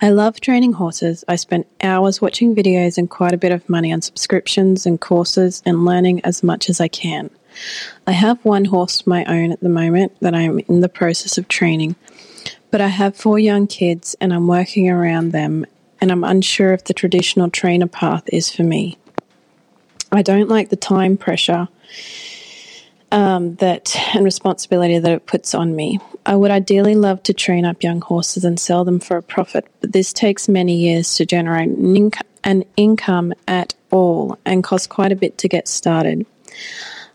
I 0.00 0.10
love 0.10 0.40
training 0.40 0.74
horses. 0.74 1.24
I 1.26 1.36
spend 1.36 1.64
hours 1.82 2.20
watching 2.20 2.54
videos 2.54 2.96
and 2.96 3.10
quite 3.10 3.34
a 3.34 3.38
bit 3.38 3.52
of 3.52 3.68
money 3.68 3.92
on 3.92 4.02
subscriptions 4.02 4.86
and 4.86 5.00
courses 5.00 5.62
and 5.66 5.84
learning 5.84 6.20
as 6.24 6.42
much 6.42 6.70
as 6.70 6.80
I 6.80 6.88
can. 6.88 7.30
I 8.06 8.12
have 8.12 8.44
one 8.44 8.66
horse 8.66 9.00
of 9.00 9.06
my 9.06 9.24
own 9.24 9.50
at 9.50 9.60
the 9.60 9.68
moment 9.68 10.12
that 10.20 10.34
I'm 10.34 10.60
in 10.60 10.80
the 10.80 10.88
process 10.88 11.38
of 11.38 11.48
training, 11.48 11.96
but 12.70 12.80
I 12.80 12.88
have 12.88 13.16
four 13.16 13.38
young 13.38 13.66
kids 13.66 14.14
and 14.20 14.32
I'm 14.32 14.46
working 14.46 14.88
around 14.90 15.32
them 15.32 15.66
and 16.00 16.12
I'm 16.12 16.24
unsure 16.24 16.72
if 16.72 16.84
the 16.84 16.94
traditional 16.94 17.50
trainer 17.50 17.88
path 17.88 18.24
is 18.30 18.50
for 18.50 18.62
me. 18.62 18.98
I 20.16 20.22
don't 20.22 20.48
like 20.48 20.70
the 20.70 20.76
time 20.76 21.16
pressure 21.16 21.68
um, 23.12 23.54
that 23.56 23.94
and 24.14 24.24
responsibility 24.24 24.98
that 24.98 25.12
it 25.12 25.26
puts 25.26 25.54
on 25.54 25.76
me. 25.76 26.00
I 26.24 26.34
would 26.34 26.50
ideally 26.50 26.94
love 26.94 27.22
to 27.24 27.34
train 27.34 27.64
up 27.64 27.82
young 27.82 28.00
horses 28.00 28.44
and 28.44 28.58
sell 28.58 28.84
them 28.84 28.98
for 28.98 29.16
a 29.16 29.22
profit, 29.22 29.66
but 29.80 29.92
this 29.92 30.12
takes 30.12 30.48
many 30.48 30.76
years 30.76 31.14
to 31.16 31.26
generate 31.26 31.68
an, 31.68 31.94
inc- 31.94 32.22
an 32.42 32.64
income 32.76 33.32
at 33.46 33.74
all 33.90 34.38
and 34.44 34.64
costs 34.64 34.86
quite 34.86 35.12
a 35.12 35.16
bit 35.16 35.38
to 35.38 35.48
get 35.48 35.68
started. 35.68 36.26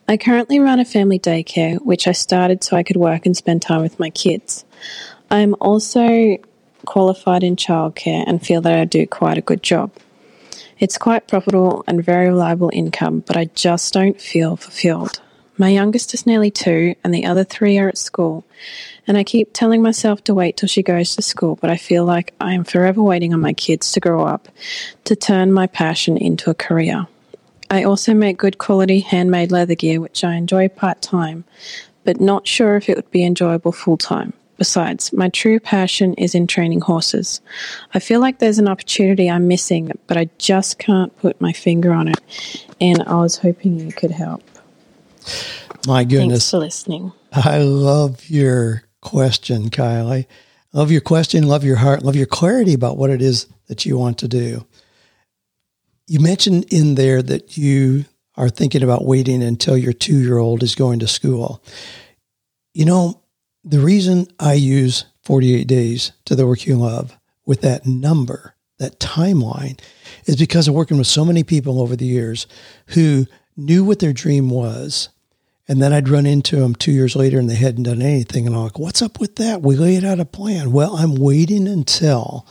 I 0.07 0.17
currently 0.17 0.59
run 0.59 0.79
a 0.79 0.85
family 0.85 1.19
daycare, 1.19 1.79
which 1.81 2.07
I 2.07 2.11
started 2.11 2.63
so 2.63 2.75
I 2.75 2.83
could 2.83 2.97
work 2.97 3.25
and 3.25 3.35
spend 3.35 3.61
time 3.61 3.81
with 3.81 3.99
my 3.99 4.09
kids. 4.09 4.65
I 5.29 5.39
am 5.39 5.55
also 5.59 6.37
qualified 6.85 7.43
in 7.43 7.55
childcare 7.55 8.23
and 8.27 8.45
feel 8.45 8.61
that 8.61 8.77
I 8.77 8.85
do 8.85 9.05
quite 9.07 9.37
a 9.37 9.41
good 9.41 9.63
job. 9.63 9.91
It's 10.81 10.97
quite 10.97 11.27
profitable 11.27 11.83
and 11.85 12.03
very 12.03 12.29
reliable 12.29 12.71
income, 12.73 13.23
but 13.27 13.37
I 13.37 13.45
just 13.53 13.93
don't 13.93 14.19
feel 14.19 14.55
fulfilled. 14.57 15.21
My 15.55 15.69
youngest 15.69 16.15
is 16.15 16.25
nearly 16.25 16.49
two, 16.49 16.95
and 17.03 17.13
the 17.13 17.23
other 17.23 17.43
three 17.43 17.77
are 17.77 17.87
at 17.87 17.99
school. 17.99 18.45
And 19.05 19.15
I 19.15 19.23
keep 19.23 19.53
telling 19.53 19.83
myself 19.83 20.23
to 20.23 20.33
wait 20.33 20.57
till 20.57 20.67
she 20.67 20.81
goes 20.81 21.15
to 21.15 21.21
school, 21.21 21.55
but 21.61 21.69
I 21.69 21.77
feel 21.77 22.03
like 22.03 22.33
I 22.41 22.53
am 22.53 22.63
forever 22.63 22.99
waiting 23.03 23.31
on 23.31 23.39
my 23.39 23.53
kids 23.53 23.91
to 23.91 23.99
grow 23.99 24.25
up 24.25 24.49
to 25.03 25.15
turn 25.15 25.53
my 25.53 25.67
passion 25.67 26.17
into 26.17 26.49
a 26.49 26.55
career. 26.55 27.05
I 27.69 27.83
also 27.83 28.15
make 28.15 28.39
good 28.39 28.57
quality 28.57 29.01
handmade 29.01 29.51
leather 29.51 29.75
gear, 29.75 30.01
which 30.01 30.23
I 30.23 30.33
enjoy 30.33 30.67
part 30.67 30.99
time, 31.03 31.43
but 32.05 32.19
not 32.19 32.47
sure 32.47 32.75
if 32.75 32.89
it 32.89 32.95
would 32.95 33.11
be 33.11 33.23
enjoyable 33.23 33.71
full 33.71 33.97
time. 33.97 34.33
Besides, 34.61 35.11
my 35.11 35.27
true 35.29 35.59
passion 35.59 36.13
is 36.19 36.35
in 36.35 36.45
training 36.45 36.81
horses. 36.81 37.41
I 37.95 37.99
feel 37.99 38.19
like 38.19 38.37
there's 38.37 38.59
an 38.59 38.67
opportunity 38.67 39.27
I'm 39.27 39.47
missing, 39.47 39.91
but 40.05 40.17
I 40.17 40.29
just 40.37 40.77
can't 40.77 41.17
put 41.17 41.41
my 41.41 41.51
finger 41.51 41.91
on 41.91 42.07
it. 42.07 42.19
And 42.79 43.01
I 43.07 43.15
was 43.15 43.37
hoping 43.37 43.79
you 43.79 43.91
could 43.91 44.11
help. 44.11 44.43
My 45.87 46.03
goodness. 46.03 46.43
Thanks 46.43 46.51
for 46.51 46.59
listening. 46.59 47.11
I 47.31 47.57
love 47.57 48.29
your 48.29 48.83
question, 49.01 49.71
Kylie. 49.71 50.27
Love 50.73 50.91
your 50.91 51.01
question, 51.01 51.47
love 51.47 51.63
your 51.63 51.77
heart, 51.77 52.03
love 52.03 52.15
your 52.15 52.27
clarity 52.27 52.75
about 52.75 52.97
what 52.97 53.09
it 53.09 53.23
is 53.23 53.47
that 53.65 53.83
you 53.87 53.97
want 53.97 54.19
to 54.19 54.27
do. 54.27 54.63
You 56.05 56.19
mentioned 56.19 56.71
in 56.71 56.93
there 56.93 57.23
that 57.23 57.57
you 57.57 58.05
are 58.37 58.47
thinking 58.47 58.83
about 58.83 59.05
waiting 59.05 59.41
until 59.41 59.75
your 59.75 59.93
two 59.93 60.19
year 60.19 60.37
old 60.37 60.61
is 60.61 60.75
going 60.75 60.99
to 60.99 61.07
school. 61.07 61.63
You 62.75 62.85
know, 62.85 63.20
the 63.63 63.79
reason 63.79 64.27
I 64.39 64.53
use 64.53 65.05
48 65.23 65.67
days 65.67 66.11
to 66.25 66.35
the 66.35 66.47
work 66.47 66.65
you 66.65 66.75
love 66.75 67.17
with 67.45 67.61
that 67.61 67.85
number, 67.85 68.55
that 68.79 68.99
timeline, 68.99 69.79
is 70.25 70.35
because 70.35 70.67
of 70.67 70.73
working 70.73 70.97
with 70.97 71.07
so 71.07 71.23
many 71.23 71.43
people 71.43 71.81
over 71.81 71.95
the 71.95 72.05
years 72.05 72.47
who 72.87 73.27
knew 73.55 73.83
what 73.83 73.99
their 73.99 74.13
dream 74.13 74.49
was. 74.49 75.09
And 75.67 75.81
then 75.81 75.93
I'd 75.93 76.09
run 76.09 76.25
into 76.25 76.57
them 76.57 76.75
two 76.75 76.91
years 76.91 77.15
later 77.15 77.39
and 77.39 77.49
they 77.49 77.55
hadn't 77.55 77.83
done 77.83 78.01
anything. 78.01 78.45
And 78.45 78.55
I'm 78.55 78.63
like, 78.63 78.79
what's 78.79 79.01
up 79.01 79.19
with 79.19 79.35
that? 79.37 79.61
We 79.61 79.75
laid 79.75 80.03
out 80.03 80.19
a 80.19 80.25
plan. 80.25 80.71
Well, 80.71 80.97
I'm 80.97 81.15
waiting 81.15 81.67
until 81.67 82.47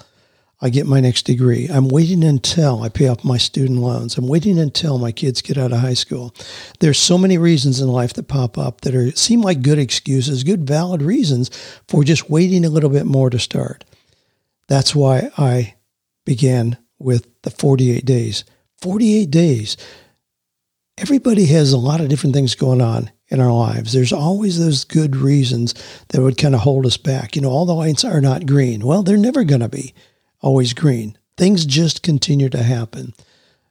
I 0.63 0.69
get 0.69 0.87
my 0.87 1.01
next 1.01 1.25
degree. 1.25 1.69
I'm 1.69 1.89
waiting 1.89 2.23
until 2.23 2.83
I 2.83 2.91
pay 2.91 3.09
off 3.09 3.25
my 3.25 3.39
student 3.39 3.81
loans. 3.81 4.19
I'm 4.19 4.29
waiting 4.29 4.59
until 4.59 4.99
my 4.99 5.11
kids 5.11 5.41
get 5.41 5.57
out 5.57 5.73
of 5.73 5.81
high 5.81 5.95
school. 5.95 6.35
There's 6.81 6.99
so 6.99 7.17
many 7.17 7.39
reasons 7.39 7.81
in 7.81 7.89
life 7.89 8.13
that 8.15 8.29
pop 8.29 8.59
up 8.59 8.83
that 8.83 8.95
are 8.95 9.11
seem 9.13 9.41
like 9.41 9.63
good 9.63 9.79
excuses, 9.79 10.45
good 10.45 10.67
valid 10.67 11.01
reasons 11.01 11.51
for 11.89 12.05
just 12.05 12.29
waiting 12.29 12.65
a 12.67 12.71
little 12.71 12.91
bit 12.91 13.07
more 13.07 13.31
to 13.31 13.39
start. 13.39 13.85
That's 14.69 14.95
why 14.95 15.31
I 15.39 15.77
began 16.27 16.77
with 16.99 17.27
the 17.43 17.51
48 17.51 18.05
days. 18.05 18.45
48 18.83 19.31
days. 19.31 19.77
Everybody 20.99 21.47
has 21.47 21.73
a 21.73 21.79
lot 21.79 22.03
of 22.03 22.11
different 22.11 22.35
things 22.35 22.55
going 22.55 22.83
on 22.83 23.11
in 23.29 23.41
our 23.41 23.53
lives. 23.53 23.95
There's 23.95 24.13
always 24.13 24.59
those 24.59 24.85
good 24.85 25.17
reasons 25.17 25.75
that 26.09 26.21
would 26.21 26.37
kind 26.37 26.55
of 26.55 26.61
hold 26.61 26.85
us 26.85 26.99
back. 26.99 27.35
You 27.35 27.43
know, 27.43 27.51
all 27.51 27.65
the 27.65 27.75
lights 27.75 28.05
are 28.05 28.21
not 28.21 28.47
green. 28.47 28.85
Well, 28.85 29.03
they're 29.03 29.17
never 29.17 29.45
going 29.45 29.63
to 29.63 29.69
be 29.69 29.95
always 30.41 30.73
green. 30.73 31.17
Things 31.37 31.65
just 31.65 32.03
continue 32.03 32.49
to 32.51 32.63
happen. 32.63 33.15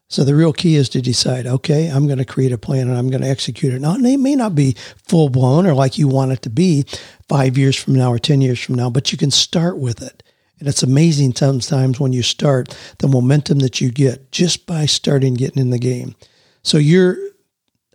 So 0.08 0.24
the 0.24 0.36
real 0.36 0.54
key 0.54 0.76
is 0.76 0.90
to 0.90 1.02
decide, 1.02 1.46
okay, 1.46 1.88
I'm 1.88 2.08
going 2.08 2.18
to 2.18 2.26
create 2.26 2.52
a 2.52 2.58
plan 2.58 2.90
and 2.90 2.98
I'm 2.98 3.12
going 3.12 3.22
to 3.22 3.30
execute 3.30 3.76
it. 3.76 3.80
Now, 3.80 3.94
it 3.94 4.18
may 4.18 4.36
not 4.36 4.56
be 4.56 4.76
full 5.08 5.30
blown 5.30 5.68
or 5.68 5.76
like 5.76 6.00
you 6.00 6.08
want 6.08 6.32
it 6.32 6.42
to 6.42 6.50
be 6.50 6.86
five 7.28 7.60
years 7.60 7.76
from 7.76 7.94
now 7.94 8.12
or 8.12 8.18
10 8.18 8.42
years 8.42 8.60
from 8.60 8.74
now, 8.74 8.90
but 8.90 9.12
you 9.12 9.20
can 9.20 9.30
start 9.30 9.78
with 9.78 10.02
it. 10.02 10.24
And 10.58 10.68
it's 10.68 10.82
amazing 10.82 11.36
sometimes 11.36 12.00
when 12.00 12.12
you 12.12 12.24
start 12.24 12.76
the 12.98 13.08
momentum 13.08 13.60
that 13.60 13.80
you 13.80 13.92
get 13.92 14.32
just 14.32 14.66
by 14.66 14.88
starting 14.88 15.36
getting 15.36 15.62
in 15.62 15.70
the 15.70 15.80
game. 15.80 16.16
So 16.64 16.80
your 16.80 17.18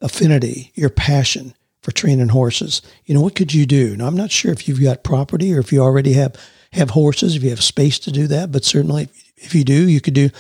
affinity, 0.01 0.71
your 0.75 0.91
passion 0.91 1.55
for 1.83 1.91
training 1.91 2.29
horses, 2.29 2.81
you 3.07 3.15
know, 3.15 3.21
what 3.21 3.35
could 3.35 3.53
you 3.53 3.67
do? 3.67 3.97
Now, 3.97 4.07
I'm 4.07 4.17
not 4.17 4.31
sure 4.31 4.53
if 4.53 4.69
you've 4.69 4.81
got 4.81 5.03
property 5.03 5.53
or 5.53 5.59
if 5.59 5.73
you 5.73 5.81
already 5.81 6.13
have 6.13 6.37
have 6.75 6.91
horses, 6.91 7.37
if 7.37 7.43
you 7.43 7.51
have 7.51 7.63
space 7.63 7.99
to 8.01 8.13
do 8.13 8.27
that. 8.29 8.53
But 8.53 8.65
certainly, 8.65 9.09
if 9.37 9.55
you 9.55 9.65
do, 9.65 9.89
you 9.89 10.01
could 10.01 10.15
do 10.15 10.31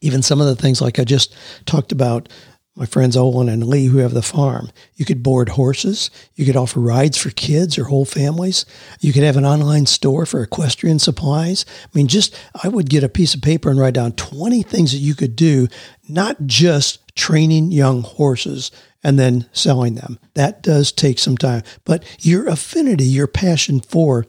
even 0.00 0.22
some 0.22 0.40
of 0.40 0.46
the 0.46 0.56
things 0.56 0.80
like 0.80 0.98
I 0.98 1.04
just 1.04 1.34
talked 1.66 1.92
about. 1.92 2.28
My 2.76 2.86
friends 2.86 3.16
Olin 3.16 3.48
and 3.48 3.66
Lee, 3.66 3.86
who 3.86 3.98
have 3.98 4.14
the 4.14 4.22
farm, 4.22 4.70
you 4.94 5.04
could 5.04 5.20
board 5.20 5.48
horses. 5.48 6.12
You 6.36 6.46
could 6.46 6.54
offer 6.54 6.78
rides 6.78 7.18
for 7.18 7.30
kids 7.30 7.76
or 7.76 7.84
whole 7.84 8.04
families. 8.04 8.64
You 9.00 9.12
could 9.12 9.24
have 9.24 9.36
an 9.36 9.44
online 9.44 9.86
store 9.86 10.26
for 10.26 10.44
equestrian 10.44 11.00
supplies. 11.00 11.66
I 11.82 11.88
mean, 11.92 12.06
just 12.06 12.38
I 12.62 12.68
would 12.68 12.88
get 12.88 13.02
a 13.02 13.08
piece 13.08 13.34
of 13.34 13.42
paper 13.42 13.68
and 13.68 13.80
write 13.80 13.94
down 13.94 14.12
20 14.12 14.62
things 14.62 14.92
that 14.92 14.98
you 14.98 15.16
could 15.16 15.34
do, 15.34 15.66
not 16.08 16.46
just 16.46 17.16
training 17.16 17.72
young 17.72 18.02
horses 18.02 18.70
and 19.02 19.18
then 19.18 19.46
selling 19.52 19.96
them. 19.96 20.20
That 20.34 20.62
does 20.62 20.92
take 20.92 21.18
some 21.18 21.36
time. 21.36 21.64
But 21.84 22.04
your 22.24 22.48
affinity, 22.48 23.06
your 23.06 23.26
passion 23.26 23.80
for 23.80 24.24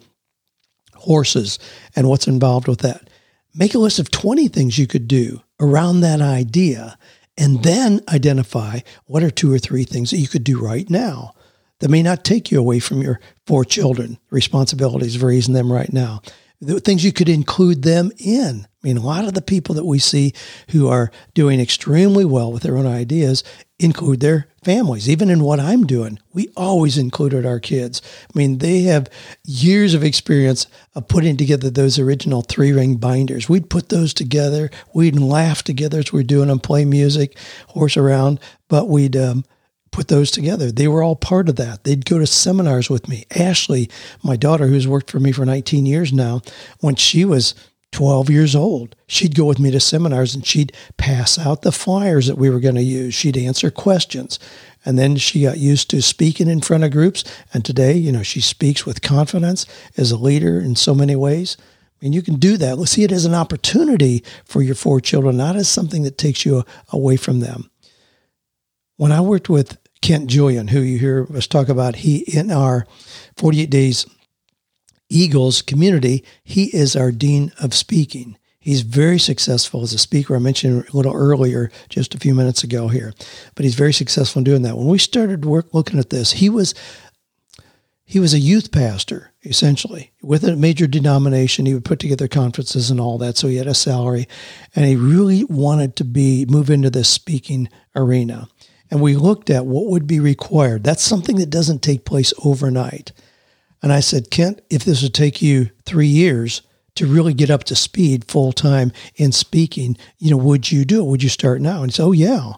horses 0.99 1.59
and 1.95 2.07
what's 2.07 2.27
involved 2.27 2.67
with 2.67 2.79
that. 2.79 3.09
Make 3.53 3.73
a 3.73 3.79
list 3.79 3.99
of 3.99 4.11
20 4.11 4.47
things 4.47 4.77
you 4.77 4.87
could 4.87 5.07
do 5.07 5.41
around 5.59 6.01
that 6.01 6.21
idea 6.21 6.97
and 7.37 7.63
then 7.63 8.01
identify 8.09 8.79
what 9.05 9.23
are 9.23 9.31
two 9.31 9.51
or 9.51 9.59
three 9.59 9.83
things 9.83 10.11
that 10.11 10.17
you 10.17 10.27
could 10.27 10.43
do 10.43 10.59
right 10.59 10.89
now 10.89 11.33
that 11.79 11.89
may 11.89 12.03
not 12.03 12.23
take 12.23 12.51
you 12.51 12.59
away 12.59 12.79
from 12.79 13.01
your 13.01 13.19
four 13.45 13.63
children, 13.63 14.19
responsibilities 14.29 15.15
of 15.15 15.23
raising 15.23 15.53
them 15.53 15.71
right 15.71 15.91
now. 15.91 16.21
The 16.61 16.79
things 16.81 17.05
you 17.05 17.13
could 17.13 17.29
include 17.29 17.83
them 17.83 18.11
in. 18.17 18.67
I 18.83 18.87
mean, 18.87 18.97
a 18.97 19.05
lot 19.05 19.25
of 19.25 19.33
the 19.33 19.41
people 19.41 19.75
that 19.75 19.85
we 19.85 19.99
see 19.99 20.33
who 20.71 20.87
are 20.87 21.11
doing 21.33 21.59
extremely 21.59 22.25
well 22.25 22.51
with 22.51 22.63
their 22.63 22.77
own 22.77 22.85
ideas 22.85 23.43
include 23.77 24.19
their 24.19 24.47
families. 24.63 25.09
Even 25.09 25.29
in 25.29 25.43
what 25.43 25.59
I'm 25.59 25.85
doing, 25.85 26.19
we 26.33 26.49
always 26.55 26.97
included 26.97 27.45
our 27.45 27.59
kids. 27.59 28.01
I 28.33 28.37
mean, 28.37 28.57
they 28.57 28.81
have 28.83 29.09
years 29.45 29.93
of 29.93 30.03
experience 30.03 30.67
of 30.95 31.07
putting 31.07 31.37
together 31.37 31.69
those 31.69 31.97
original 31.97 32.41
three 32.41 32.71
ring 32.71 32.95
binders. 32.97 33.47
We'd 33.47 33.69
put 33.69 33.89
those 33.89 34.13
together. 34.13 34.69
We'd 34.93 35.17
laugh 35.17 35.63
together 35.63 35.99
as 35.99 36.11
we 36.11 36.21
are 36.21 36.23
doing 36.23 36.49
them, 36.49 36.59
play 36.59 36.83
music, 36.83 37.37
horse 37.67 37.95
around, 37.95 38.39
but 38.67 38.89
we'd 38.89 39.15
um, 39.15 39.45
put 39.91 40.07
those 40.07 40.31
together. 40.31 40.71
They 40.71 40.87
were 40.87 41.03
all 41.03 41.15
part 41.15 41.49
of 41.49 41.55
that. 41.57 41.83
They'd 41.83 42.05
go 42.05 42.19
to 42.19 42.27
seminars 42.27 42.89
with 42.89 43.07
me. 43.07 43.25
Ashley, 43.35 43.89
my 44.23 44.35
daughter, 44.35 44.67
who's 44.67 44.87
worked 44.87 45.11
for 45.11 45.19
me 45.19 45.31
for 45.31 45.45
19 45.45 45.85
years 45.85 46.13
now, 46.13 46.41
when 46.79 46.95
she 46.95 47.25
was 47.25 47.55
12 47.91 48.29
years 48.29 48.55
old. 48.55 48.95
She'd 49.07 49.35
go 49.35 49.45
with 49.45 49.59
me 49.59 49.71
to 49.71 49.79
seminars 49.79 50.35
and 50.35 50.45
she'd 50.45 50.73
pass 50.97 51.39
out 51.39 51.63
the 51.63 51.71
flyers 51.71 52.27
that 52.27 52.37
we 52.37 52.49
were 52.49 52.59
going 52.59 52.75
to 52.75 52.83
use. 52.83 53.13
She'd 53.13 53.37
answer 53.37 53.71
questions. 53.71 54.39
And 54.85 54.97
then 54.97 55.17
she 55.17 55.41
got 55.41 55.57
used 55.57 55.89
to 55.89 56.01
speaking 56.01 56.47
in 56.47 56.61
front 56.61 56.83
of 56.83 56.91
groups. 56.91 57.23
And 57.53 57.65
today, 57.65 57.93
you 57.93 58.11
know, 58.11 58.23
she 58.23 58.41
speaks 58.41 58.85
with 58.85 59.01
confidence 59.01 59.65
as 59.97 60.11
a 60.11 60.17
leader 60.17 60.59
in 60.59 60.75
so 60.75 60.93
many 60.93 61.15
ways. 61.15 61.57
I 61.59 62.05
mean, 62.05 62.13
you 62.13 62.21
can 62.21 62.35
do 62.35 62.57
that. 62.57 62.77
Let's 62.77 62.91
see 62.91 63.03
it 63.03 63.11
as 63.11 63.25
an 63.25 63.33
opportunity 63.33 64.23
for 64.45 64.61
your 64.61 64.75
four 64.75 65.01
children, 65.01 65.35
not 65.35 65.55
as 65.55 65.67
something 65.67 66.03
that 66.03 66.17
takes 66.17 66.45
you 66.45 66.63
away 66.93 67.17
from 67.17 67.39
them. 67.39 67.69
When 68.95 69.11
I 69.11 69.21
worked 69.21 69.49
with 69.49 69.77
Kent 70.01 70.27
Julian, 70.27 70.69
who 70.69 70.81
you 70.81 70.97
hear 70.97 71.27
us 71.35 71.47
talk 71.47 71.69
about, 71.69 71.97
he 71.97 72.19
in 72.19 72.51
our 72.51 72.85
48 73.37 73.69
days 73.69 74.05
Eagles 75.09 75.61
community, 75.61 76.23
he 76.43 76.65
is 76.75 76.95
our 76.95 77.11
Dean 77.11 77.51
of 77.59 77.73
Speaking. 77.73 78.37
He's 78.59 78.81
very 78.81 79.19
successful 79.19 79.81
as 79.81 79.93
a 79.93 79.97
speaker. 79.97 80.35
I 80.35 80.39
mentioned 80.39 80.85
a 80.87 80.95
little 80.95 81.15
earlier, 81.15 81.71
just 81.89 82.13
a 82.13 82.19
few 82.19 82.35
minutes 82.35 82.63
ago 82.63 82.89
here, 82.89 83.13
but 83.55 83.63
he's 83.63 83.75
very 83.75 83.93
successful 83.93 84.41
in 84.41 84.43
doing 84.43 84.61
that. 84.63 84.77
When 84.77 84.87
we 84.87 84.97
started 84.97 85.45
work 85.45 85.73
looking 85.73 85.97
at 85.97 86.09
this, 86.09 86.33
he 86.33 86.49
was 86.49 86.75
he 88.03 88.19
was 88.19 88.33
a 88.33 88.39
youth 88.39 88.71
pastor 88.71 89.33
essentially 89.43 90.11
with 90.21 90.43
a 90.43 90.55
major 90.55 90.87
denomination. 90.87 91.65
He 91.65 91.73
would 91.73 91.85
put 91.85 91.99
together 91.99 92.27
conferences 92.27 92.91
and 92.91 92.99
all 92.99 93.17
that, 93.19 93.37
so 93.37 93.47
he 93.47 93.55
had 93.55 93.67
a 93.67 93.73
salary, 93.73 94.27
and 94.75 94.85
he 94.85 94.95
really 94.95 95.45
wanted 95.45 95.95
to 95.97 96.03
be 96.03 96.45
move 96.47 96.69
into 96.69 96.89
this 96.89 97.07
speaking 97.07 97.69
arena. 97.95 98.49
And 98.91 99.01
we 99.01 99.15
looked 99.15 99.49
at 99.49 99.65
what 99.65 99.87
would 99.87 100.07
be 100.07 100.19
required. 100.19 100.83
That's 100.83 101.03
something 101.03 101.37
that 101.37 101.49
doesn't 101.49 101.81
take 101.81 102.05
place 102.05 102.33
overnight. 102.43 103.11
And 103.81 103.93
I 103.93 103.99
said, 103.99 104.31
Kent, 104.31 104.61
if 104.69 104.83
this 104.83 105.03
would 105.03 105.13
take 105.13 105.41
you 105.41 105.69
three 105.85 106.07
years 106.07 106.61
to 106.95 107.05
really 107.07 107.33
get 107.33 107.49
up 107.49 107.63
to 107.65 107.75
speed 107.75 108.25
full 108.25 108.51
time 108.51 108.91
in 109.15 109.31
speaking, 109.31 109.95
you 110.17 110.31
know, 110.31 110.37
would 110.37 110.71
you 110.71 110.83
do 110.85 111.01
it? 111.01 111.05
Would 111.05 111.23
you 111.23 111.29
start 111.29 111.61
now? 111.61 111.81
And 111.81 111.91
he 111.91 111.95
said, 111.95 112.03
Oh, 112.03 112.11
yeah. 112.11 112.53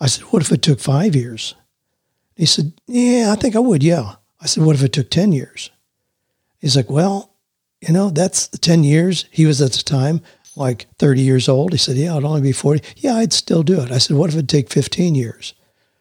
I 0.00 0.06
said, 0.06 0.24
What 0.24 0.42
if 0.42 0.50
it 0.50 0.62
took 0.62 0.80
five 0.80 1.14
years? 1.14 1.54
He 2.34 2.46
said, 2.46 2.72
Yeah, 2.86 3.32
I 3.32 3.36
think 3.36 3.54
I 3.54 3.60
would. 3.60 3.82
Yeah. 3.82 4.16
I 4.40 4.46
said, 4.46 4.64
What 4.64 4.74
if 4.74 4.82
it 4.82 4.92
took 4.92 5.10
10 5.10 5.32
years? 5.32 5.70
He's 6.60 6.76
like, 6.76 6.90
Well, 6.90 7.34
you 7.80 7.92
know, 7.92 8.10
that's 8.10 8.48
10 8.48 8.84
years. 8.84 9.26
He 9.30 9.46
was 9.46 9.60
at 9.60 9.72
the 9.72 9.82
time 9.82 10.22
like 10.56 10.86
30 10.98 11.22
years 11.22 11.48
old. 11.48 11.72
He 11.72 11.78
said, 11.78 11.96
Yeah, 11.96 12.12
it'd 12.12 12.24
only 12.24 12.40
be 12.40 12.52
40. 12.52 12.82
Yeah, 12.96 13.16
I'd 13.16 13.32
still 13.32 13.62
do 13.62 13.80
it. 13.80 13.90
I 13.90 13.98
said, 13.98 14.16
What 14.16 14.30
if 14.30 14.36
it'd 14.36 14.48
take 14.48 14.70
15 14.70 15.14
years? 15.14 15.54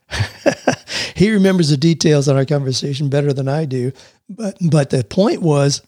he 1.15 1.31
remembers 1.31 1.69
the 1.69 1.77
details 1.77 2.27
on 2.27 2.35
our 2.35 2.45
conversation 2.45 3.09
better 3.09 3.33
than 3.33 3.47
I 3.47 3.65
do. 3.65 3.91
But 4.29 4.57
but 4.69 4.89
the 4.89 5.03
point 5.03 5.41
was, 5.41 5.81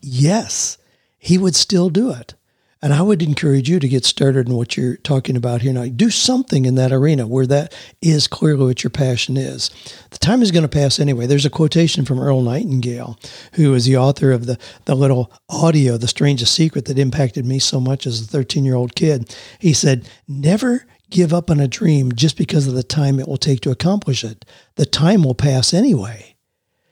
yes, 0.00 0.78
he 1.18 1.38
would 1.38 1.54
still 1.54 1.90
do 1.90 2.12
it. 2.12 2.34
And 2.82 2.94
I 2.94 3.02
would 3.02 3.22
encourage 3.22 3.68
you 3.68 3.78
to 3.78 3.88
get 3.88 4.06
started 4.06 4.48
in 4.48 4.54
what 4.54 4.74
you're 4.74 4.96
talking 4.96 5.36
about 5.36 5.60
here 5.60 5.72
now. 5.72 5.84
Do 5.84 6.08
something 6.08 6.64
in 6.64 6.76
that 6.76 6.92
arena 6.92 7.26
where 7.26 7.46
that 7.46 7.74
is 8.00 8.26
clearly 8.26 8.64
what 8.64 8.82
your 8.82 8.90
passion 8.90 9.36
is. 9.36 9.70
The 10.10 10.18
time 10.18 10.40
is 10.40 10.50
going 10.50 10.62
to 10.62 10.68
pass 10.68 10.98
anyway. 10.98 11.26
There's 11.26 11.44
a 11.44 11.50
quotation 11.50 12.06
from 12.06 12.18
Earl 12.18 12.40
Nightingale, 12.40 13.18
who 13.54 13.74
is 13.74 13.84
the 13.84 13.98
author 13.98 14.32
of 14.32 14.46
the, 14.46 14.58
the 14.86 14.94
little 14.94 15.30
audio, 15.50 15.98
The 15.98 16.08
Strangest 16.08 16.54
Secret, 16.54 16.86
that 16.86 16.98
impacted 16.98 17.44
me 17.44 17.58
so 17.58 17.80
much 17.80 18.06
as 18.06 18.22
a 18.22 18.26
13 18.26 18.64
year 18.64 18.76
old 18.76 18.94
kid. 18.94 19.34
He 19.58 19.74
said, 19.74 20.08
Never 20.26 20.86
give 21.10 21.34
up 21.34 21.50
on 21.50 21.60
a 21.60 21.68
dream 21.68 22.12
just 22.12 22.38
because 22.38 22.66
of 22.66 22.74
the 22.74 22.82
time 22.82 23.20
it 23.20 23.28
will 23.28 23.36
take 23.36 23.60
to 23.60 23.70
accomplish 23.70 24.24
it. 24.24 24.46
The 24.76 24.86
time 24.86 25.22
will 25.22 25.34
pass 25.34 25.74
anyway. 25.74 26.36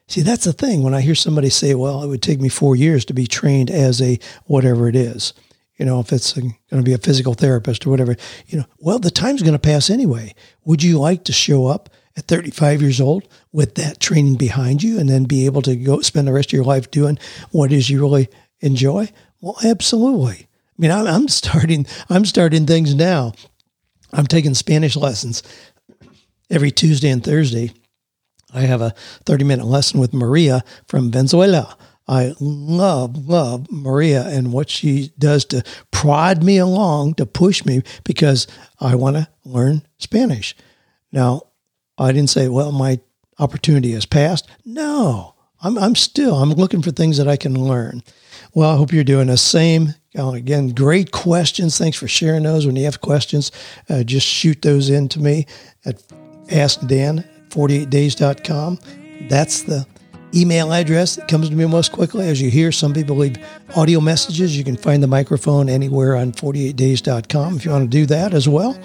See, 0.07 0.23
that's 0.23 0.45
the 0.45 0.53
thing. 0.53 0.83
When 0.83 0.95
I 0.95 1.03
hear 1.03 1.15
somebody 1.15 1.51
say, 1.51 1.75
well, 1.75 2.03
it 2.03 2.09
would 2.09 2.23
take 2.23 2.41
me 2.41 2.49
four 2.49 2.75
years 2.75 3.05
to 3.07 3.13
be 3.13 3.27
trained 3.27 3.71
as 3.71 4.01
a 4.01 4.19
whatever 4.47 4.89
it 4.89 4.97
is, 4.97 5.35
you 5.79 5.85
know, 5.85 6.01
if 6.01 6.13
it's 6.13 6.33
going 6.33 6.55
to 6.71 6.83
be 6.83 6.93
a 6.93 6.99
physical 6.99 7.35
therapist 7.35 7.87
or 7.87 7.91
whatever, 7.91 8.17
you 8.49 8.59
know, 8.59 8.65
well, 8.79 8.99
the 8.99 9.11
time's 9.11 9.43
going 9.43 9.53
to 9.55 9.59
pass 9.59 9.91
anyway. 9.91 10.35
Would 10.65 10.83
you 10.83 10.99
like 10.99 11.25
to 11.25 11.33
show 11.33 11.67
up 11.67 11.89
at 12.17 12.27
35 12.27 12.83
years 12.83 13.01
old 13.01 13.29
with 13.53 13.77
that 13.77 14.01
training 14.01 14.35
behind 14.35 14.83
you 14.83 14.99
and 14.99 15.09
then 15.09 15.25
be 15.25 15.47
able 15.47 15.63
to 15.63 15.77
go 15.77 16.01
spend 16.01 16.27
the 16.27 16.33
rest 16.33 16.49
of 16.49 16.55
your 16.55 16.65
life 16.65 16.91
doing 16.91 17.17
what 17.53 17.71
is 17.71 17.89
you 17.89 18.01
really 18.01 18.29
enjoy? 18.61 19.09
Well, 19.41 19.57
absolutely. 19.65 20.49
I 20.49 20.75
mean, 20.79 20.91
I'm, 20.91 21.29
starting, 21.29 21.87
I'm 22.11 22.25
starting 22.25 22.67
things 22.67 22.95
now. 22.95 23.33
I'm 24.13 24.27
taking 24.27 24.55
Spanish 24.55 24.97
lessons 24.97 25.45
every 26.51 26.73
Tuesday 26.73 27.11
and 27.11 27.23
Thursday. 27.23 27.73
I 28.53 28.63
have 28.63 28.81
a 28.81 28.95
30 29.27 29.45
minute 29.45 29.67
lesson 29.67 30.01
with 30.01 30.13
Maria 30.13 30.65
from 30.89 31.13
Venezuela 31.13 31.77
I 32.09 32.35
love, 32.41 33.29
love 33.29 33.71
Maria 33.71 34.27
and 34.27 34.53
what 34.53 34.71
she 34.71 35.13
does 35.19 35.45
to 35.47 35.63
prod 35.91 36.43
me 36.43 36.57
along, 36.57 37.15
to 37.15 37.27
push 37.27 37.67
me 37.67 37.83
because 38.03 38.47
I 38.81 38.95
want 38.95 39.17
to 39.17 39.29
learn 39.45 39.83
Spanish. 39.99 40.57
Now, 41.13 41.43
I 41.99 42.13
didn't 42.13 42.31
say, 42.31 42.49
well, 42.49 42.73
my 42.73 43.01
opportunity 43.39 43.93
has 43.93 44.07
passed. 44.07 44.49
No, 44.65 45.35
I'm, 45.63 45.77
I'm 45.77 45.95
still, 45.95 46.37
I'm 46.37 46.53
looking 46.53 46.81
for 46.81 46.93
things 46.93 47.19
that 47.19 47.29
I 47.29 47.37
can 47.37 47.63
learn. 47.63 48.03
Well, 48.55 48.71
I 48.71 48.77
hope 48.77 48.91
you're 48.93 49.05
doing 49.05 49.27
the 49.27 49.37
same. 49.37 49.95
again, 50.15 50.71
great 50.71 51.13
questions. 51.13 51.77
Thanks 51.77 51.99
for 51.99 52.09
sharing 52.09 52.45
those. 52.45 52.67
When 52.67 52.77
you 52.77 52.87
have 52.87 53.03
questions, 53.03 53.53
uh, 53.91 54.03
just 54.03 54.27
shoot 54.27 54.63
those 54.63 54.89
in 54.89 55.11
to 55.11 55.21
me 55.21 55.45
at 55.85 56.03
askdan48days.com. 56.47 58.79
That's 59.29 59.63
the 59.63 59.87
email 60.35 60.73
address 60.73 61.17
that 61.17 61.29
comes 61.29 61.49
to 61.49 61.55
me 61.55 61.67
most 61.67 61.93
quickly. 61.93 62.29
As 62.29 62.41
you 62.41 62.51
hear, 62.51 62.73
some 62.73 62.93
people 62.93 63.17
leave 63.17 63.37
audio 63.77 64.01
messages. 64.01 64.57
You 64.57 64.65
can 64.65 64.77
find 64.77 65.03
the 65.03 65.07
microphone 65.07 65.69
anywhere 65.69 66.17
on 66.17 66.33
48days.com 66.33 67.57
if 67.57 67.65
you 67.65 67.71
want 67.71 67.91
to 67.91 67.99
do 67.99 68.07
that 68.07 68.35
as 68.35 68.49
well. 68.49 68.79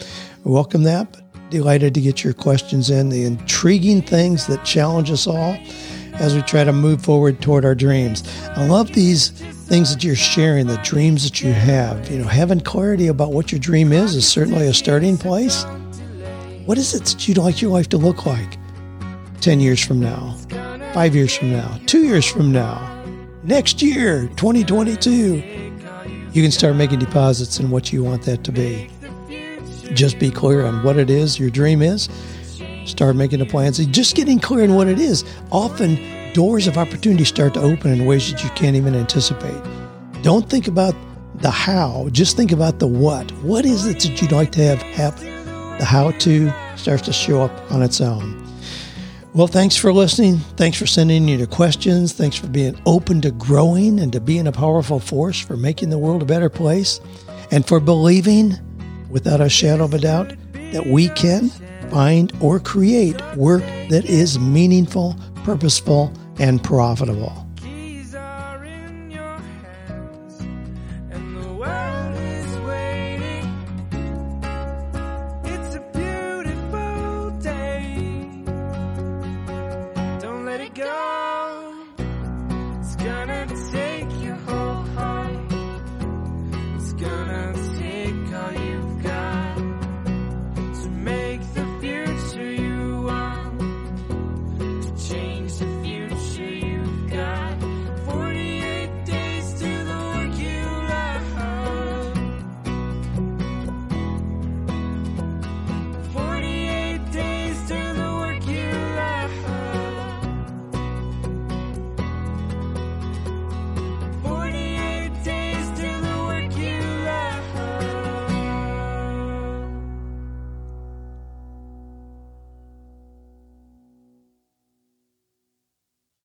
Welcome 0.43 0.83
that. 0.83 1.19
Delighted 1.49 1.93
to 1.95 2.01
get 2.01 2.23
your 2.23 2.33
questions 2.33 2.89
in, 2.89 3.09
the 3.09 3.25
intriguing 3.25 4.01
things 4.01 4.47
that 4.47 4.63
challenge 4.63 5.11
us 5.11 5.27
all 5.27 5.57
as 6.15 6.35
we 6.35 6.41
try 6.43 6.63
to 6.63 6.73
move 6.73 7.03
forward 7.03 7.41
toward 7.41 7.65
our 7.65 7.75
dreams. 7.75 8.23
I 8.49 8.67
love 8.67 8.93
these 8.93 9.29
things 9.29 9.93
that 9.93 10.03
you're 10.03 10.15
sharing, 10.15 10.67
the 10.67 10.77
dreams 10.77 11.23
that 11.23 11.41
you 11.41 11.51
have. 11.51 12.09
You 12.09 12.19
know, 12.19 12.27
having 12.27 12.59
clarity 12.59 13.07
about 13.07 13.33
what 13.33 13.51
your 13.51 13.59
dream 13.59 13.91
is 13.91 14.15
is 14.15 14.27
certainly 14.27 14.67
a 14.67 14.73
starting 14.73 15.17
place. 15.17 15.63
What 16.65 16.77
is 16.77 16.93
it 16.93 17.05
that 17.05 17.27
you'd 17.27 17.37
like 17.37 17.61
your 17.61 17.71
life 17.71 17.89
to 17.89 17.97
look 17.97 18.25
like 18.25 18.57
10 19.41 19.59
years 19.59 19.83
from 19.83 19.99
now? 19.99 20.37
Five 20.93 21.15
years 21.15 21.35
from 21.35 21.51
now, 21.51 21.79
two 21.87 22.03
years 22.05 22.25
from 22.25 22.51
now, 22.51 23.03
next 23.43 23.81
year, 23.81 24.27
2022, 24.35 25.35
you 26.31 26.41
can 26.41 26.51
start 26.51 26.75
making 26.75 26.99
deposits 26.99 27.59
in 27.59 27.71
what 27.71 27.91
you 27.91 28.03
want 28.03 28.21
that 28.23 28.43
to 28.43 28.51
be. 28.51 28.89
Just 29.95 30.19
be 30.19 30.29
clear 30.29 30.63
on 30.63 30.83
what 30.83 30.97
it 30.97 31.09
is 31.09 31.39
your 31.39 31.49
dream 31.49 31.81
is. 31.81 32.09
Start 32.85 33.15
making 33.15 33.39
the 33.39 33.45
plans. 33.45 33.83
Just 33.87 34.15
getting 34.15 34.39
clear 34.39 34.63
on 34.63 34.75
what 34.75 34.87
it 34.87 34.99
is. 34.99 35.23
Often, 35.51 35.99
doors 36.33 36.67
of 36.67 36.77
opportunity 36.77 37.23
start 37.23 37.55
to 37.55 37.61
open 37.61 37.91
in 37.91 38.05
ways 38.05 38.31
that 38.31 38.43
you 38.43 38.49
can't 38.51 38.75
even 38.75 38.93
anticipate. 38.93 39.61
Don't 40.21 40.47
think 40.47 40.67
about 40.67 40.95
the 41.35 41.49
how, 41.49 42.07
just 42.11 42.37
think 42.37 42.51
about 42.51 42.77
the 42.77 42.87
what. 42.87 43.31
What 43.41 43.65
is 43.65 43.87
it 43.87 43.99
that 44.01 44.21
you'd 44.21 44.31
like 44.31 44.51
to 44.53 44.63
have 44.63 44.81
happen? 44.81 45.25
The 45.79 45.85
how 45.85 46.11
to 46.11 46.53
starts 46.75 47.01
to 47.03 47.13
show 47.13 47.41
up 47.41 47.71
on 47.71 47.81
its 47.81 47.99
own. 47.99 48.43
Well, 49.35 49.47
thanks 49.47 49.75
for 49.75 49.91
listening. 49.91 50.37
Thanks 50.57 50.77
for 50.77 50.85
sending 50.85 51.27
in 51.27 51.39
your 51.39 51.47
questions. 51.47 52.13
Thanks 52.13 52.35
for 52.35 52.45
being 52.45 52.79
open 52.85 53.19
to 53.21 53.31
growing 53.31 53.99
and 53.99 54.13
to 54.13 54.21
being 54.21 54.45
a 54.45 54.51
powerful 54.51 54.99
force 54.99 55.39
for 55.39 55.57
making 55.57 55.89
the 55.89 55.97
world 55.97 56.21
a 56.21 56.25
better 56.25 56.49
place 56.49 57.01
and 57.49 57.67
for 57.67 57.79
believing, 57.79 58.53
without 59.09 59.41
a 59.41 59.49
shadow 59.49 59.85
of 59.85 59.95
a 59.95 59.97
doubt, 59.97 60.33
that 60.71 60.85
we 60.85 61.09
can 61.09 61.49
find 61.89 62.31
or 62.41 62.59
create 62.59 63.19
work 63.35 63.63
that 63.89 64.05
is 64.05 64.37
meaningful, 64.37 65.15
purposeful, 65.43 66.13
and 66.37 66.63
profitable. 66.63 67.42